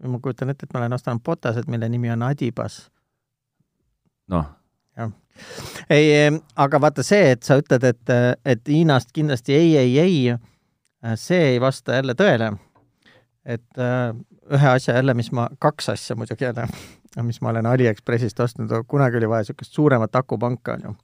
ma 0.04 0.20
kujutan 0.22 0.54
ette, 0.54 0.66
et 0.66 0.74
ma 0.74 0.84
olen 0.84 0.94
ostanud 0.94 1.24
Botased, 1.26 1.68
mille 1.68 1.90
nimi 1.90 2.12
on 2.14 2.24
Adibas. 2.24 2.88
Noh. 4.34 4.46
jah. 4.98 5.12
ei, 5.90 6.12
aga 6.56 6.82
vaata 6.82 7.06
see, 7.06 7.34
et 7.36 7.44
sa 7.48 7.60
ütled, 7.62 7.84
et, 7.88 8.14
et 8.46 8.72
Hiinast 8.72 9.14
kindlasti 9.16 9.56
ei, 9.58 9.76
ei, 9.78 9.98
ei, 10.00 11.16
see 11.16 11.54
ei 11.54 11.62
vasta 11.62 12.00
jälle 12.00 12.18
tõele. 12.18 12.52
et 13.46 13.84
ühe 14.52 14.70
asja 14.70 14.96
jälle, 14.96 15.14
mis 15.14 15.32
ma, 15.32 15.48
kaks 15.60 15.90
asja 15.90 16.16
muidugi 16.16 16.44
jälle, 16.44 16.68
mis 17.24 17.42
ma 17.42 17.50
olen 17.50 17.66
Aliekspressist 17.66 18.40
ostnud, 18.40 18.72
kunagi 18.88 19.18
oli 19.18 19.30
vaja 19.30 19.46
niisugust 19.46 19.74
suuremat 19.74 20.16
akupanka, 20.16 20.74
on 20.74 20.88
ju. 20.88 20.96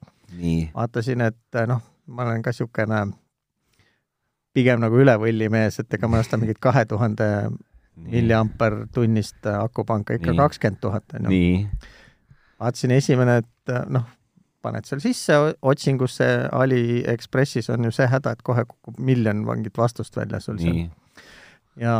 vaatasin, 0.74 1.20
et 1.20 1.60
noh, 1.66 1.82
ma 2.06 2.26
olen 2.26 2.42
ka 2.42 2.52
niisugune 2.52 3.04
pigem 4.54 4.82
nagu 4.82 4.98
üle 5.02 5.16
võlli 5.18 5.48
mees, 5.50 5.80
et 5.82 5.94
ega 5.96 6.08
ma 6.08 6.18
ei 6.18 6.26
osta 6.26 6.38
mingit 6.38 6.60
kahe 6.62 6.84
tuhande 6.86 7.26
milliamper 7.96 8.84
tunnist 8.94 9.46
akupanka, 9.46 10.18
ikka 10.18 10.34
kakskümmend 10.38 10.80
tuhat, 10.82 11.04
on 11.18 11.28
ju. 11.28 11.30
Vaatasin 12.64 12.96
esimene, 12.96 13.38
et 13.44 13.74
noh, 13.92 14.06
paned 14.64 14.88
seal 14.88 15.02
sisse 15.04 15.36
otsingusse, 15.62 16.28
Aliekspressis 16.52 17.68
on 17.74 17.84
ju 17.88 17.92
see 17.94 18.06
häda, 18.10 18.34
et 18.34 18.44
kohe 18.46 18.64
kukub 18.68 19.00
miljon 19.04 19.44
mingit 19.44 19.76
vastust 19.78 20.16
välja 20.16 20.40
sul 20.40 20.60
seal. 20.62 20.86
ja 21.80 21.98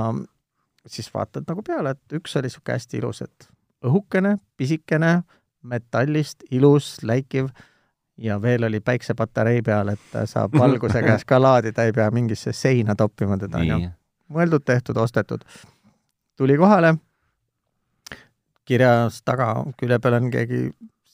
siis 0.87 1.11
vaatad 1.15 1.49
nagu 1.49 1.63
peale, 1.67 1.95
et 1.95 2.19
üks 2.19 2.37
oli 2.39 2.49
niisugune 2.49 2.79
hästi 2.79 3.01
ilus, 3.01 3.23
et 3.25 3.49
õhukene, 3.85 4.37
pisikene, 4.57 5.15
metallist, 5.65 6.45
ilus, 6.53 6.97
läikiv 7.03 7.49
ja 8.21 8.37
veel 8.43 8.69
oli 8.69 8.81
päiksepatarei 8.81 9.63
peal, 9.63 9.93
et 9.95 10.19
saab 10.31 10.57
valguse 10.65 11.03
käes 11.05 11.25
ka 11.29 11.41
laadida, 11.43 11.85
ei 11.85 11.93
pea 11.93 12.11
mingisse 12.15 12.53
seina 12.53 12.97
toppima 12.97 13.39
teda, 13.41 13.61
on 13.61 13.73
ju. 13.73 13.91
mõeldud, 14.35 14.65
tehtud, 14.65 15.01
ostetud. 15.01 15.45
tuli 16.37 16.57
kohale, 16.61 16.95
kirjas 18.65 19.23
taga 19.25 19.49
külje 19.81 19.99
peal 20.01 20.19
on 20.19 20.31
keegi 20.33 20.65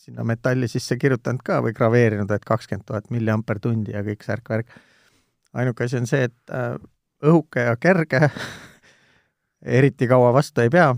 sinna 0.01 0.25
metalli 0.25 0.69
sisse 0.69 0.97
kirjutanud 0.97 1.43
ka 1.45 1.61
või 1.65 1.75
graveerinud, 1.77 2.31
et 2.31 2.47
kakskümmend 2.47 2.87
tuhat 2.89 3.11
milliampertundi 3.11 3.93
ja 3.93 4.05
kõik 4.07 4.25
särk-värk. 4.25 4.67
ainuke 5.53 5.85
asi 5.85 5.99
on 5.99 6.07
see, 6.07 6.25
et 6.31 6.55
äh, 6.55 6.77
õhuke 7.23 7.67
ja 7.67 7.77
kerge 7.77 8.31
eriti 9.79 10.09
kaua 10.09 10.33
vastu 10.33 10.65
ei 10.65 10.71
pea 10.71 10.95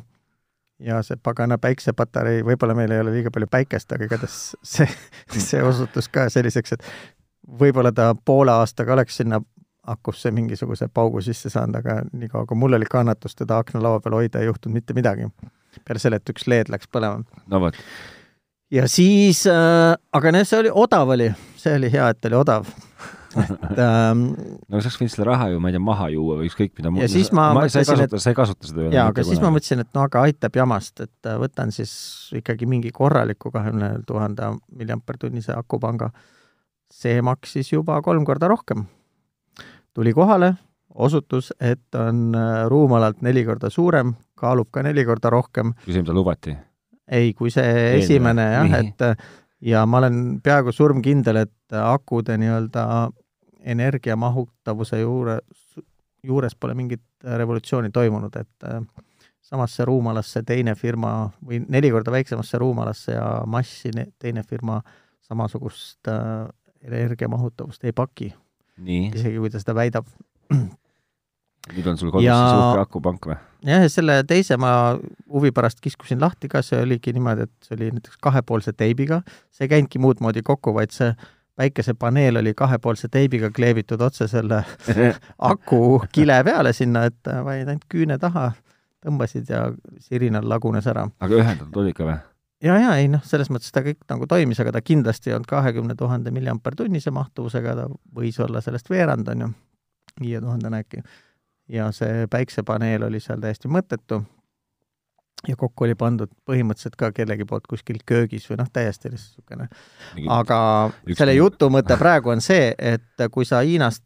ja 0.83 1.01
see 1.03 1.17
pagana 1.23 1.59
päiksepatarei, 1.59 2.43
võib-olla 2.47 2.75
meil 2.75 2.91
ei 2.91 3.01
ole 3.01 3.15
liiga 3.15 3.31
palju 3.31 3.49
päikest, 3.51 3.93
aga 3.93 4.07
igatahes 4.07 4.39
see, 4.63 4.89
see 5.49 5.63
osutus 5.63 6.09
ka 6.09 6.29
selliseks, 6.31 6.77
et 6.77 6.87
võib-olla 7.61 7.93
ta 7.93 8.13
poole 8.25 8.55
aastaga 8.55 8.95
oleks 8.97 9.17
sinna 9.23 9.41
akusse 9.83 10.31
mingisuguse 10.31 10.89
paugu 10.95 11.21
sisse 11.21 11.51
saanud, 11.51 11.81
aga 11.81 12.03
niikaua, 12.13 12.47
kui 12.47 12.59
mul 12.59 12.79
oli 12.79 12.87
kannatus 12.91 13.35
teda 13.35 13.59
aknalaua 13.63 14.01
peal 14.01 14.21
hoida, 14.21 14.41
ei 14.41 14.47
juhtunud 14.47 14.79
mitte 14.79 14.95
midagi. 14.95 15.27
Peale 15.81 16.03
selle, 16.03 16.21
et 16.21 16.35
üks 16.35 16.49
LED 16.51 16.73
läks 16.73 16.91
põlema. 16.93 17.23
no 17.53 17.63
vot. 17.67 17.79
ja 18.73 18.89
siis 18.91 19.45
äh,, 19.51 19.93
aga 20.13 20.35
noh, 20.35 20.47
see 20.49 20.63
oli, 20.65 20.73
odav 20.85 21.15
oli, 21.17 21.33
see 21.61 21.77
oli 21.81 21.93
hea, 21.93 22.09
et 22.15 22.31
oli 22.31 22.41
odav 22.41 22.69
et 23.41 23.79
ähm, 23.81 24.25
no 24.69 24.81
sa 24.81 24.89
oleks 24.89 24.99
võinud 25.01 25.13
selle 25.15 25.27
raha 25.29 25.49
ju, 25.53 25.61
ma 25.63 25.71
ei 25.71 25.77
tea, 25.77 25.83
maha 25.85 26.09
juua 26.13 26.39
või 26.41 26.49
ükskõik 26.51 26.75
mida 26.79 26.93
ja 27.03 27.09
siis 27.11 27.31
ma, 27.35 27.49
ma 27.57 27.65
mõtlesin, 27.65 28.05
et 28.05 28.17
sa 28.25 28.33
ei 28.33 28.39
kasuta 28.39 28.69
seda 28.69 28.89
jaa, 28.93 29.07
aga 29.13 29.25
siis 29.27 29.41
ma 29.43 29.53
mõtlesin, 29.55 29.83
et 29.85 29.91
no 29.97 30.05
aga 30.07 30.25
aitab 30.29 30.59
jamast, 30.61 31.05
et 31.05 31.31
äh, 31.31 31.39
võtan 31.41 31.73
siis 31.75 31.93
ikkagi 32.39 32.69
mingi 32.69 32.93
korraliku 32.95 33.53
kahekümne 33.55 33.95
tuhande 34.09 34.53
milliampertunnise 34.77 35.57
akupanga. 35.57 36.11
see 36.93 37.23
maksis 37.25 37.73
juba 37.73 38.03
kolm 38.03 38.25
korda 38.29 38.49
rohkem. 38.53 38.85
tuli 39.95 40.13
kohale, 40.13 40.55
osutus, 40.95 41.53
et 41.61 41.95
on 41.95 42.35
äh, 42.37 42.65
ruumalalt 42.69 43.23
neli 43.23 43.45
korda 43.45 43.71
suurem, 43.71 44.15
kaalub 44.39 44.71
ka 44.71 44.83
neli 44.83 45.05
korda 45.05 45.31
rohkem. 45.31 45.73
kui 45.85 45.95
see, 45.95 46.03
mida 46.03 46.15
lubati? 46.17 46.57
ei, 47.13 47.33
kui 47.35 47.51
see 47.51 47.65
Eelmine. 47.65 48.03
esimene 48.05 48.45
jah, 48.53 48.75
et 48.79 49.07
ja 49.63 49.87
ma 49.87 49.99
olen 50.03 50.41
peaaegu 50.43 50.73
surmkindel, 50.73 51.43
et 51.47 51.77
akude 51.83 52.37
nii-öelda 52.41 52.85
energiamahutavuse 53.63 55.01
juure, 55.01 55.39
juures 56.27 56.55
pole 56.59 56.75
mingit 56.75 57.03
revolutsiooni 57.23 57.91
toimunud, 57.95 58.37
et 58.37 58.69
äh, 58.69 58.81
samasse 59.43 59.85
ruumalasse 59.85 60.43
teine 60.47 60.75
firma 60.79 61.31
või 61.45 61.63
neli 61.69 61.91
korda 61.93 62.15
väiksemasse 62.15 62.59
ruumalasse 62.59 63.17
ja 63.17 63.27
massi 63.47 63.93
teine 64.19 64.43
firma 64.49 64.81
samasugust 65.21 66.09
äh, 66.09 66.49
energiamahutavust 66.83 67.85
ei 67.85 67.93
paki. 67.93 68.33
isegi 68.83 69.39
kui 69.39 69.51
ta 69.51 69.61
seda 69.63 69.75
väidab. 69.75 70.07
Nüüd 71.71 71.87
on 71.91 72.01
sul 72.01 72.11
kodus 72.11 72.27
ja... 72.27 72.39
siis 72.39 72.63
uhke 72.63 72.85
akupank 72.87 73.29
või? 73.31 73.37
jah, 73.69 73.85
ja 73.85 73.93
selle 73.93 74.19
teise 74.29 74.59
ma 74.61 74.73
huvi 75.33 75.53
pärast 75.55 75.83
kiskusin 75.85 76.21
lahti 76.23 76.51
ka, 76.53 76.65
see 76.67 76.81
oligi 76.83 77.15
niimoodi, 77.15 77.47
et 77.47 77.69
see 77.69 77.77
oli 77.79 77.93
näiteks 77.99 78.19
kahepoolse 78.23 78.75
teibiga, 78.75 79.23
see 79.55 79.69
ei 79.69 79.77
käinudki 79.77 80.03
muud 80.03 80.23
moodi 80.25 80.43
kokku, 80.47 80.75
vaid 80.75 80.95
see 80.95 81.13
päikesepaneel 81.61 82.41
oli 82.41 82.55
kahepoolse 82.57 83.09
teibiga 83.13 83.53
kleebitud 83.55 84.01
otse 84.01 84.27
selle 84.29 84.63
aku 85.53 86.03
kile 86.13 86.41
peale 86.45 86.73
sinna, 86.77 87.07
et 87.11 87.33
vaid 87.45 87.69
ainult 87.69 87.87
küüne 87.93 88.19
taha 88.19 88.51
tõmbasid 89.03 89.51
ja 89.51 89.67
sirinal 90.01 90.47
lagunes 90.49 90.87
ära. 90.91 91.09
aga 91.21 91.41
ühendatud 91.41 91.83
oli 91.83 91.93
ikka 91.95 92.07
või? 92.09 92.19
ja, 92.63 92.79
ja 92.79 92.95
ei 93.01 93.11
noh, 93.11 93.23
selles 93.27 93.51
mõttes 93.53 93.75
ta 93.75 93.83
kõik 93.85 94.01
nagu 94.11 94.29
toimis, 94.31 94.61
aga 94.63 94.77
ta 94.77 94.85
kindlasti 94.85 95.31
ei 95.31 95.37
olnud 95.37 95.51
kahekümne 95.51 95.97
tuhande 95.99 96.33
milliampertunnise 96.35 97.13
mahtuvusega, 97.15 97.77
ta 97.79 97.89
võis 98.17 98.39
olla 98.43 98.63
sellest 98.65 98.91
veerand, 98.91 99.29
on 99.35 99.47
ju, 99.47 99.51
viie 100.23 100.41
tuhandene 100.41 100.83
äkki. 100.85 101.03
Ja 101.69 101.91
see 101.93 102.27
päiksepaneel 102.31 103.07
oli 103.07 103.21
seal 103.21 103.41
täiesti 103.41 103.69
mõttetu 103.69 104.23
ja 105.49 105.57
kokku 105.59 105.87
oli 105.87 105.95
pandud 105.99 106.31
põhimõtteliselt 106.47 106.97
ka 106.99 107.11
kellegi 107.15 107.47
poolt 107.49 107.67
kuskil 107.71 107.99
köögis 108.07 108.47
või 108.51 108.61
noh, 108.61 108.71
täiesti 108.73 109.11
niisugune. 109.11 109.69
aga 110.31 110.59
Üks 111.07 111.19
selle 111.19 111.35
jutu 111.35 111.71
mõte 111.73 111.99
praegu 112.03 112.35
on 112.35 112.43
see, 112.45 112.73
et 112.79 113.27
kui 113.31 113.49
sa 113.49 113.63
Hiinast 113.67 114.05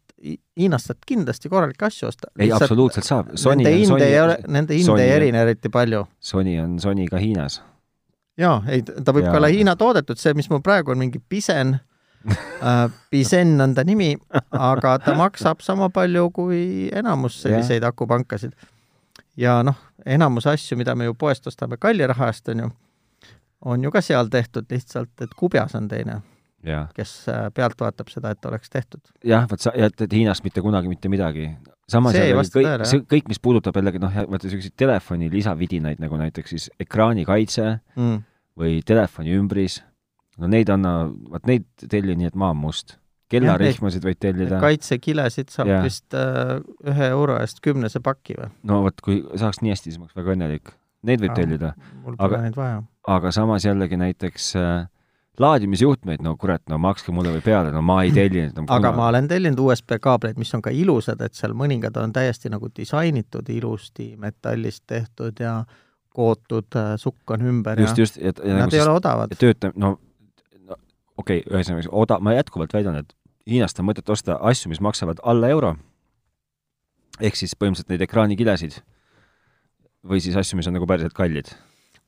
Hiinast 0.57 0.89
saad 0.89 1.03
kindlasti 1.07 1.51
korralikke 1.53 1.85
asju 1.91 2.09
osta. 2.09 2.31
ei, 2.41 2.49
absoluutselt 2.53 3.05
saab. 3.05 3.35
Nende 3.37 3.73
hinde 3.75 4.07
ei 4.07 4.21
ole, 4.21 4.39
nende 4.49 4.79
hinde 4.79 5.03
ei 5.03 5.11
erine 5.13 5.43
eriti 5.45 5.69
palju. 5.69 6.07
Sony 6.25 6.55
on 6.63 6.79
Sony 6.81 7.05
ka 7.11 7.21
Hiinas. 7.21 7.61
jaa, 8.41 8.63
ei, 8.73 8.81
ta 8.83 9.13
võib 9.13 9.29
ja. 9.29 9.35
ka 9.35 9.43
olla 9.43 9.53
Hiina 9.53 9.77
toodetud, 9.77 10.17
see, 10.17 10.33
mis 10.35 10.49
mul 10.49 10.63
praegu 10.65 10.95
on, 10.95 11.03
mingi 11.05 11.21
Bisen 11.21 11.77
äh, 11.77 11.85
Bisen 13.11 13.61
on 13.61 13.75
ta 13.75 13.85
nimi, 13.85 14.15
aga 14.53 14.97
ta 14.99 15.15
maksab 15.19 15.61
sama 15.65 15.91
palju 15.95 16.31
kui 16.35 16.63
enamus 16.93 17.41
selliseid 17.43 17.85
akupankasid. 17.87 18.53
ja 19.37 19.63
noh, 19.63 19.77
enamus 20.07 20.47
asju, 20.47 20.77
mida 20.77 20.95
me 20.95 21.05
ju 21.05 21.15
poest 21.15 21.47
ostame 21.47 21.77
kalli 21.77 22.07
raha 22.07 22.31
eest, 22.33 22.49
on 22.49 22.65
ju, 22.65 22.71
on 23.61 23.85
ju 23.85 23.91
ka 23.91 24.01
seal 24.01 24.31
tehtud, 24.33 24.67
lihtsalt 24.71 25.27
et 25.27 25.35
kubjas 25.37 25.75
on 25.75 25.89
teine 25.89 26.21
kes 26.97 27.13
äh, 27.31 27.47
pealt 27.55 27.81
vaatab 27.81 28.11
seda, 28.11 28.33
et 28.35 28.49
oleks 28.49 28.71
tehtud. 28.71 29.01
jah, 29.25 29.47
vot 29.51 29.63
sa, 29.63 29.73
et, 29.75 30.01
et 30.01 30.13
Hiinast 30.13 30.45
mitte 30.45 30.63
kunagi 30.65 30.91
mitte 30.91 31.11
midagi. 31.13 31.51
samas 31.91 32.17
see 32.17 32.33
kõik, 32.35 32.87
see 32.89 33.03
kõik, 33.07 33.29
mis 33.31 33.43
puudutab 33.43 33.77
jällegi 33.79 34.01
noh, 34.03 34.15
vaata 34.27 34.49
niisuguseid 34.49 34.77
telefoni 34.79 35.31
lisavidinaid 35.33 36.03
nagu 36.03 36.19
näiteks 36.21 36.55
siis 36.55 36.71
ekraanikaitse 36.83 37.69
mm. 37.95 38.17
või 38.59 38.81
telefoni 38.87 39.37
ümbris, 39.37 39.81
no 40.41 40.51
neid 40.53 40.71
anna, 40.73 40.95
vot 41.33 41.47
neid 41.49 41.67
telli 41.91 42.17
nii, 42.19 42.33
et 42.33 42.39
maa 42.39 42.55
on 42.55 42.63
must. 42.65 42.97
kellarihmasid 43.33 44.05
võid 44.07 44.19
tellida. 44.23 44.59
kaitsekilesid 44.63 45.53
saab 45.55 45.71
ja. 45.73 45.79
vist 45.85 46.15
äh, 46.15 46.59
ühe 46.87 47.13
euro 47.13 47.39
eest 47.43 47.63
kümnese 47.65 48.03
paki 48.05 48.39
või? 48.39 48.51
no 48.69 48.83
vot, 48.87 49.01
kui 49.05 49.23
saaks 49.35 49.63
nii 49.63 49.75
hästi, 49.75 49.93
siis 49.93 50.01
ma 50.01 50.09
oleks 50.09 50.19
väga 50.21 50.37
õnnelik. 50.37 50.75
Neid 51.07 51.23
võib 51.23 51.37
tellida. 51.39 51.73
mul 52.03 52.19
pole 52.19 52.43
neid 52.43 52.59
vaja. 52.59 52.83
aga 53.17 53.33
samas 53.35 53.67
jällegi 53.67 53.99
näiteks 54.01 54.53
äh, 54.61 54.87
laadimisjuhtmeid, 55.41 56.23
no 56.25 56.37
kurat, 56.41 56.63
no 56.71 56.79
makske 56.81 57.13
mulle 57.13 57.35
või 57.35 57.43
peale, 57.45 57.73
no 57.75 57.83
ma 57.85 58.01
ei 58.05 58.13
tellinud 58.15 58.57
no,. 58.57 58.67
aga 58.77 58.91
kuna... 58.91 58.97
ma 58.97 59.09
olen 59.11 59.29
tellinud 59.31 59.61
USB 59.67 59.99
kaableid, 60.03 60.39
mis 60.41 60.53
on 60.57 60.65
ka 60.65 60.73
ilusad, 60.75 61.21
et 61.25 61.37
seal 61.37 61.57
mõningad 61.59 61.97
on 62.01 62.15
täiesti 62.17 62.53
nagu 62.53 62.71
disainitud 62.77 63.49
ilusti, 63.53 64.13
metallist 64.21 64.87
tehtud 64.87 65.43
ja 65.43 65.59
kootud, 66.17 66.73
äh, 66.81 66.95
sukk 67.01 67.37
on 67.37 67.45
ümber 67.45 67.81
just, 67.81 67.99
ja 67.99 68.07
just, 68.07 68.21
ja, 68.23 68.33
ja 68.33 68.61
nad 68.63 68.67
nagu 68.67 68.79
ei 68.79 68.85
ole 68.87 68.97
odavad. 68.97 69.37
töötab, 69.37 69.77
no, 69.77 69.97
no 69.97 70.06
okei 71.17 71.43
okay,, 71.43 71.53
ühesõnaga 71.53 71.93
oda-, 71.93 72.21
ma 72.21 72.37
jätkuvalt 72.37 72.75
väidan, 72.77 73.01
et 73.03 73.15
Hiinast 73.47 73.79
on 73.79 73.87
mõtet 73.87 74.09
osta 74.11 74.41
asju, 74.43 74.73
mis 74.73 74.83
maksavad 74.83 75.21
alla 75.23 75.49
euro, 75.55 75.77
ehk 77.21 77.39
siis 77.39 77.55
põhimõtteliselt 77.55 77.95
neid 77.95 78.03
ekraanikilesid, 78.09 78.81
või 80.07 80.19
siis 80.25 80.35
asju, 80.39 80.59
mis 80.59 80.67
on 80.67 80.75
nagu 80.79 80.89
päriselt 80.91 81.15
kallid 81.15 81.53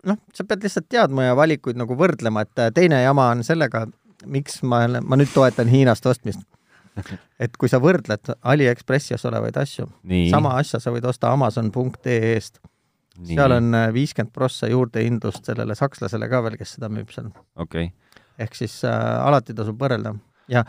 noh, 0.07 0.19
sa 0.35 0.47
pead 0.47 0.65
lihtsalt 0.67 0.89
teadma 0.91 1.29
ja 1.29 1.37
valikuid 1.39 1.79
nagu 1.79 1.97
võrdlema, 1.99 2.45
et 2.47 2.63
äh, 2.63 2.71
teine 2.75 3.01
jama 3.03 3.29
on 3.35 3.45
sellega, 3.47 3.87
miks 4.27 4.63
ma, 4.67 4.85
ma 5.03 5.19
nüüd 5.19 5.33
toetan 5.35 5.71
Hiinast 5.71 6.07
ostmist. 6.07 6.45
et 7.39 7.55
kui 7.55 7.71
sa 7.71 7.79
võrdled 7.79 8.33
Aliekspressis 8.43 9.23
olevaid 9.29 9.57
asju, 9.61 9.87
sama 10.33 10.57
asja 10.59 10.81
sa 10.83 10.91
võid 10.91 11.07
osta 11.07 11.31
Amazon.ee-st. 11.31 12.59
seal 13.29 13.55
on 13.55 13.75
äh, 13.75 13.93
viiskümmend 13.95 14.35
prossa 14.35 14.71
juurdehindlust 14.71 15.47
sellele 15.47 15.79
sakslasele 15.79 16.29
ka 16.31 16.43
veel, 16.43 16.59
kes 16.59 16.75
seda 16.77 16.91
müüb 16.91 17.15
seal. 17.15 17.31
okei 17.55 17.91
okay.. 17.91 17.95
Ehk 18.39 18.55
siis 18.59 18.80
äh, 18.86 18.95
alati 19.26 19.55
tasub 19.57 19.78
võrrelda 19.80 20.14
ja 20.49 20.64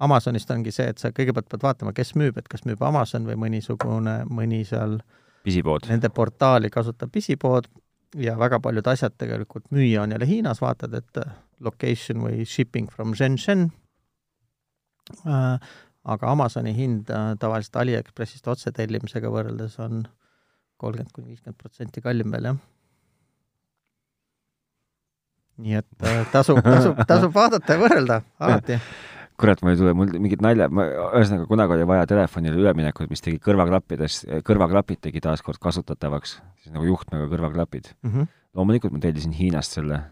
Amazonist 0.00 0.50
ongi 0.50 0.72
see, 0.72 0.88
et 0.90 0.98
sa 1.02 1.10
kõigepealt 1.14 1.48
pead 1.50 1.64
vaatama, 1.64 1.92
kes 1.96 2.14
müüb, 2.16 2.38
et 2.40 2.48
kas 2.48 2.64
müüb 2.68 2.80
Amazon 2.86 3.26
või 3.28 3.36
mõnisugune, 3.40 4.22
mõni 4.32 4.62
seal 4.68 4.98
pisipood. 5.44 5.88
Nende 5.90 6.08
portaali 6.14 6.70
kasutav 6.72 7.12
pisipood 7.12 7.68
ja 8.20 8.36
väga 8.40 8.60
paljud 8.64 8.88
asjad 8.90 9.14
tegelikult 9.20 9.68
müüa 9.74 10.04
on 10.04 10.16
jälle 10.16 10.28
Hiinas, 10.28 10.62
vaatad, 10.64 10.96
et 10.96 11.20
äh, 11.20 11.36
location 11.60 12.24
või 12.24 12.46
shipping 12.48 12.90
from 12.92 13.14
Shenzhen 13.14 13.68
äh,, 15.26 15.70
aga 16.04 16.32
Amazoni 16.32 16.74
hind 16.76 17.12
äh, 17.12 17.34
tavaliselt 17.40 17.76
Aliekspressist 17.82 18.48
otsetellimisega 18.48 19.30
võrreldes 19.30 19.78
on 19.84 20.04
kolmkümmend 20.80 21.12
kuni 21.12 21.34
viiskümmend 21.34 21.60
protsenti 21.60 22.00
kallim 22.00 22.32
veel, 22.32 22.52
jah. 22.52 22.60
Nii 25.60 25.78
et 25.80 26.08
äh, 26.08 26.24
tasub, 26.32 26.60
tasub, 26.64 27.00
tasub 27.10 27.34
vaadata 27.36 27.76
ja 27.76 27.82
võrrelda 27.84 28.20
alati 28.40 28.80
kurat, 29.40 29.62
mul 29.64 29.72
ei 29.72 29.78
tule, 29.80 29.92
mul 29.96 30.10
mingid 30.20 30.42
nalja, 30.44 30.68
ma, 30.72 30.84
ühesõnaga 31.16 31.46
kunagi 31.48 31.76
oli 31.76 31.86
vaja 31.88 32.06
telefonile 32.10 32.58
üleminekut, 32.60 33.08
mis 33.08 33.24
tegi 33.24 33.40
kõrvaklappides, 33.40 34.18
kõrvaklapid 34.44 35.00
tegi 35.06 35.22
taaskord 35.24 35.60
kasutatavaks, 35.62 36.34
siis 36.60 36.74
nagu 36.74 36.84
juhtmega 36.84 37.28
kõrvaklapid 37.30 37.92
mm. 37.94 38.10
-hmm. 38.10 38.32
loomulikult 38.58 38.92
ma 38.92 39.00
tellisin 39.00 39.32
Hiinast 39.36 39.78
selle 39.78 40.02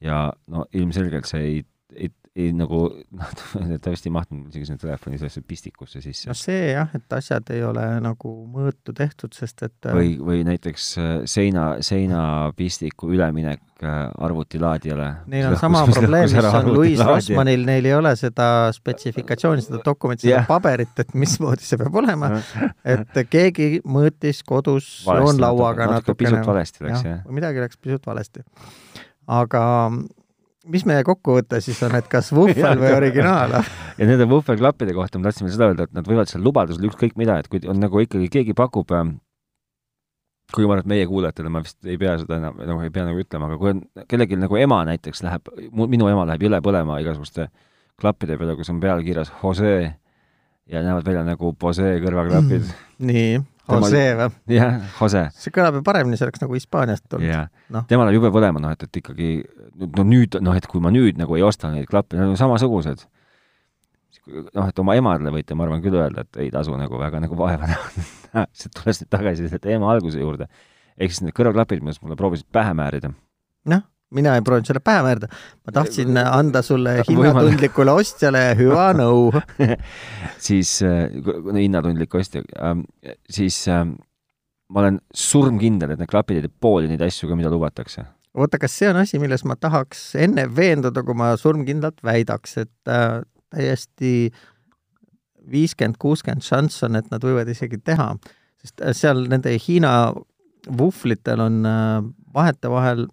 ja 0.00 0.30
no 0.52 0.66
ilmselgelt 0.72 1.28
see 1.28 1.42
ei, 1.42 1.58
ei, 1.96 2.10
ei 2.36 2.52
nagu 2.56 2.80
noh, 3.18 3.30
täiesti 3.82 4.10
ei 4.10 4.14
mahtunud 4.14 4.50
isegi 4.50 4.68
sinna 4.68 4.80
telefoni 4.80 5.18
sellesse 5.20 5.42
pistikusse 5.46 6.02
sisse. 6.04 6.28
no 6.30 6.36
see 6.36 6.72
jah, 6.72 6.90
et 6.96 7.16
asjad 7.16 7.52
ei 7.54 7.62
ole 7.64 7.84
nagu 8.04 8.32
mõõtu 8.52 8.94
tehtud, 8.96 9.32
sest 9.36 9.64
et 9.66 9.88
või, 9.96 10.16
või 10.20 10.42
näiteks 10.46 10.88
äh, 11.00 11.12
seina, 11.30 11.68
seinapistiku 11.84 13.08
üleminek 13.14 13.62
äh, 13.80 13.94
arvutilaadijale. 14.28 15.08
Neil 15.32 15.48
on 15.50 15.56
sama 15.60 15.84
probleem, 15.88 16.28
mis 16.28 16.50
on 16.50 16.70
Louis 16.74 17.00
Rossmanil, 17.00 17.64
neil 17.68 17.88
ei 17.88 17.96
ole 17.96 18.12
seda 18.20 18.50
spetsifikatsiooni, 18.76 19.64
seda 19.64 19.80
dokumenti, 19.86 20.26
seda 20.26 20.34
yeah. 20.42 20.50
paberit, 20.50 20.92
et 21.02 21.16
mismoodi 21.16 21.64
see 21.64 21.80
peab 21.80 21.96
olema. 22.02 22.34
et 22.84 23.22
keegi 23.32 23.80
mõõtis 23.86 24.42
kodus 24.46 24.90
joonlauaga 25.08 25.88
natukene. 25.94 26.36
pisut 26.36 26.52
valesti 26.52 26.84
läks, 26.84 27.08
jah? 27.08 27.24
midagi 27.32 27.64
läks 27.64 27.80
pisut 27.80 28.06
valesti. 28.12 28.44
aga 29.40 29.64
mis 30.72 30.86
meie 30.88 31.04
kokkuvõte 31.06 31.60
siis 31.64 31.78
on, 31.86 31.94
et 31.98 32.08
kas 32.10 32.32
vuhvel 32.38 32.80
või 32.80 32.94
originaal? 32.96 33.60
ja 33.98 34.08
nende 34.08 34.28
vuhvelklappide 34.30 34.96
kohta 34.96 35.20
ma 35.20 35.28
tahtsin 35.28 35.46
veel 35.46 35.54
seda 35.56 35.70
öelda, 35.70 35.86
et 35.88 35.94
nad 35.96 36.08
võivad 36.08 36.30
seal 36.30 36.44
lubadusel 36.46 36.90
ükskõik 36.90 37.16
mida, 37.20 37.38
et 37.40 37.50
kui 37.52 37.62
on 37.68 37.80
nagu 37.82 38.02
ikkagi 38.02 38.28
keegi 38.32 38.56
pakub 38.56 38.92
äh, 38.96 39.06
kuigi 40.54 40.68
ma 40.68 40.76
arvan, 40.76 40.84
et 40.84 40.90
meie 40.94 41.06
kuulajatele 41.10 41.50
ma 41.50 41.62
vist 41.64 41.78
ei 41.86 41.98
pea 42.00 42.16
seda 42.20 42.38
enam, 42.38 42.58
nagu 42.60 42.84
ei 42.84 42.92
pea 42.94 43.06
nagu 43.08 43.22
ütlema, 43.22 43.50
aga 43.50 43.58
kui 43.60 43.72
on 43.74 43.82
kellelgi 44.10 44.38
nagu 44.38 44.58
ema 44.60 44.82
näiteks 44.88 45.24
läheb, 45.26 45.50
minu 45.74 46.10
ema 46.10 46.26
läheb 46.28 46.46
jõle 46.46 46.60
põlema 46.64 47.00
igasuguste 47.02 47.48
klappide 47.98 48.36
peale, 48.38 48.54
kus 48.58 48.70
on 48.70 48.80
peal 48.82 49.02
kirjas 49.06 49.32
Jose 49.42 49.74
ja 50.70 50.82
näevad 50.82 51.06
välja 51.06 51.24
nagu 51.26 51.52
Bose 51.58 51.96
kõrvaklapid 52.02 52.62
mm,. 52.62 53.06
nii 53.10 53.28
Jose 53.66 54.02
või? 54.18 54.28
jah, 54.56 54.78
Jose. 55.00 55.22
see 55.34 55.54
kõlab 55.54 55.78
ju 55.78 55.82
paremini, 55.86 56.18
see 56.18 56.26
oleks 56.28 56.42
nagu 56.42 56.56
Hispaaniast 56.56 57.06
tulnud. 57.08 57.26
jah 57.28 57.48
no., 57.72 57.82
temal 57.90 58.12
jube 58.14 58.30
põlema, 58.34 58.62
noh, 58.62 58.74
et, 58.76 58.86
et 58.86 59.00
ikkagi 59.02 59.30
no 59.96 60.06
nüüd, 60.06 60.38
noh, 60.44 60.56
et 60.58 60.68
kui 60.70 60.82
ma 60.82 60.92
nüüd 60.94 61.18
nagu 61.20 61.38
ei 61.38 61.44
osta 61.46 61.70
neid 61.72 61.88
klappe, 61.90 62.18
nad 62.18 62.30
on 62.30 62.38
samasugused. 62.40 63.06
noh, 64.26 64.68
et 64.68 64.78
oma 64.82 64.96
emadele 64.98 65.34
võite, 65.34 65.58
ma 65.58 65.66
arvan 65.66 65.82
küll 65.84 65.98
öelda, 65.98 66.26
et 66.26 66.40
ei 66.46 66.52
tasu 66.54 66.78
nagu 66.78 67.00
väga 67.00 67.22
nagu 67.24 67.38
vaeva 67.38 67.72
näha 67.72 68.46
tulles 68.78 69.02
nüüd 69.02 69.12
tagasi 69.12 69.46
selle 69.46 69.62
teema 69.62 69.90
alguse 69.94 70.22
juurde. 70.22 70.50
ehk 70.96 71.12
siis 71.12 71.26
need 71.26 71.36
kõrvaklapid, 71.36 71.82
mis 71.84 72.00
mulle 72.02 72.18
proovisid 72.18 72.48
pähe 72.52 72.74
määrida. 72.76 73.12
noh 73.66 73.86
mina 74.14 74.36
ei 74.38 74.42
proovinud 74.46 74.68
selle 74.68 74.82
pähe 74.84 75.02
määrida, 75.02 75.28
ma 75.66 75.74
tahtsin 75.74 76.18
anda 76.22 76.62
sulle 76.62 77.00
hinnatundlikule 77.08 77.94
ostjale 77.98 78.42
hüva 78.58 78.90
nõu. 78.96 79.30
Siis 80.46 80.78
äh,, 80.86 81.08
hinnatundlik 81.56 82.14
ostja 82.14 82.44
äh,, 82.54 82.76
siis 83.30 83.64
äh, 83.72 83.82
ma 84.72 84.82
olen 84.82 85.00
surmkindel, 85.14 85.94
et 85.94 86.02
need 86.02 86.10
klapid 86.10 86.40
ei 86.40 86.46
tee 86.46 86.60
pooli 86.62 86.90
neid 86.90 87.02
asju 87.06 87.30
ka, 87.30 87.38
mida 87.38 87.50
lubatakse. 87.52 88.06
oota, 88.36 88.60
kas 88.60 88.74
see 88.76 88.90
on 88.90 89.00
asi, 89.00 89.18
milles 89.22 89.46
ma 89.48 89.56
tahaks 89.56 90.10
enne 90.20 90.44
veenduda, 90.56 91.02
kui 91.06 91.16
ma 91.16 91.32
surmkindlalt 91.40 92.02
väidaks, 92.04 92.58
et 92.62 92.92
äh, 92.92 93.22
täiesti 93.54 94.30
viiskümmend, 95.50 95.96
kuuskümmend 96.02 96.44
šanss 96.44 96.84
on, 96.86 96.98
et 96.98 97.08
nad 97.12 97.22
võivad 97.24 97.48
isegi 97.48 97.78
teha, 97.80 98.10
sest 98.60 98.82
äh, 98.82 98.92
seal 98.96 99.24
nende 99.30 99.54
Hiina 99.66 100.12
vuhvlitel 100.66 101.40
on 101.40 101.62
äh, 101.68 102.02
vahetevahel 102.34 103.06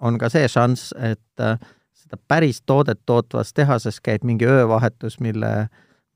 on 0.00 0.18
ka 0.18 0.30
see 0.32 0.48
šanss, 0.50 0.92
et 0.96 1.42
äh, 1.42 1.58
seda 1.98 2.18
päris 2.28 2.62
toodet 2.66 3.00
tootvas 3.06 3.52
tehases 3.56 4.00
käib 4.04 4.24
mingi 4.28 4.46
öövahetus, 4.48 5.18
mille, 5.20 5.68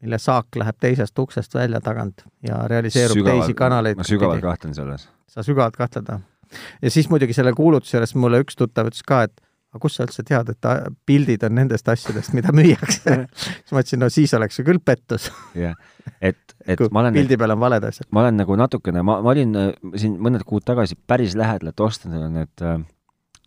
mille 0.03 0.19
saak 0.19 0.57
läheb 0.57 0.79
teisest 0.81 1.19
uksest 1.19 1.55
välja 1.55 1.81
tagant 1.81 2.25
ja 2.47 2.65
realiseerub 2.71 3.19
sügavalt, 3.19 3.47
teisi 3.47 3.59
kanaleid. 3.59 4.01
ma 4.01 4.09
sügavalt 4.09 4.45
kahtlen 4.45 4.75
selles. 4.75 5.09
sa 5.27 5.43
sügavalt 5.47 5.77
kahtled, 5.77 6.09
või? 6.09 6.59
ja 6.83 6.91
siis 6.91 7.09
muidugi 7.11 7.37
selle 7.37 7.53
kuulutuse 7.57 7.97
juures 7.97 8.15
mulle 8.15 8.43
üks 8.45 8.59
tuttav 8.59 8.91
ütles 8.91 9.05
ka, 9.07 9.25
et 9.29 9.41
aga 9.73 9.81
kust 9.81 9.97
sa 9.97 10.05
üldse 10.05 10.25
tead, 10.29 10.51
et 10.53 10.67
pildid 11.09 11.45
on 11.49 11.55
nendest 11.57 11.87
asjadest, 11.89 12.35
mida 12.37 12.53
müüakse 12.55 13.15
siis 13.41 13.73
ma 13.73 13.81
ütlesin, 13.81 14.03
no 14.05 14.09
siis 14.13 14.35
oleks 14.37 14.61
ju 14.61 14.67
küll 14.69 14.81
pettus. 14.85 15.31
jah, 15.57 15.77
et, 16.21 16.57
et 16.67 16.83
ma 16.93 17.05
olen 17.07 17.17
pildi 17.17 17.39
peal 17.41 17.57
on 17.57 17.63
valed 17.63 17.87
asjad. 17.89 18.09
ma 18.13 18.27
olen 18.27 18.41
nagu 18.43 18.59
natukene, 18.61 19.05
ma, 19.07 19.21
ma 19.25 19.33
olin 19.33 19.57
äh, 19.59 19.71
siin 19.97 20.19
mõned 20.23 20.45
kuud 20.49 20.67
tagasi 20.69 20.99
päris 21.09 21.37
lähedal, 21.39 21.73
et 21.73 21.85
osta 21.85 22.13
need, 22.13 22.53
äh, 22.61 22.83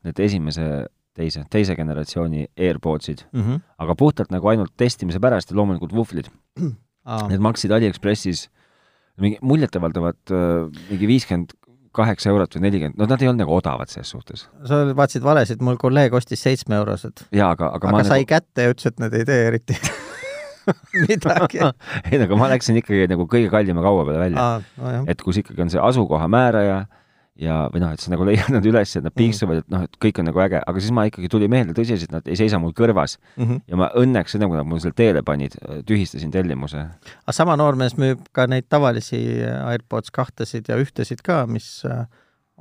need 0.05 0.21
esimese, 0.27 0.69
teise, 1.15 1.45
teise 1.51 1.75
generatsiooni 1.77 2.47
AirPodsid 2.55 3.25
mm, 3.31 3.41
-hmm. 3.41 3.61
aga 3.85 3.95
puhtalt 3.99 4.33
nagu 4.33 4.51
ainult 4.51 4.73
testimise 4.77 5.21
pärast 5.23 5.51
ja 5.51 5.57
loomulikult 5.59 5.93
vuhvlid 5.95 6.31
ah.. 7.05 7.27
Need 7.29 7.43
maksid 7.43 7.71
Aliekspressis 7.71 8.47
mingi 9.21 9.39
muljetavaldavad 9.41 10.33
äh, 10.33 10.81
mingi 10.89 11.07
viiskümmend 11.07 11.55
kaheksa 11.95 12.31
eurot 12.31 12.57
või 12.57 12.65
nelikümmend, 12.65 12.97
no 12.99 13.07
nad 13.07 13.21
ei 13.23 13.29
olnud 13.29 13.45
nagu 13.45 13.55
odavad 13.55 13.91
selles 13.91 14.11
suhtes. 14.11 14.47
sa 14.67 14.81
vaatasid 14.97 15.23
valesid, 15.23 15.61
mul 15.63 15.79
kolleeg 15.79 16.13
ostis 16.17 16.43
seitsmeeurosed. 16.43 17.27
jaa, 17.31 17.53
aga, 17.55 17.71
aga 17.77 17.93
aga 17.93 18.03
sai 18.03 18.25
nagu... 18.25 18.31
kätte 18.33 18.67
ja 18.67 18.73
ütles, 18.73 18.91
et 18.91 18.99
need 19.03 19.15
ei 19.21 19.27
tee 19.29 19.47
eriti 19.51 19.77
midagi 21.07 21.61
ei, 21.61 22.19
aga 22.19 22.39
ma 22.39 22.49
läksin 22.51 22.81
ikkagi 22.81 23.07
nagu 23.11 23.27
kõige 23.31 23.51
kallima 23.53 23.83
kaua 23.85 24.05
peale 24.07 24.21
välja. 24.23 24.45
No, 24.81 25.03
et 25.11 25.21
kus 25.21 25.39
ikkagi 25.41 25.65
on 25.65 25.71
see 25.73 25.81
asukoha 25.81 26.27
määraja 26.31 26.85
ja, 27.41 27.65
või 27.73 27.81
noh, 27.83 27.93
et 27.95 28.03
sa 28.03 28.11
nagu 28.13 28.25
leiad 28.29 28.51
nad 28.53 28.65
üles, 28.67 28.95
et 28.95 29.03
nad 29.03 29.11
mm. 29.11 29.19
piiksuvad, 29.19 29.61
et 29.63 29.71
noh, 29.73 29.85
et 29.87 29.99
kõik 30.01 30.21
on 30.21 30.29
nagu 30.29 30.43
äge, 30.45 30.61
aga 30.61 30.83
siis 30.83 30.95
ma 30.95 31.05
ikkagi 31.09 31.29
tuli 31.31 31.49
meelde 31.51 31.75
tõsiasi, 31.77 32.09
et 32.09 32.15
nad 32.15 32.27
ei 32.29 32.39
seisa 32.39 32.59
mul 32.61 32.75
kõrvas 32.77 33.17
mm. 33.35 33.45
-hmm. 33.45 33.63
ja 33.71 33.79
ma 33.81 33.89
õnneks, 34.01 34.37
enne 34.37 34.49
kui 34.51 34.59
nad 34.59 34.69
mul 34.69 34.83
selle 34.83 34.97
teele 34.97 35.23
panid, 35.25 35.57
tühistasin 35.87 36.33
tellimuse. 36.33 36.85
aga 37.23 37.35
sama 37.35 37.57
noormees 37.59 37.97
müüb 37.99 38.27
ka 38.35 38.47
neid 38.47 38.69
tavalisi 38.69 39.21
AirPods 39.43 40.11
kahtesid 40.15 40.69
ja 40.71 40.79
ühtesid 40.81 41.23
ka, 41.25 41.43
mis 41.47 41.83
äh, 41.85 42.05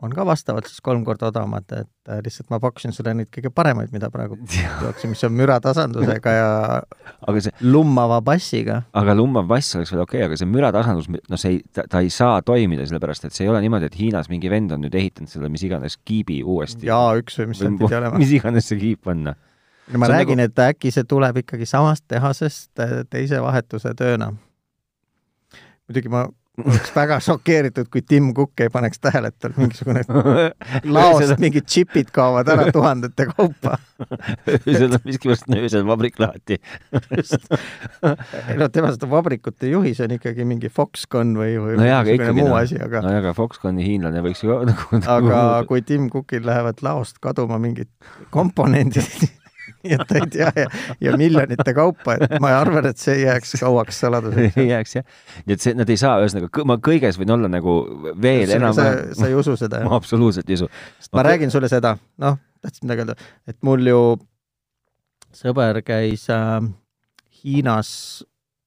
on 0.02 0.10
ka 0.14 0.24
vastavalt 0.26 0.66
siis 0.66 0.82
kolm 0.82 1.04
korda 1.06 1.28
odavamad, 1.30 1.66
et 1.70 2.10
äh, 2.10 2.18
lihtsalt 2.24 2.48
ma 2.50 2.58
pakkusin 2.62 2.92
sulle 2.94 3.12
neid 3.14 3.28
kõige 3.34 3.52
paremaid, 3.54 3.92
mida 3.94 4.10
praegu 4.12 4.38
tuuakse, 4.80 5.10
mis 5.10 5.22
on 5.26 5.34
müratasandusega 5.38 6.34
ja 6.34 6.48
aga 7.28 7.44
see 7.46 7.54
lummava 7.62 8.18
bassiga. 8.24 8.80
aga 8.96 9.14
lummav 9.16 9.46
bass 9.50 9.76
oleks 9.78 9.94
veel 9.94 10.02
okei 10.02 10.20
okay,, 10.20 10.28
aga 10.28 10.40
see 10.40 10.50
müratasandus, 10.50 11.08
noh, 11.14 11.40
see 11.40 11.56
ei, 11.56 11.62
ta, 11.78 12.02
ei 12.02 12.10
saa 12.14 12.42
toimida, 12.46 12.86
sellepärast 12.90 13.28
et 13.28 13.36
see 13.36 13.46
ei 13.46 13.52
ole 13.54 13.62
niimoodi, 13.64 13.90
et 13.90 13.98
Hiinas 14.00 14.30
mingi 14.32 14.50
vend 14.52 14.74
on 14.74 14.82
nüüd 14.84 14.98
ehitanud 14.98 15.30
selle 15.30 15.50
mis 15.52 15.66
iganes 15.66 15.98
kiibi 16.02 16.42
uuesti. 16.42 16.88
jaa, 16.90 17.14
üks 17.20 17.38
või 17.40 17.52
mis 17.52 17.62
seal 17.62 17.78
pidi 17.78 18.00
olema. 18.02 18.18
mis 18.22 18.34
iganes 18.34 18.70
see 18.72 18.80
kiip 18.82 19.12
on. 19.14 19.28
no 19.30 20.00
ma 20.00 20.10
see 20.10 20.18
räägin 20.18 20.42
nagu..., 20.42 20.50
et 20.50 20.64
äkki 20.74 20.94
see 20.94 21.06
tuleb 21.06 21.44
ikkagi 21.44 21.70
samast 21.70 22.08
tehasest 22.10 22.82
äh, 22.82 23.02
teise 23.10 23.38
vahetuse 23.44 23.94
tööna. 23.98 24.32
muidugi 25.86 26.10
ma 26.10 26.26
oleks 26.62 26.92
väga 26.94 27.18
šokeeritud, 27.22 27.88
kui 27.90 28.02
Tim 28.06 28.30
Cook 28.34 28.60
ei 28.62 28.70
paneks 28.72 29.00
tähele, 29.02 29.30
et 29.32 29.38
tal 29.42 29.54
mingisugune 29.56 30.04
laost 30.96 31.34
mingid 31.42 31.66
džipid 31.66 32.12
kaovad 32.14 32.48
ära 32.52 32.68
tuhandete 32.76 33.26
kaupa. 33.32 33.78
öösel 34.48 34.94
on 34.94 35.02
miskipärast 35.04 35.50
öösel 35.56 35.86
vabrik 35.86 36.20
lahti 36.22 36.60
ei 38.48 38.58
no 38.60 38.68
tema 38.70 38.92
seda 38.94 39.10
vabrikut 39.10 39.66
ei 39.66 39.74
juhi, 39.74 39.94
see 39.98 40.06
on 40.08 40.16
ikkagi 40.18 40.46
mingi 40.48 40.70
Foxconn 40.72 41.34
või, 41.38 41.56
või 41.58 41.78
no 41.80 41.88
jaa, 41.88 42.02
aga 42.04 42.18
ikkagi 42.18 42.38
muu 42.38 42.50
no, 42.52 42.58
asi, 42.62 42.78
aga 42.82 43.02
no 43.04 43.14
jaa, 43.14 43.22
aga 43.24 43.36
Foxconni 43.36 43.86
hiinlane 43.86 44.22
võiks 44.24 44.44
ju 44.46 44.60
nagu 44.70 45.02
aga 45.18 45.46
kui 45.70 45.82
Tim 45.86 46.10
Cookil 46.12 46.46
lähevad 46.46 46.84
laost 46.86 47.18
kaduma 47.24 47.58
mingid 47.62 47.90
komponendid 48.34 49.26
nii 49.86 49.96
et 49.96 50.04
ta 50.08 50.20
ei 50.20 50.28
tea 50.32 50.50
ja, 50.56 50.66
ja 51.04 51.14
miljonite 51.20 51.74
kaupa, 51.76 52.16
et 52.16 52.36
ma 52.42 52.54
arvan, 52.58 52.88
et 52.90 53.00
see 53.00 53.18
jääks 53.22 53.56
kauaks 53.60 54.00
saladuseks. 54.04 54.58
ei 54.60 54.70
jääks 54.70 54.96
jah. 54.98 55.06
nii 55.44 55.56
et 55.56 55.64
see, 55.64 55.74
nad 55.78 55.90
ei 55.92 56.00
saa, 56.00 56.16
ühesõnaga, 56.24 56.66
ma 56.68 56.78
kõiges 56.90 57.18
võin 57.20 57.34
olla 57.36 57.50
nagu 57.52 57.76
veel 58.22 58.54
enam 58.56 58.74
sa, 58.76 58.90
sa 59.16 59.28
ei 59.30 59.36
usu 59.38 59.56
seda? 59.60 59.82
ma 59.86 59.96
absoluutselt 59.98 60.48
ei 60.50 60.60
usu. 60.60 60.70
ma 61.12 61.20
okay. 61.20 61.26
räägin 61.32 61.54
sulle 61.54 61.70
seda, 61.72 61.96
noh, 62.24 62.38
tahtsin 62.64 62.88
midagi 62.88 63.04
öelda, 63.04 63.18
et 63.50 63.58
mul 63.66 63.90
ju 63.90 64.00
sõber 65.34 65.82
käis 65.84 66.28
äh, 66.32 66.56
Hiinas 67.44 67.90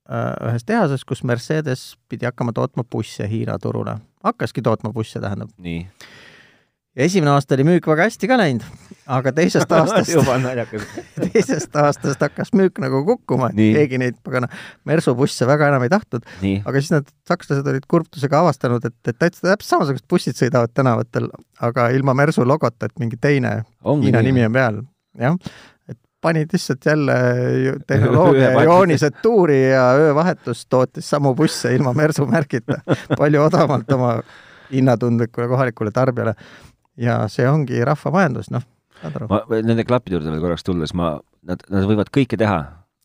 äh, 0.10 0.36
ühes 0.52 0.68
tehases, 0.68 1.06
kus 1.08 1.24
Mercedes 1.26 1.90
pidi 2.12 2.30
hakkama 2.30 2.54
tootma 2.54 2.86
busse 2.86 3.28
Hiina 3.30 3.58
turule. 3.62 3.98
hakkaski 4.24 4.62
tootma 4.62 4.94
busse, 4.94 5.22
tähendab. 5.24 5.50
nii 5.58 5.86
esimene 6.98 7.32
aasta 7.36 7.56
oli 7.56 7.66
müük 7.68 7.88
väga 7.88 8.08
hästi 8.08 8.30
ka 8.30 8.38
läinud, 8.40 8.66
aga 9.18 9.32
teisest 9.38 9.72
aastast 9.78 10.12
juba 10.12 10.38
naljakas. 10.44 10.88
teisest 11.28 11.78
aastast 11.78 12.24
hakkas 12.26 12.52
müük 12.58 12.82
nagu 12.84 13.04
kukkuma, 13.08 13.52
et 13.54 13.78
keegi 13.78 14.02
neid 14.02 14.18
pagana 14.26 14.50
mersubusse 14.90 15.48
väga 15.50 15.70
enam 15.72 15.86
ei 15.86 15.94
tahtnud. 15.94 16.26
aga 16.58 16.82
siis 16.82 16.94
need 16.96 17.14
sakslased 17.30 17.70
olid 17.74 17.88
kurbusega 17.90 18.42
avastanud, 18.42 18.90
et, 18.90 18.98
et 19.06 19.20
täitsa 19.20 19.52
täpselt 19.52 19.70
samasugused 19.76 20.10
bussid 20.10 20.40
sõidavad 20.40 20.74
tänavatel, 20.74 21.30
aga 21.62 21.90
ilma 21.96 22.18
mersu 22.18 22.46
logota, 22.48 22.90
et 22.90 23.02
mingi 23.02 23.20
teine 23.22 23.60
Ongi 23.88 24.10
Hiina 24.10 24.24
nimi 24.26 24.46
on 24.48 24.56
peal, 24.56 24.82
jah. 25.22 25.38
Et 25.88 26.00
panid 26.22 26.52
lihtsalt 26.52 26.86
jälle 26.86 27.14
tehnoloogia 27.88 28.50
joonised 28.66 29.22
tuuri 29.22 29.62
ja 29.70 29.92
öövahetus 30.02 30.66
tootis 30.66 31.10
samu 31.14 31.36
busse 31.38 31.72
ilma 31.76 31.94
mersu 31.94 32.26
märgita. 32.28 32.82
Palju 33.14 33.46
odavamalt 33.46 33.92
oma 33.96 34.18
hinnatundlikule 34.74 35.48
kohalikule 35.48 35.94
tarbijale 35.96 36.34
ja 36.98 37.20
see 37.32 37.48
ongi 37.50 37.84
rahvamajandus, 37.86 38.52
noh, 38.54 38.66
saad 39.02 39.20
aru? 39.20 39.30
ma 39.32 39.62
nende 39.62 39.86
klappide 39.88 40.18
juurde 40.18 40.34
veel 40.34 40.44
korraks 40.44 40.66
tulles, 40.68 40.94
ma, 40.98 41.16
nad, 41.48 41.64
nad 41.74 41.88
võivad 41.90 42.12
kõike 42.14 42.40
teha, 42.40 42.58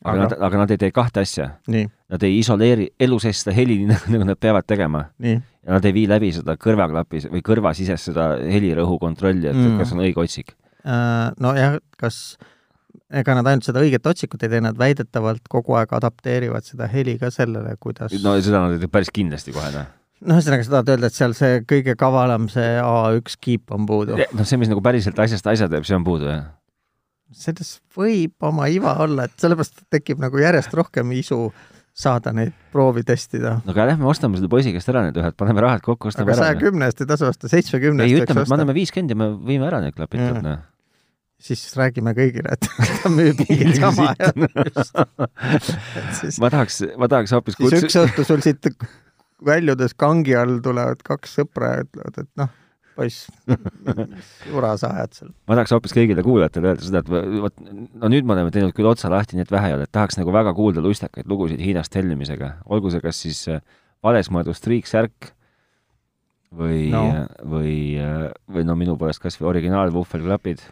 aga, 0.02 0.12
aga 0.12 0.22
nad, 0.22 0.36
aga 0.48 0.62
nad 0.62 0.74
ei 0.74 0.80
tee 0.80 0.94
kahte 0.94 1.24
asja. 1.24 1.48
Nad 1.68 2.26
ei 2.26 2.38
isoleeri 2.40 2.88
elu 3.00 3.18
sees 3.22 3.42
seda 3.42 3.54
heli, 3.56 3.82
nagu 4.12 4.24
nad 4.28 4.40
peavad 4.40 4.68
tegema. 4.68 5.06
ja 5.22 5.76
nad 5.76 5.84
ei 5.86 5.94
vii 5.94 6.08
läbi 6.10 6.32
seda 6.34 6.56
kõrvaklapi 6.60 7.26
või 7.32 7.44
kõrvasisest 7.46 8.10
seda 8.10 8.32
helirõhu 8.40 8.98
kontrolli, 9.02 9.46
et 9.50 9.58
mm. 9.58 9.78
kas 9.82 9.94
on 9.94 10.02
õige 10.06 10.24
otsik 10.24 10.56
äh,. 10.82 11.30
Nojah, 11.38 11.78
kas 12.00 12.38
ega 13.12 13.36
nad 13.36 13.46
ainult 13.46 13.68
seda 13.68 13.84
õiget 13.84 14.08
otsikut 14.08 14.42
ei 14.42 14.50
tee, 14.50 14.62
nad 14.64 14.78
väidetavalt 14.78 15.46
kogu 15.52 15.76
aeg 15.78 15.92
adapteerivad 15.94 16.66
seda 16.66 16.88
heli 16.90 17.18
ka 17.20 17.30
sellele, 17.30 17.76
kuidas 17.78 18.16
no 18.24 18.34
seda 18.40 18.64
nad 18.64 18.74
ei 18.74 18.82
tee 18.82 18.90
päris 18.90 19.12
kindlasti 19.14 19.54
kohe, 19.54 19.70
noh 19.76 19.90
no 20.22 20.38
ühesõnaga, 20.38 20.66
sa 20.66 20.74
tahad 20.76 20.92
öelda, 20.94 21.10
et 21.10 21.18
seal 21.18 21.36
see 21.36 21.60
kõige 21.68 21.94
kavalam, 21.98 22.48
see 22.52 22.74
A1 22.82 23.36
kiip 23.42 23.74
on 23.74 23.86
puudu? 23.88 24.18
noh, 24.18 24.48
see, 24.48 24.60
mis 24.60 24.70
nagu 24.70 24.82
päriselt 24.84 25.18
asjast 25.22 25.48
asja 25.52 25.68
teeb, 25.72 25.86
see 25.88 25.98
on 25.98 26.06
puudu, 26.06 26.30
jah? 26.30 26.48
selles 27.32 27.78
võib 27.96 28.48
oma 28.48 28.68
iva 28.68 28.96
olla, 29.04 29.26
et 29.28 29.36
sellepärast 29.40 29.86
tekib 29.92 30.20
nagu 30.22 30.40
järjest 30.40 30.74
rohkem 30.76 31.14
isu 31.16 31.46
saada 31.92 32.32
neid 32.32 32.52
proovi 32.72 33.04
testida. 33.04 33.58
no 33.64 33.74
aga 33.74 33.90
lähme 33.92 34.08
ostame 34.08 34.40
selle 34.40 34.50
poisi 34.52 34.72
käest 34.72 34.88
ära 34.92 35.04
need 35.06 35.18
ühed, 35.20 35.36
paneme 35.40 35.64
rahad 35.64 35.84
kokku, 35.84 36.12
ostame 36.12 36.30
aga 36.30 36.38
ära. 36.38 36.50
saja 36.50 36.60
kümne 36.60 36.88
eest 36.88 37.04
ei 37.04 37.08
tasu 37.08 37.28
osta, 37.28 37.50
seitsmekümne 37.52 38.06
eest 38.06 38.14
ei, 38.14 38.24
ütleme, 38.24 38.44
et 38.44 38.52
me 38.52 38.58
anname 38.58 38.76
viiskümmend 38.76 39.12
ja 39.12 39.18
me 39.22 39.32
viime 39.48 39.68
ära 39.68 39.82
need 39.84 39.96
klapid 39.96 40.22
mm., 40.22 40.44
noh 40.44 40.68
siis 41.42 41.62
räägime 41.74 42.12
kõigile, 42.16 42.54
et 42.54 42.68
ta 43.02 43.10
müüb 43.10 43.40
ja 43.50 43.90
siis 46.20 46.38
ma 46.42 46.50
tahaks, 46.52 46.82
ma 47.00 47.08
tahaks 47.10 47.34
hoopis 47.34 47.58
siis 47.58 47.66
kutsu... 47.66 47.86
üks 47.88 47.98
õhtu 48.04 48.26
sul 48.28 48.44
siit 48.44 48.70
väljudes 49.46 49.94
kangi 49.98 50.34
all 50.38 50.60
tulevad 50.64 51.02
kaks 51.06 51.38
sõpra 51.40 51.76
ja 51.76 51.86
ütlevad, 51.86 52.18
et 52.22 52.30
noh, 52.40 52.50
poiss, 52.96 53.26
jura 54.50 54.72
sa 54.80 54.92
ajad 54.96 55.18
seal? 55.18 55.32
ma 55.48 55.58
tahaks 55.58 55.74
hoopis 55.74 55.94
kõigile 55.96 56.24
kuulajatele 56.26 56.72
öelda 56.72 56.86
seda, 56.86 57.02
et 57.02 57.36
vot, 57.44 57.62
no 57.64 58.10
nüüd 58.12 58.28
me 58.28 58.36
oleme 58.36 58.54
teinud 58.54 58.74
küll 58.76 58.90
otsa 58.90 59.10
lahti, 59.12 59.38
nii 59.38 59.46
et 59.46 59.54
vähe 59.54 59.70
ei 59.70 59.76
ole, 59.76 59.88
et 59.88 59.94
tahaks 59.94 60.18
nagu 60.20 60.34
väga 60.34 60.54
kuulda 60.56 60.84
lustakaid 60.84 61.28
lugusid 61.30 61.62
Hiinast 61.62 61.92
tellimisega, 61.94 62.56
olgu 62.72 62.92
see 62.92 63.04
kas 63.04 63.22
siis 63.24 63.44
äh, 63.52 63.62
vales 64.04 64.30
mõeldud 64.32 64.58
striiksärk 64.58 65.32
või 66.52 66.88
no., 66.92 67.04
või, 67.48 67.76
äh, 68.00 68.28
või 68.52 68.66
no 68.68 68.76
minu 68.78 68.98
poolest 69.00 69.22
kas 69.22 69.38
või 69.40 69.52
originaalvuhvelklapid 69.56 70.64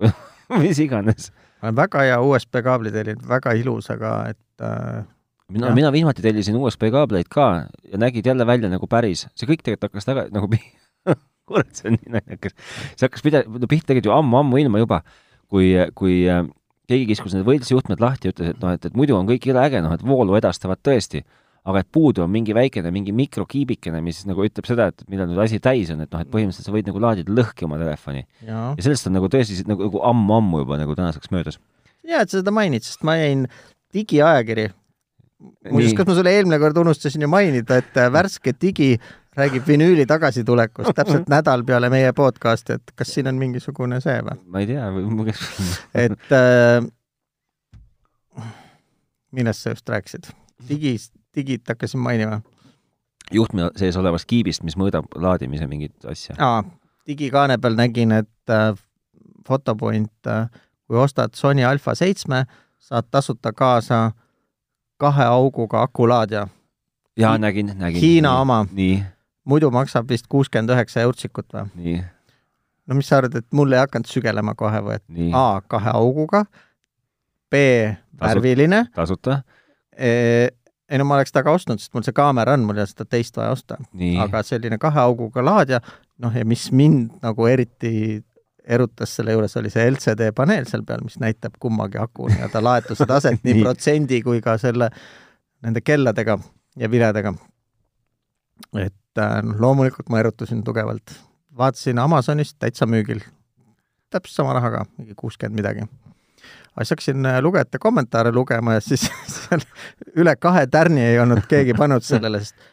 mis 0.62 0.80
iganes. 0.82 1.30
ma 1.60 1.70
olen 1.70 1.82
väga 1.82 2.06
hea 2.08 2.20
USB 2.22 2.62
kaabli 2.64 2.92
tellinud, 2.94 3.26
väga 3.28 3.54
ilus, 3.60 3.90
aga 3.92 4.16
et 4.32 4.64
äh, 4.64 5.04
mina, 5.52 5.70
mina 5.76 5.92
viimati 5.92 6.24
tellisin 6.24 6.56
USB 6.56 6.88
kaableid 6.94 7.28
ka 7.32 7.66
ja 7.90 8.00
nägid 8.00 8.26
jälle 8.26 8.46
välja 8.46 8.70
nagu 8.72 8.88
päris, 8.90 9.26
see 9.36 9.48
kõik 9.48 9.62
tegelikult 9.64 9.90
hakkas 9.90 10.08
taga, 10.08 10.26
nagu 10.32 10.48
kurat, 11.48 11.70
see 11.76 11.90
on 11.90 11.98
nii 11.98 12.16
naljakas. 12.16 12.56
see 12.94 13.06
hakkas 13.06 13.24
pida-, 13.24 13.44
no 13.46 13.68
pihta 13.70 13.92
tegelikult 13.92 14.10
ju 14.10 14.16
ammu-ammu 14.16 14.60
ilma 14.62 14.82
juba, 14.82 15.00
kui, 15.52 15.72
kui 15.98 16.22
äh, 16.30 16.44
keegi 16.90 17.08
kiskus 17.12 17.36
need 17.36 17.46
võltsjuhtmed 17.48 18.02
lahti 18.02 18.28
ja 18.28 18.34
ütles, 18.34 18.52
et 18.54 18.60
noh, 18.62 18.76
et, 18.76 18.84
et 18.88 18.98
muidu 18.98 19.16
on 19.18 19.28
kõik 19.28 19.48
jõle 19.50 19.64
äge, 19.64 19.82
noh, 19.84 19.94
et 19.96 20.04
voolu 20.04 20.36
edastavad 20.40 20.80
tõesti, 20.84 21.24
aga 21.64 21.80
et 21.80 21.88
puudu 21.92 22.24
on 22.24 22.32
mingi 22.32 22.52
väikene, 22.56 22.90
mingi 22.92 23.12
mikrokiibikene, 23.16 24.02
mis 24.04 24.20
nagu 24.28 24.44
ütleb 24.44 24.68
seda, 24.68 24.90
et 24.92 25.04
millal 25.08 25.30
nüüd 25.30 25.40
asi 25.46 25.60
täis 25.64 25.92
on, 25.94 26.02
et 26.04 26.12
noh, 26.12 26.24
et 26.24 26.30
põhimõtteliselt 26.32 26.68
sa 26.68 26.74
võid 26.74 26.88
nagu 26.90 27.00
laadida 27.00 27.32
lõhki 27.32 27.64
oma 27.68 27.78
telefoni. 27.80 28.26
ja 28.44 28.74
sellest 28.84 29.08
on 29.08 29.16
nagu 29.16 29.30
tõesti 29.32 29.64
nagu, 29.68 29.88
nagu 29.88 30.02
ammu-ammu 30.12 30.64
juba 30.64 30.80
nagu 30.80 30.96
tänaseks 30.98 31.32
möödas. 31.32 31.60
hea, 32.04 32.20
et 32.20 32.28
sa 32.28 32.42
seda 32.42 32.52
mainid, 32.52 32.84
sest 32.84 33.04
ma 33.04 33.16
jäin 33.16 33.46
digiajakiri 33.96 34.68
muuseas, 35.70 35.94
kas 35.98 36.08
ma 36.08 36.16
sulle 36.16 36.32
eelmine 36.36 36.58
kord 36.62 36.80
unustasin 36.84 37.24
ju 37.24 37.28
mainida, 37.30 37.78
et 37.82 38.00
äh, 38.00 38.10
värske 38.12 38.54
digi 38.60 38.94
räägib 39.36 39.66
vinüüli 39.66 40.06
tagasitulekust 40.06 40.94
täpselt 40.96 41.28
nädal 41.34 41.64
peale 41.66 41.90
meie 41.90 42.12
podcast'i, 42.16 42.78
et 42.78 42.94
kas 42.96 43.14
siin 43.14 43.30
on 43.30 43.40
mingisugune 43.40 44.00
see 44.04 44.16
või? 44.26 44.38
ma 44.46 44.62
ei 44.62 44.70
tea, 44.70 44.88
et 46.06 46.34
äh, 46.38 46.86
millest 49.34 49.64
sa 49.64 49.74
just 49.74 49.88
rääkisid? 49.88 50.30
digist, 50.68 51.12
digit 51.36 51.68
hakkasin 51.68 52.00
mainima. 52.00 52.40
juhtme 53.32 53.70
sees 53.76 53.96
olevast 53.96 54.28
kiibist, 54.30 54.62
mis 54.62 54.78
mõõdab 54.80 55.10
laadimise 55.16 55.66
mingit 55.70 56.10
asja. 56.10 56.36
aa, 56.38 56.62
digikaane 57.06 57.58
peal 57.58 57.78
nägin, 57.78 58.12
et 58.12 58.50
äh, 58.50 58.72
Photopoint 59.44 60.26
äh,, 60.26 60.46
kui 60.88 60.96
ostad 60.96 61.34
Sony 61.36 61.64
Alpha 61.64 61.94
seitsme, 61.94 62.44
saad 62.80 63.08
tasuta 63.10 63.52
kaasa 63.52 64.12
kahe 65.00 65.24
auguga 65.24 65.82
akulaadija. 65.82 66.46
jaa, 67.16 67.38
nägin, 67.38 67.72
nägin. 67.78 68.00
Hiina 68.00 68.38
oma. 68.40 68.64
nii, 68.72 69.02
muidu 69.44 69.70
maksab 69.74 70.08
vist 70.08 70.26
kuuskümmend 70.28 70.74
üheksa 70.74 71.04
eurtsikut 71.06 71.46
või? 71.54 71.66
nii, 71.74 72.02
no 72.86 72.98
mis 72.98 73.10
sa 73.10 73.20
arvad, 73.20 73.38
et 73.40 73.48
mul 73.52 73.72
ei 73.72 73.82
hakanud 73.84 74.10
sügelema 74.10 74.54
kohe 74.58 74.82
või, 74.84 75.00
et 75.00 75.34
A 75.34 75.62
kahe 75.68 75.94
auguga, 75.94 76.44
B 77.50 77.64
värviline, 78.20 78.86
tasuta, 78.94 79.42
ei 79.94 80.98
no 81.00 81.06
ma 81.08 81.18
oleks 81.18 81.32
ta 81.32 81.42
ka 81.46 81.54
ostnud, 81.54 81.80
sest 81.82 81.94
mul 81.94 82.04
see 82.06 82.16
kaamera 82.16 82.54
on, 82.56 82.66
mul 82.66 82.78
ei 82.78 82.84
ole 82.84 82.90
seda 82.90 83.06
teist 83.08 83.36
vaja 83.38 83.54
osta, 83.54 83.78
aga 84.24 84.42
selline 84.46 84.78
kahe 84.82 85.02
auguga 85.02 85.44
laadija, 85.44 85.80
noh 86.22 86.34
ja 86.34 86.44
mis 86.46 86.70
mind 86.72 87.18
nagu 87.22 87.46
eriti 87.50 88.22
erutas 88.64 89.16
selle 89.16 89.34
juures, 89.34 89.56
oli 89.60 89.70
see 89.72 89.84
LCD 89.90 90.30
paneel 90.36 90.66
seal 90.68 90.84
peal, 90.86 91.04
mis 91.04 91.18
näitab 91.20 91.58
kummagi 91.60 91.98
aku 92.00 92.28
nii-öelda 92.30 92.62
laetuse 92.64 93.06
taset 93.08 93.42
nii 93.44 93.54
Nii. 93.58 93.64
protsendi 93.64 94.20
kui 94.24 94.40
ka 94.44 94.56
selle, 94.60 94.90
nende 95.64 95.82
kelladega 95.84 96.38
ja 96.80 96.90
viledega. 96.90 97.34
et 98.80 99.20
äh, 99.20 99.36
noh, 99.42 99.60
loomulikult 99.60 100.08
ma 100.08 100.22
erutusin 100.22 100.64
tugevalt. 100.64 101.16
vaatasin 101.56 101.98
Amazonist 101.98 102.56
täitsa 102.58 102.86
müügil, 102.86 103.20
täpselt 104.10 104.40
sama 104.40 104.56
rahaga, 104.56 104.84
mingi 104.98 105.14
kuuskümmend 105.16 105.60
midagi. 105.60 105.88
siis 106.78 106.90
hakkasin 106.96 107.26
äh, 107.26 107.40
lugejate 107.42 107.78
kommentaare 107.78 108.32
lugema 108.32 108.74
ja 108.74 108.80
siis 108.80 109.10
seal 109.36 109.60
üle 110.16 110.36
kahe 110.36 110.66
tärni 110.66 111.04
ei 111.04 111.18
olnud 111.18 111.44
keegi 111.48 111.74
pannud 111.74 112.02
sellele, 112.02 112.40
sest 112.40 112.72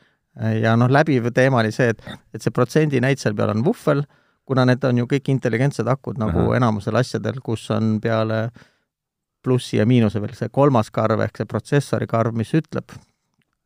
ja 0.61 0.75
noh, 0.79 0.87
läbiv 0.87 1.27
teema 1.35 1.59
oli 1.59 1.71
see, 1.75 1.91
et, 1.91 2.03
et 2.33 2.41
see 2.41 2.53
protsendinäit 2.55 3.19
seal 3.19 3.35
peal 3.35 3.51
on 3.51 3.65
vuhvel, 3.65 4.05
kuna 4.51 4.65
need 4.67 4.83
on 4.83 4.99
ju 4.99 5.07
kõik 5.07 5.29
intelligentsed 5.31 5.87
akud 5.87 6.19
nagu 6.19 6.41
Ahah. 6.43 6.57
enamusel 6.59 6.97
asjadel, 6.99 7.39
kus 7.43 7.69
on 7.71 7.93
peale 8.03 8.49
plussi 9.41 9.79
ja 9.79 9.85
miinuse 9.87 10.19
veel 10.21 10.35
see 10.37 10.51
kolmas 10.53 10.91
karv 10.93 11.23
ehk 11.23 11.39
see 11.39 11.49
protsessori 11.49 12.07
karv, 12.09 12.35
mis 12.37 12.51
ütleb, 12.57 12.91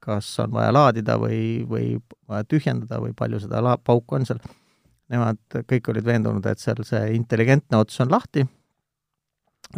kas 0.05 0.27
on 0.43 0.53
vaja 0.53 0.73
laadida 0.75 1.17
või, 1.19 1.39
või 1.69 1.95
vaja 2.29 2.45
tühjendada 2.47 3.01
või 3.01 3.15
palju 3.17 3.41
seda 3.43 3.63
la-, 3.65 3.79
pauku 3.81 4.19
on 4.19 4.27
seal. 4.29 4.43
Nemad 5.09 5.41
kõik 5.69 5.89
olid 5.93 6.05
veendunud, 6.05 6.45
et 6.49 6.61
seal 6.61 6.79
see 6.85 7.01
intelligentne 7.13 7.77
ots 7.77 7.99
on 8.01 8.09
lahti, 8.13 8.45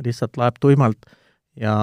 lihtsalt 0.04 0.38
laeb 0.40 0.60
tuimalt 0.64 1.08
ja, 1.60 1.76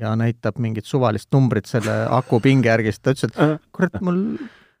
ja 0.00 0.14
näitab 0.18 0.58
mingit 0.62 0.86
suvalist 0.86 1.30
numbrit 1.34 1.66
selle 1.70 1.94
aku 2.14 2.40
pinge 2.42 2.70
järgi, 2.70 2.94
siis 2.94 3.02
ta 3.02 3.14
ütles, 3.14 3.30
et 3.30 3.68
kurat, 3.74 4.00
mul 4.06 4.22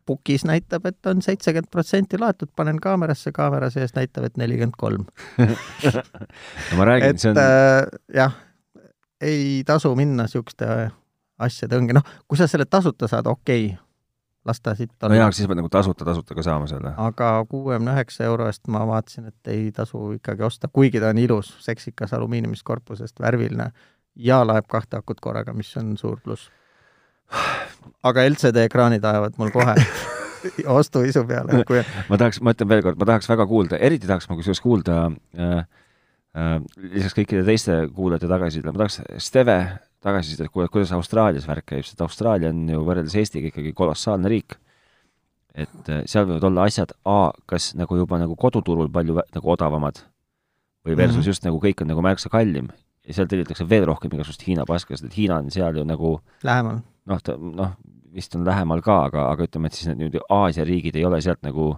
pukis 0.06 0.44
näitab, 0.46 0.86
et 0.86 1.06
on 1.10 1.22
seitsekümmend 1.22 1.70
protsenti 1.70 2.18
laetud, 2.20 2.52
panen 2.56 2.78
kaamerasse, 2.82 3.32
kaamera 3.34 3.70
sees 3.74 3.94
näitab, 3.96 4.28
et 4.28 4.36
nelikümmend 4.40 4.76
kolm. 4.78 5.06
ma 6.78 6.86
räägin, 6.88 7.18
see 7.18 7.32
on, 7.32 7.40
äh, 7.42 7.82
jah, 8.14 8.36
ei 9.20 9.62
tasu 9.66 9.94
minna 9.98 10.28
niisuguste 10.28 10.68
asjade 11.42 11.80
õnge, 11.80 11.96
noh, 11.96 12.14
kui 12.28 12.38
sa 12.38 12.48
selle 12.50 12.68
tasuta 12.70 13.08
saad, 13.10 13.28
okei 13.30 13.66
okay,, 13.66 13.82
las 14.46 14.60
ta 14.62 14.74
siit 14.78 14.92
no 15.02 15.16
jaa, 15.16 15.30
siis 15.34 15.48
pead 15.50 15.58
nagu 15.58 15.70
tasuta, 15.72 16.06
tasuta 16.06 16.36
ka 16.38 16.44
saama 16.46 16.68
selle. 16.70 16.92
aga 17.02 17.30
kuuekümne 17.50 17.96
üheksa 17.96 18.26
euro 18.28 18.46
eest 18.50 18.70
ma 18.72 18.84
vaatasin, 18.88 19.30
et 19.32 19.52
ei 19.52 19.70
tasu 19.74 20.12
ikkagi 20.16 20.46
osta, 20.46 20.70
kuigi 20.72 21.02
ta 21.02 21.10
on 21.10 21.18
ilus, 21.18 21.52
seksikas 21.64 22.14
alumiiniumist 22.16 22.66
korpusest, 22.66 23.20
värviline 23.20 23.70
ja 24.16 24.40
laeb 24.46 24.68
kahte 24.70 25.00
akut 25.00 25.20
korraga, 25.20 25.52
mis 25.56 25.76
on 25.80 25.96
suur 26.00 26.20
pluss. 26.24 26.50
aga 28.02 28.24
LCD 28.28 28.66
ekraanid 28.66 29.04
ajavad 29.04 29.38
mul 29.38 29.50
kohe 29.54 29.74
ostuisu 30.78 31.24
peale, 31.26 31.64
kui 31.66 31.82
ma 32.10 32.18
tahaks, 32.20 32.40
ma 32.44 32.54
ütlen 32.54 32.68
veel 32.70 32.82
kord, 32.86 32.98
ma 33.00 33.08
tahaks 33.08 33.28
väga 33.30 33.46
kuulda, 33.50 33.78
eriti 33.82 34.06
tahaks 34.06 34.28
ma 34.30 34.36
kusjuures 34.38 34.60
kuulda 34.62 34.98
äh, 35.38 35.58
äh, 36.36 36.54
lisaks 36.92 37.16
kõikide 37.18 37.44
teiste 37.48 37.80
kuulajate 37.96 38.30
tagasisidele, 38.30 38.72
ma 38.76 38.84
tahaks 38.84 39.00
Steve 39.26 39.58
tagasisidet 40.06 40.52
kuulata, 40.52 40.70
kuidas 40.72 40.92
Austraalias 40.94 41.48
värk 41.48 41.66
käib, 41.72 41.84
sest 41.88 42.00
Austraalia 42.04 42.52
on 42.52 42.66
ju 42.70 42.82
võrreldes 42.86 43.16
Eestiga 43.18 43.48
ikkagi 43.50 43.72
kolossaalne 43.74 44.30
riik. 44.30 44.58
et 45.56 45.88
äh, 45.88 46.02
seal 46.06 46.26
võivad 46.28 46.44
olla 46.50 46.66
asjad 46.68 46.92
A, 47.08 47.30
kas 47.48 47.70
nagu 47.74 47.96
juba 47.96 48.18
nagu 48.20 48.36
koduturul 48.36 48.90
palju 48.92 49.16
nagu 49.34 49.50
odavamad 49.54 50.02
või 50.84 50.94
versus 50.96 51.16
mm 51.16 51.18
Mhm. 51.18 51.22
-hmm. 51.22 51.26
just 51.26 51.44
nagu 51.44 51.58
kõik 51.58 51.80
on 51.82 51.88
nagu 51.88 52.02
märksa 52.02 52.28
kallim 52.28 52.68
ja 53.06 53.14
seal 53.14 53.26
tellitakse 53.26 53.64
veel 53.68 53.86
rohkem 53.86 54.10
igasugust 54.12 54.42
Hiina 54.46 54.64
paska, 54.68 54.94
sest 54.96 55.04
et 55.04 55.16
Hiina 55.16 55.36
on 55.38 55.50
seal 55.50 55.76
ju 55.76 55.84
nagu 55.84 56.20
lähemal. 56.42 56.78
noh, 57.06 57.22
ta 57.22 57.36
noh, 57.38 57.74
vist 58.16 58.34
on 58.36 58.46
lähemal 58.46 58.82
ka, 58.84 59.04
aga, 59.10 59.30
aga 59.32 59.48
ütleme, 59.48 59.70
et 59.70 59.76
siis 59.76 59.90
need 59.90 60.04
nüüd 60.04 60.20
Aasia 60.32 60.64
riigid 60.66 60.96
ei 60.96 61.04
ole 61.08 61.20
sealt 61.24 61.42
nagu 61.46 61.74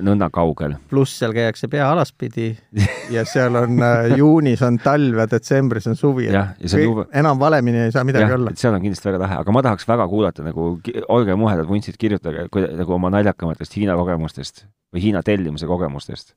nõnda 0.00 0.28
kaugel. 0.32 0.78
pluss 0.88 1.18
seal 1.20 1.34
käiakse 1.36 1.68
pea 1.72 1.84
alaspidi 1.92 2.46
ja 3.14 3.24
seal 3.28 3.56
on 3.60 3.82
äh, 3.84 4.14
juunis 4.16 4.62
on 4.64 4.78
talv 4.80 5.20
ja 5.20 5.26
detsembris 5.28 5.88
on 5.90 5.98
suvi. 5.98 6.30
jah, 6.32 6.54
ja 6.60 6.80
juba 6.80 7.04
enam 7.12 7.40
valemini 7.40 7.84
ei 7.86 7.92
saa 7.92 8.04
midagi 8.08 8.24
jah, 8.24 8.38
olla 8.38 8.54
seal 8.56 8.76
on 8.78 8.84
kindlasti 8.84 9.10
väga 9.10 9.20
lahe, 9.26 9.40
aga 9.44 9.54
ma 9.54 9.64
tahaks 9.66 9.88
väga 9.88 10.06
kuulata 10.08 10.46
nagu, 10.46 10.70
olge 11.12 11.36
muhedad 11.36 11.68
vuntsid, 11.68 11.98
kirjutage 12.00 12.46
kui, 12.52 12.64
nagu 12.80 12.96
oma 12.96 13.12
naljakamatest 13.12 13.76
Hiina 13.76 13.98
kogemustest 14.00 14.64
või 14.94 15.04
Hiina 15.08 15.22
tellimuse 15.26 15.68
kogemustest. 15.68 16.32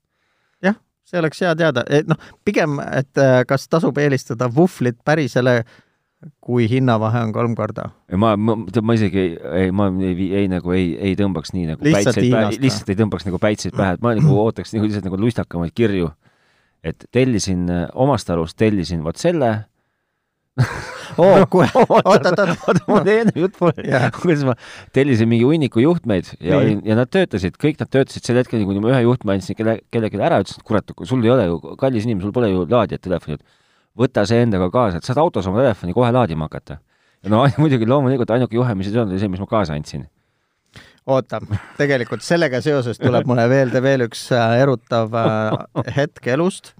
see 1.06 1.20
oleks 1.22 1.42
hea 1.46 1.54
teada, 1.56 1.84
et 1.94 2.08
noh, 2.10 2.18
pigem, 2.46 2.80
et 2.82 3.22
äh, 3.22 3.44
kas 3.48 3.70
tasub 3.70 3.98
eelistada 4.02 4.50
vuhvlit 4.52 4.98
pärisele, 5.06 5.60
kui 6.44 6.68
hinnavahe 6.70 7.22
on 7.28 7.34
kolm 7.36 7.54
korda. 7.58 7.90
ma, 8.18 8.34
ma, 8.38 8.56
ma 8.58 8.96
isegi 8.98 9.26
ei, 9.36 9.72
ma 9.76 9.90
ei, 10.00 10.14
ei, 10.14 10.30
ei 10.42 10.50
nagu 10.52 10.74
ei, 10.76 10.94
ei 11.10 11.18
tõmbaks 11.20 11.54
nii 11.56 11.70
nagu 11.72 11.86
Lihtsalt 11.86 12.16
päitseid 12.16 12.34
pähe 12.34 12.64
lihtsalt 12.64 12.92
ei 12.92 13.00
tõmbaks 13.02 13.28
nagu 13.28 13.42
päitseid 13.42 13.78
pähe, 13.78 13.98
et 13.98 14.06
ma 14.06 14.16
nagu 14.18 14.40
ootaks 14.46 14.74
nagu 14.76 14.88
lihtsalt 14.88 15.08
nagu 15.10 15.20
lustakamaid 15.22 15.76
kirju. 15.76 16.12
et 16.86 17.08
tellisin 17.14 17.70
äh, 17.70 17.88
omast 17.94 18.30
arust, 18.30 18.58
tellisin 18.58 19.04
vot 19.06 19.18
selle. 19.18 19.52
oo, 21.20 21.46
kuule, 21.52 21.68
oot, 21.76 22.06
oot, 22.08 22.26
oot, 22.26 22.40
oota, 22.40 22.84
mul 22.88 23.10
enne 23.12 23.34
jutt 23.36 23.60
Jah. 23.84 24.08
kuidas 24.16 24.46
ma 24.48 24.56
tellisin 24.96 25.28
mingi 25.28 25.44
hunniku 25.44 25.84
juhtmeid 25.84 26.32
ja 26.40 26.62
ja 26.64 26.96
nad 26.96 27.12
töötasid, 27.12 27.60
kõik 27.60 27.82
nad 27.82 27.92
töötasid 27.92 28.24
sel 28.24 28.40
hetkel, 28.40 28.64
kuni 28.64 28.80
ma 28.84 28.94
ühe 28.94 29.04
juhtme 29.04 29.36
andsin 29.36 29.58
kelle, 29.58 29.82
kellelegi 29.92 30.22
ära, 30.22 30.40
ütlesin, 30.46 30.64
et 30.64 30.70
kurat, 30.70 30.96
sul 31.04 31.28
ei 31.28 31.34
ole 31.36 31.50
ju, 31.50 31.60
kallis 31.82 32.08
inimene, 32.08 32.24
sul 32.24 32.36
pole 32.36 32.54
ju 32.54 32.64
laadijat 32.72 33.04
telefonil. 33.04 33.44
Võta 34.00 34.26
see 34.28 34.42
endaga 34.46 34.70
kaasa, 34.74 35.00
et 35.00 35.08
saad 35.08 35.22
autos 35.22 35.48
oma 35.50 35.64
telefoni 35.64 35.96
kohe 35.96 36.12
laadima 36.14 36.50
hakata. 36.50 36.80
ja 37.24 37.32
no 37.34 37.46
muidugi 37.62 37.88
loomulikult 37.90 38.36
ainuke 38.36 38.58
juhe, 38.58 38.76
mis 38.76 38.92
ei 38.92 39.00
olnud, 39.00 39.16
oli 39.16 39.24
see, 39.24 39.32
mis 39.32 39.44
ma 39.44 39.50
kaasa 39.50 39.78
andsin. 39.78 40.08
oota, 41.06 41.42
tegelikult 41.78 42.26
sellega 42.26 42.62
seoses 42.66 43.00
tuleb 43.02 43.28
mulle 43.30 43.48
meelde 43.52 43.82
veel 43.84 44.08
üks 44.08 44.28
äh, 44.36 44.58
erutav 44.64 45.14
äh, 45.22 45.62
hetk 46.00 46.34
elust. 46.36 46.74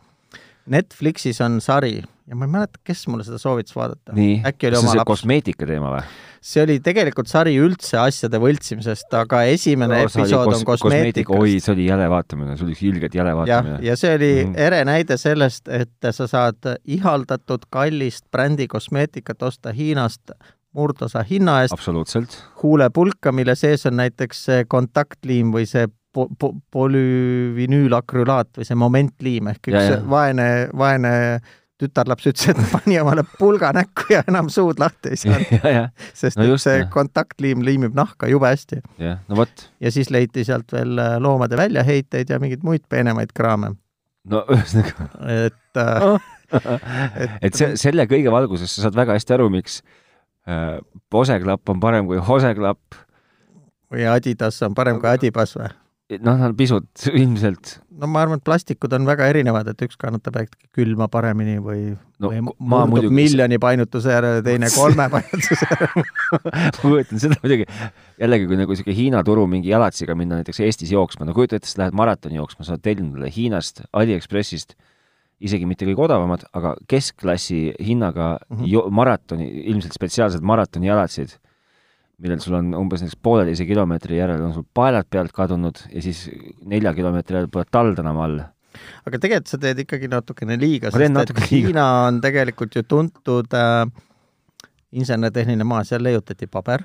Netflixis 0.66 1.38
on 1.46 1.60
sari 1.62 2.00
ja 2.28 2.36
ma 2.36 2.46
ei 2.48 2.52
mäleta, 2.56 2.80
kes 2.84 3.04
mulle 3.08 3.24
seda 3.28 3.38
soovitas 3.38 3.76
vaadata. 3.78 4.14
äkki 4.50 4.68
oli 4.72 4.78
oma 4.80 4.96
laps, 4.98 5.10
kosmeetika 5.12 5.66
teema 5.70 5.92
või? 5.98 6.02
see 6.46 6.62
oli 6.64 6.76
tegelikult 6.86 7.28
sari 7.30 7.56
üldse 7.58 7.98
asjade 7.98 8.38
võltsimisest, 8.42 9.14
aga 9.18 9.44
esimene 9.50 9.96
No, 9.96 10.02
episood 10.06 10.48
kos- 10.52 10.60
on 10.60 10.66
kosmeetikast. 10.66 11.40
oi, 11.40 11.60
see 11.60 11.74
oli 11.74 11.86
jäle 11.88 12.10
vaatamine, 12.10 12.58
see 12.58 12.66
oli 12.68 12.76
ilgelt 12.90 13.16
jäle 13.18 13.34
vaatamine,. 13.36 13.80
ja 13.86 13.96
see 13.98 14.14
oli 14.16 14.32
Mhm. 14.46 14.54
ere 14.58 14.84
näide 14.86 15.18
sellest, 15.18 15.68
et 15.68 15.90
sa 16.12 16.28
saad 16.28 16.58
ihaldatud 16.86 17.66
kallist 17.70 18.26
brändi 18.32 18.68
kosmeetikat 18.68 19.42
osta 19.44 19.72
Hiinast 19.74 20.32
murdosa 20.76 21.24
hinna 21.24 21.62
eest, 21.62 21.74
absoluutselt. 21.74 22.34
huulepulka, 22.64 23.32
mille 23.32 23.56
sees 23.56 23.86
on 23.86 23.96
näiteks 23.98 24.46
see 24.46 24.66
kontaktliim 24.66 25.54
või 25.54 25.66
see 25.66 25.88
po-, 26.14 26.28
po-, 26.40 26.54
polüvinüülakrülaat 26.72 28.50
või 28.58 28.66
see 28.68 28.76
momentliim 28.80 29.48
ehk 29.54 29.68
Ja, 29.72 29.80
üks 29.80 29.90
ja. 29.94 30.02
vaene, 30.10 30.48
vaene 30.78 31.14
tütarlaps 31.82 32.28
ütles, 32.30 32.50
et 32.54 32.60
pani 32.72 32.98
omale 33.02 33.24
pulga 33.40 33.72
näkku 33.76 34.08
ja 34.14 34.22
enam 34.32 34.48
suud 34.54 34.80
lahti 34.80 35.12
ei 35.14 35.20
saanud, 35.20 35.50
ja, 35.58 35.72
ja, 35.74 36.10
sest 36.16 36.40
No 36.40 36.46
et 36.46 36.54
just, 36.54 36.68
see 36.68 36.78
jah. 36.80 36.90
kontaktliim 36.94 37.66
liimib 37.68 37.96
nahka 37.98 38.30
jube 38.32 38.48
hästi. 38.48 38.80
jah, 39.02 39.20
no 39.30 39.40
vot. 39.42 39.66
ja 39.84 39.92
siis 39.92 40.12
leiti 40.14 40.46
sealt 40.48 40.72
veel 40.76 40.98
äh, 41.02 41.18
loomade 41.24 41.60
väljaheiteid 41.60 42.32
ja 42.32 42.40
mingeid 42.40 42.64
muid 42.68 42.86
peenemaid 42.90 43.36
kraame, 43.36 43.74
no 44.32 44.44
ühesõnaga, 44.56 45.10
et 45.44 45.82
äh, 45.84 46.32
et 47.46 47.58
see, 47.58 47.74
selle 47.82 48.08
kõige 48.10 48.32
valguses 48.34 48.72
sa 48.72 48.88
saad 48.88 48.96
väga 48.98 49.18
hästi 49.18 49.36
aru, 49.36 49.50
miks 49.54 49.82
äh, 50.48 50.78
poseklapp 51.12 51.76
on 51.76 51.84
parem 51.84 52.08
kui 52.08 52.22
hoseklapp. 52.24 53.02
või 53.92 54.08
Adidas 54.12 54.62
on 54.64 54.78
parem 54.78 55.02
kui 55.04 55.12
Adibas 55.12 55.58
või? 55.60 55.74
Noh, 56.14 56.36
nad 56.38 56.50
on 56.50 56.56
pisut 56.58 57.08
ilmselt 57.22 57.80
no 58.00 58.10
ma 58.12 58.24
arvan, 58.26 58.40
et 58.40 58.46
plastikud 58.46 58.94
on 58.96 59.08
väga 59.08 59.28
erinevad, 59.32 59.68
et 59.72 59.84
üks 59.86 59.98
kannatab 60.00 60.38
äkki 60.42 60.70
külma 60.76 61.08
paremini 61.12 61.58
või 61.64 61.94
no 62.22 62.32
või 62.32 62.42
murdub 62.46 62.92
muidugi 62.94 63.18
miljoni 63.18 63.60
painutuse 63.62 64.14
järel 64.14 64.40
ja 64.40 64.46
teine 64.46 64.72
kolme 64.80 65.08
painutuse 65.14 65.60
järel. 65.62 66.10
ma 66.42 66.74
kujutan 66.82 67.22
seda 67.22 67.40
muidugi, 67.44 67.68
jällegi 68.22 68.50
kui 68.50 68.60
nagu 68.60 68.76
niisugune 68.76 68.98
Hiina 68.98 69.24
turu 69.28 69.46
mingi 69.52 69.72
jalatsiga 69.72 70.18
minna 70.18 70.42
näiteks 70.42 70.62
Eestis 70.66 70.92
jooksma, 70.96 71.28
no 71.28 71.36
kujuta 71.38 71.60
ette, 71.60 71.72
sa 71.72 71.84
lähed 71.84 71.98
maratoni 71.98 72.40
jooksma, 72.40 72.68
sa 72.68 72.76
oled 72.76 72.86
tellinud 72.86 73.32
Hiinast, 73.36 73.86
Aliekspressist, 73.96 74.76
isegi 75.46 75.68
mitte 75.68 75.88
kõige 75.88 76.06
odavamad, 76.08 76.46
aga 76.56 76.76
keskklassi 76.92 77.76
hinnaga 77.84 78.36
mm. 78.50 78.62
-hmm. 78.64 78.94
maratoni, 79.02 79.50
ilmselt 79.72 79.96
spetsiaalsed 79.98 80.46
maratoni 80.46 80.92
jalatsid, 80.92 81.38
millel 82.24 82.42
sul 82.44 82.58
on 82.60 82.74
umbes 82.78 83.04
näiteks 83.04 83.20
pooleteise 83.24 83.68
kilomeetri 83.68 84.20
järel 84.20 84.44
on 84.46 84.54
sul 84.56 84.66
paelad 84.78 85.08
pealt 85.12 85.34
kadunud 85.36 85.82
ja 85.92 86.04
siis 86.04 86.26
nelja 86.66 86.94
kilomeetri 86.96 87.40
järel 87.40 87.52
pole 87.52 87.68
tald 87.72 88.00
enam 88.04 88.20
all. 88.24 88.42
aga 89.08 89.20
tegelikult 89.20 89.52
sa 89.52 89.60
teed 89.62 89.82
ikkagi 89.86 90.10
natukene 90.12 90.60
liiga, 90.60 90.92
sest 90.92 91.14
natuke 91.14 91.44
et 91.44 91.52
liiga. 91.52 91.72
Hiina 91.72 91.88
on 92.08 92.20
tegelikult 92.24 92.76
ju 92.76 92.84
tuntud 92.88 93.56
äh, 93.56 93.84
insener-tehniline 94.96 95.68
maa, 95.68 95.84
seal 95.88 96.04
leiutati 96.04 96.48
paber, 96.52 96.84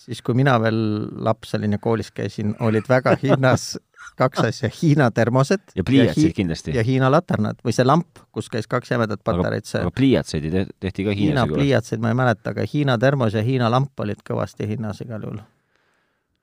siis 0.00 0.22
kui 0.24 0.36
mina 0.38 0.56
veel 0.62 0.78
laps 1.26 1.54
olin 1.58 1.76
ja 1.76 1.82
koolis 1.82 2.10
käisin, 2.14 2.54
olid 2.60 2.88
väga 2.88 3.16
hinnas 3.22 3.74
kaks 4.16 4.42
asja, 4.44 4.70
Hiina 4.72 5.10
termosed 5.14 5.74
ja 5.76 5.84
pliiatsid 5.86 6.34
kindlasti 6.36 6.74
ja. 6.76 6.84
Hiina 6.86 7.10
laternad 7.12 7.60
või 7.64 7.74
see 7.76 7.86
lamp, 7.86 8.22
kus 8.34 8.48
käis 8.52 8.68
kaks 8.70 8.94
jämedat 8.94 9.20
aga, 9.20 9.26
patareid, 9.28 9.68
see 9.68 9.82
aga 9.82 9.92
pliiatseid 9.96 10.48
ei 10.48 10.54
te- 10.54 10.66
tehti 10.86 11.06
ka 11.08 11.14
Hiina 11.16 11.42
Hiinas 11.42 11.52
ju. 11.52 11.58
pliiatseid 11.60 12.02
ma 12.04 12.12
ei 12.12 12.18
mäleta, 12.22 12.54
aga 12.54 12.66
Hiina 12.72 12.98
termos 13.02 13.36
ja 13.36 13.44
Hiina 13.46 13.70
lamp 13.72 14.06
olid 14.06 14.22
kõvasti 14.26 14.68
hinnas 14.70 15.02
igal 15.04 15.26
juhul. 15.26 15.40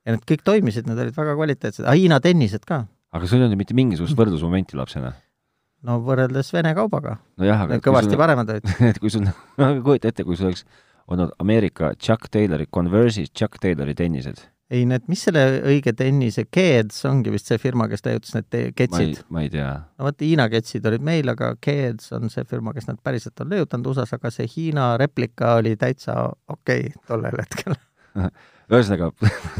ja 0.04 0.16
need 0.16 0.24
kõik 0.28 0.44
toimisid, 0.46 0.88
need 0.90 1.00
olid 1.06 1.16
väga 1.16 1.36
kvaliteetsed, 1.40 1.84
aga 1.84 1.96
Hiina 1.98 2.20
tennised 2.24 2.66
ka, 2.68 2.84
aga 3.14 3.30
sul 3.30 3.42
ei 3.42 3.48
olnud 3.48 3.60
mitte 3.60 3.76
mingisugust 3.78 4.18
võrdlusmomenti 4.18 4.78
lapsena? 4.78 5.14
no 5.84 6.00
võrreldes 6.04 6.50
Vene 6.54 6.72
kaubaga, 6.76 7.18
nojah, 7.40 7.66
aga 7.66 7.76
need 7.76 7.84
kõvasti 7.84 8.18
paremad 8.20 8.50
olid. 8.54 8.74
et 8.90 8.98
kui 9.02 9.12
sul, 9.12 9.28
kujuta 9.86 10.10
ette, 10.10 10.24
kui 10.26 10.38
sul 10.38 10.50
oleks 10.50 10.64
olnud 11.10 11.34
Ameerika 11.42 11.92
Chuck 12.00 12.30
Taylori, 12.32 12.66
Converse'i 12.72 13.28
Chuck 13.28 13.60
Taylori 13.60 13.94
tennised. 13.94 14.40
Ei 14.72 14.84
need, 14.88 15.04
mis 15.12 15.24
selle 15.26 15.42
õige 15.68 15.92
tennise, 15.96 16.46
Keds 16.52 17.02
ongi 17.08 17.32
vist 17.34 17.50
see 17.50 17.58
firma, 17.60 17.86
kes 17.90 18.04
leiutas 18.06 18.32
need 18.36 18.74
ketsid., 18.78 19.20
ma 19.34 19.44
ei 19.44 19.50
tea. 19.52 19.68
no 19.98 20.08
vot 20.08 20.24
Hiina 20.24 20.46
ketsid 20.52 20.86
olid 20.88 21.04
meil, 21.04 21.28
aga 21.32 21.52
Keds 21.60 22.14
on 22.16 22.32
see 22.32 22.46
firma, 22.48 22.72
kes 22.76 22.88
nad 22.88 23.00
päriselt 23.04 23.44
on 23.44 23.52
leiutanud 23.52 23.90
USA-s, 23.92 24.16
aga 24.16 24.32
see 24.32 24.48
Hiina 24.50 24.94
replika 25.00 25.56
oli 25.60 25.74
täitsa 25.80 26.16
okei 26.48 26.88
okay 26.88 27.04
tollel 27.10 27.42
hetkel. 27.42 27.76
ühesõnaga, 28.72 29.10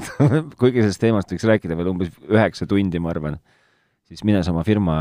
kuigi 0.60 0.80
sellest 0.80 1.02
teemast 1.02 1.34
võiks 1.34 1.46
rääkida 1.52 1.76
veel 1.76 1.92
umbes 1.92 2.12
üheksa 2.24 2.68
tundi, 2.70 3.02
ma 3.02 3.12
arvan, 3.12 3.38
siis 4.08 4.24
mines 4.24 4.48
oma 4.52 4.64
firma, 4.66 4.96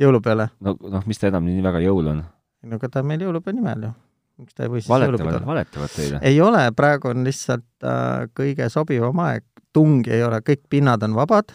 jõulupeole. 0.00 0.48
no, 0.62 0.78
noh, 0.94 1.06
mis 1.10 1.18
ta 1.18 1.32
enam 1.32 1.46
nii 1.48 1.64
väga 1.66 1.82
jõul 1.82 2.14
on, 2.14 2.24
no 2.64 2.78
aga 2.78 2.90
ta 2.90 3.02
on 3.02 3.10
meil 3.10 3.26
jõulupeo 3.26 3.56
nimel 3.56 3.88
ju. 3.88 3.94
Miks 4.40 4.56
ta 4.56 4.66
ei 4.66 4.72
või 4.72 4.82
siis 4.82 4.90
valetavad, 4.90 5.44
valetavad 5.46 5.92
teile. 5.94 6.20
ei 6.26 6.40
ole, 6.42 6.64
praegu 6.76 7.12
on 7.12 7.26
lihtsalt 7.26 7.86
äh, 7.86 8.26
kõige 8.36 8.68
sobivam 8.72 9.20
aeg, 9.26 9.46
tungi 9.74 10.14
ei 10.14 10.24
ole, 10.26 10.40
kõik 10.46 10.64
pinnad 10.70 11.02
on 11.06 11.16
vabad 11.16 11.54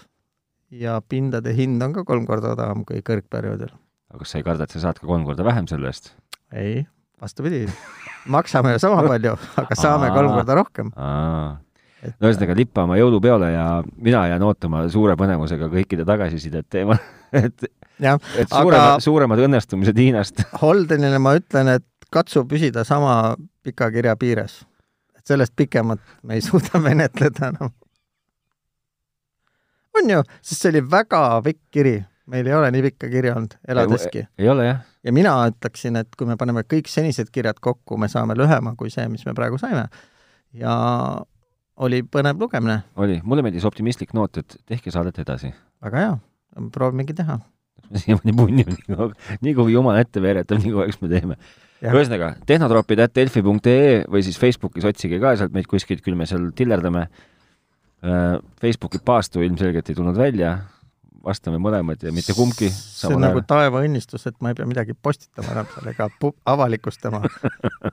ja 0.71 0.99
pindade 1.01 1.53
hind 1.57 1.81
on 1.83 1.95
ka 1.95 2.05
kolm 2.07 2.27
korda 2.29 2.53
odavam 2.55 2.85
kui 2.87 3.01
kõrgperioodil. 3.05 3.71
aga 4.11 4.21
kas 4.23 4.35
sa 4.35 4.41
ei 4.41 4.47
karda, 4.47 4.67
et 4.67 4.75
sa 4.75 4.83
saad 4.87 5.01
ka 5.01 5.09
kolm 5.09 5.25
korda 5.27 5.45
vähem 5.47 5.67
selle 5.71 5.91
eest? 5.91 6.13
ei, 6.55 6.85
vastupidi, 7.21 7.65
maksame 8.37 8.75
ju 8.75 8.83
sama 8.85 9.03
palju, 9.07 9.35
aga 9.63 9.79
saame 9.79 10.11
Aa. 10.11 10.15
kolm 10.15 10.37
korda 10.37 10.59
rohkem. 10.61 10.93
no 10.95 12.29
ühesõnaga, 12.29 12.55
lippa 12.57 12.87
oma 12.87 12.99
jõulupeole 12.99 13.51
ja 13.53 13.67
mina 13.97 14.23
jään 14.31 14.47
ootama 14.47 14.85
suure 14.93 15.17
põnevusega 15.19 15.67
kõikide 15.73 16.07
tagasisidet 16.07 16.69
teemal, 16.71 17.01
et, 17.43 17.69
et 17.99 18.53
suuremad, 18.53 19.03
suuremad 19.03 19.47
õnnestumised 19.49 19.99
Hiinast. 19.99 20.45
Holdenile 20.61 21.19
ma 21.19 21.35
ütlen, 21.39 21.75
et 21.79 21.98
katsu 22.13 22.45
püsida 22.49 22.83
sama 22.83 23.35
pika 23.63 23.91
kirja 23.91 24.15
piires. 24.15 24.65
et 25.17 25.27
sellest 25.27 25.55
pikemat 25.55 25.99
me 26.23 26.37
ei 26.37 26.41
suuda 26.47 26.79
menetleda 26.79 27.51
enam. 27.53 27.73
on 29.97 30.09
ju, 30.09 30.23
sest 30.41 30.61
see 30.61 30.71
oli 30.73 30.83
väga 30.91 31.41
pikk 31.45 31.59
kiri, 31.71 31.97
meil 32.27 32.47
ei 32.47 32.53
ole 32.53 32.71
nii 32.71 32.85
pikka 32.89 33.09
kirja 33.09 33.35
olnud 33.35 33.57
eladeski. 33.67 34.27
ei 34.37 34.49
ole 34.49 34.65
jah? 34.65 34.85
ja 35.03 35.13
mina 35.13 35.35
ütleksin, 35.49 35.99
et 35.99 36.15
kui 36.17 36.27
me 36.27 36.37
paneme 36.37 36.63
kõik 36.67 36.89
senised 36.91 37.31
kirjad 37.31 37.59
kokku, 37.61 37.97
me 37.97 38.09
saame 38.11 38.37
lühema 38.37 38.75
kui 38.77 38.91
see, 38.93 39.07
mis 39.11 39.25
me 39.25 39.35
praegu 39.37 39.61
saime. 39.61 39.87
ja 40.53 40.73
oli 41.79 42.01
põnev 42.03 42.41
lugemine, 42.41 42.81
oli, 42.99 43.21
mulle 43.23 43.45
meeldis 43.45 43.65
optimistlik 43.67 44.13
noot, 44.17 44.41
et 44.41 44.59
tehke 44.67 44.91
saadet 44.91 45.21
edasi. 45.23 45.53
väga 45.83 46.03
hea, 46.03 46.19
proovimegi 46.73 47.15
teha. 47.21 47.39
siiamaani 48.03 48.35
punni 48.35 48.65
on 48.97 49.13
nii 49.41 49.55
kui 49.57 49.73
jumal 49.73 49.97
ette 49.99 50.21
veeretab, 50.21 50.61
nii 50.63 50.73
kaua, 50.75 50.87
eks 50.89 51.01
me 51.01 51.11
teeme. 51.11 51.37
Ühesõnaga, 51.79 52.33
tehnotropid 52.47 52.99
at 53.05 53.13
delfi.ee 53.15 54.01
või 54.11 54.23
siis 54.25 54.39
Facebookis 54.39 54.87
otsige 54.89 55.19
ka 55.21 55.35
sealt 55.39 55.53
meid 55.55 55.69
kuskilt, 55.69 56.03
küll 56.03 56.17
me 56.19 56.27
seal 56.27 56.49
tillerdame. 56.55 57.05
Facebooki 58.59 58.99
paastu 59.03 59.43
ilmselgelt 59.43 59.89
ei 59.91 59.95
tulnud 59.95 60.19
välja, 60.19 60.57
vastame 61.23 61.59
mõlemad 61.61 62.03
ja 62.03 62.13
mitte 62.15 62.35
kumbki 62.35 62.69
see 62.71 63.09
on 63.11 63.23
nagu 63.23 63.41
taevaõnnistus, 63.47 64.23
et 64.29 64.37
ma 64.43 64.51
ei 64.51 64.59
pea 64.59 64.67
midagi 64.69 64.95
postitama 64.95 65.51
enam 65.55 65.67
seal 65.73 65.89
ega 65.91 66.07
avalikustama. 66.53 67.23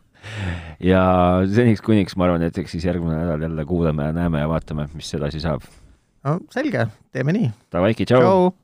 ja 0.92 1.02
seniks 1.50 1.82
kuniks 1.86 2.18
ma 2.18 2.28
arvan, 2.28 2.46
et 2.46 2.58
eks 2.62 2.76
siis 2.76 2.86
järgmine 2.86 3.18
nädal 3.18 3.48
jälle 3.48 3.66
kuuleme 3.66 4.10
ja 4.10 4.14
näeme 4.16 4.42
ja 4.44 4.50
vaatame, 4.50 4.86
mis 4.94 5.10
edasi 5.18 5.42
saab. 5.42 5.66
no 6.26 6.38
selge, 6.54 6.86
teeme 7.14 7.34
nii. 7.34 7.50
Tšau, 7.70 7.90
tšau.. 8.02 8.22
tšau. 8.22 8.54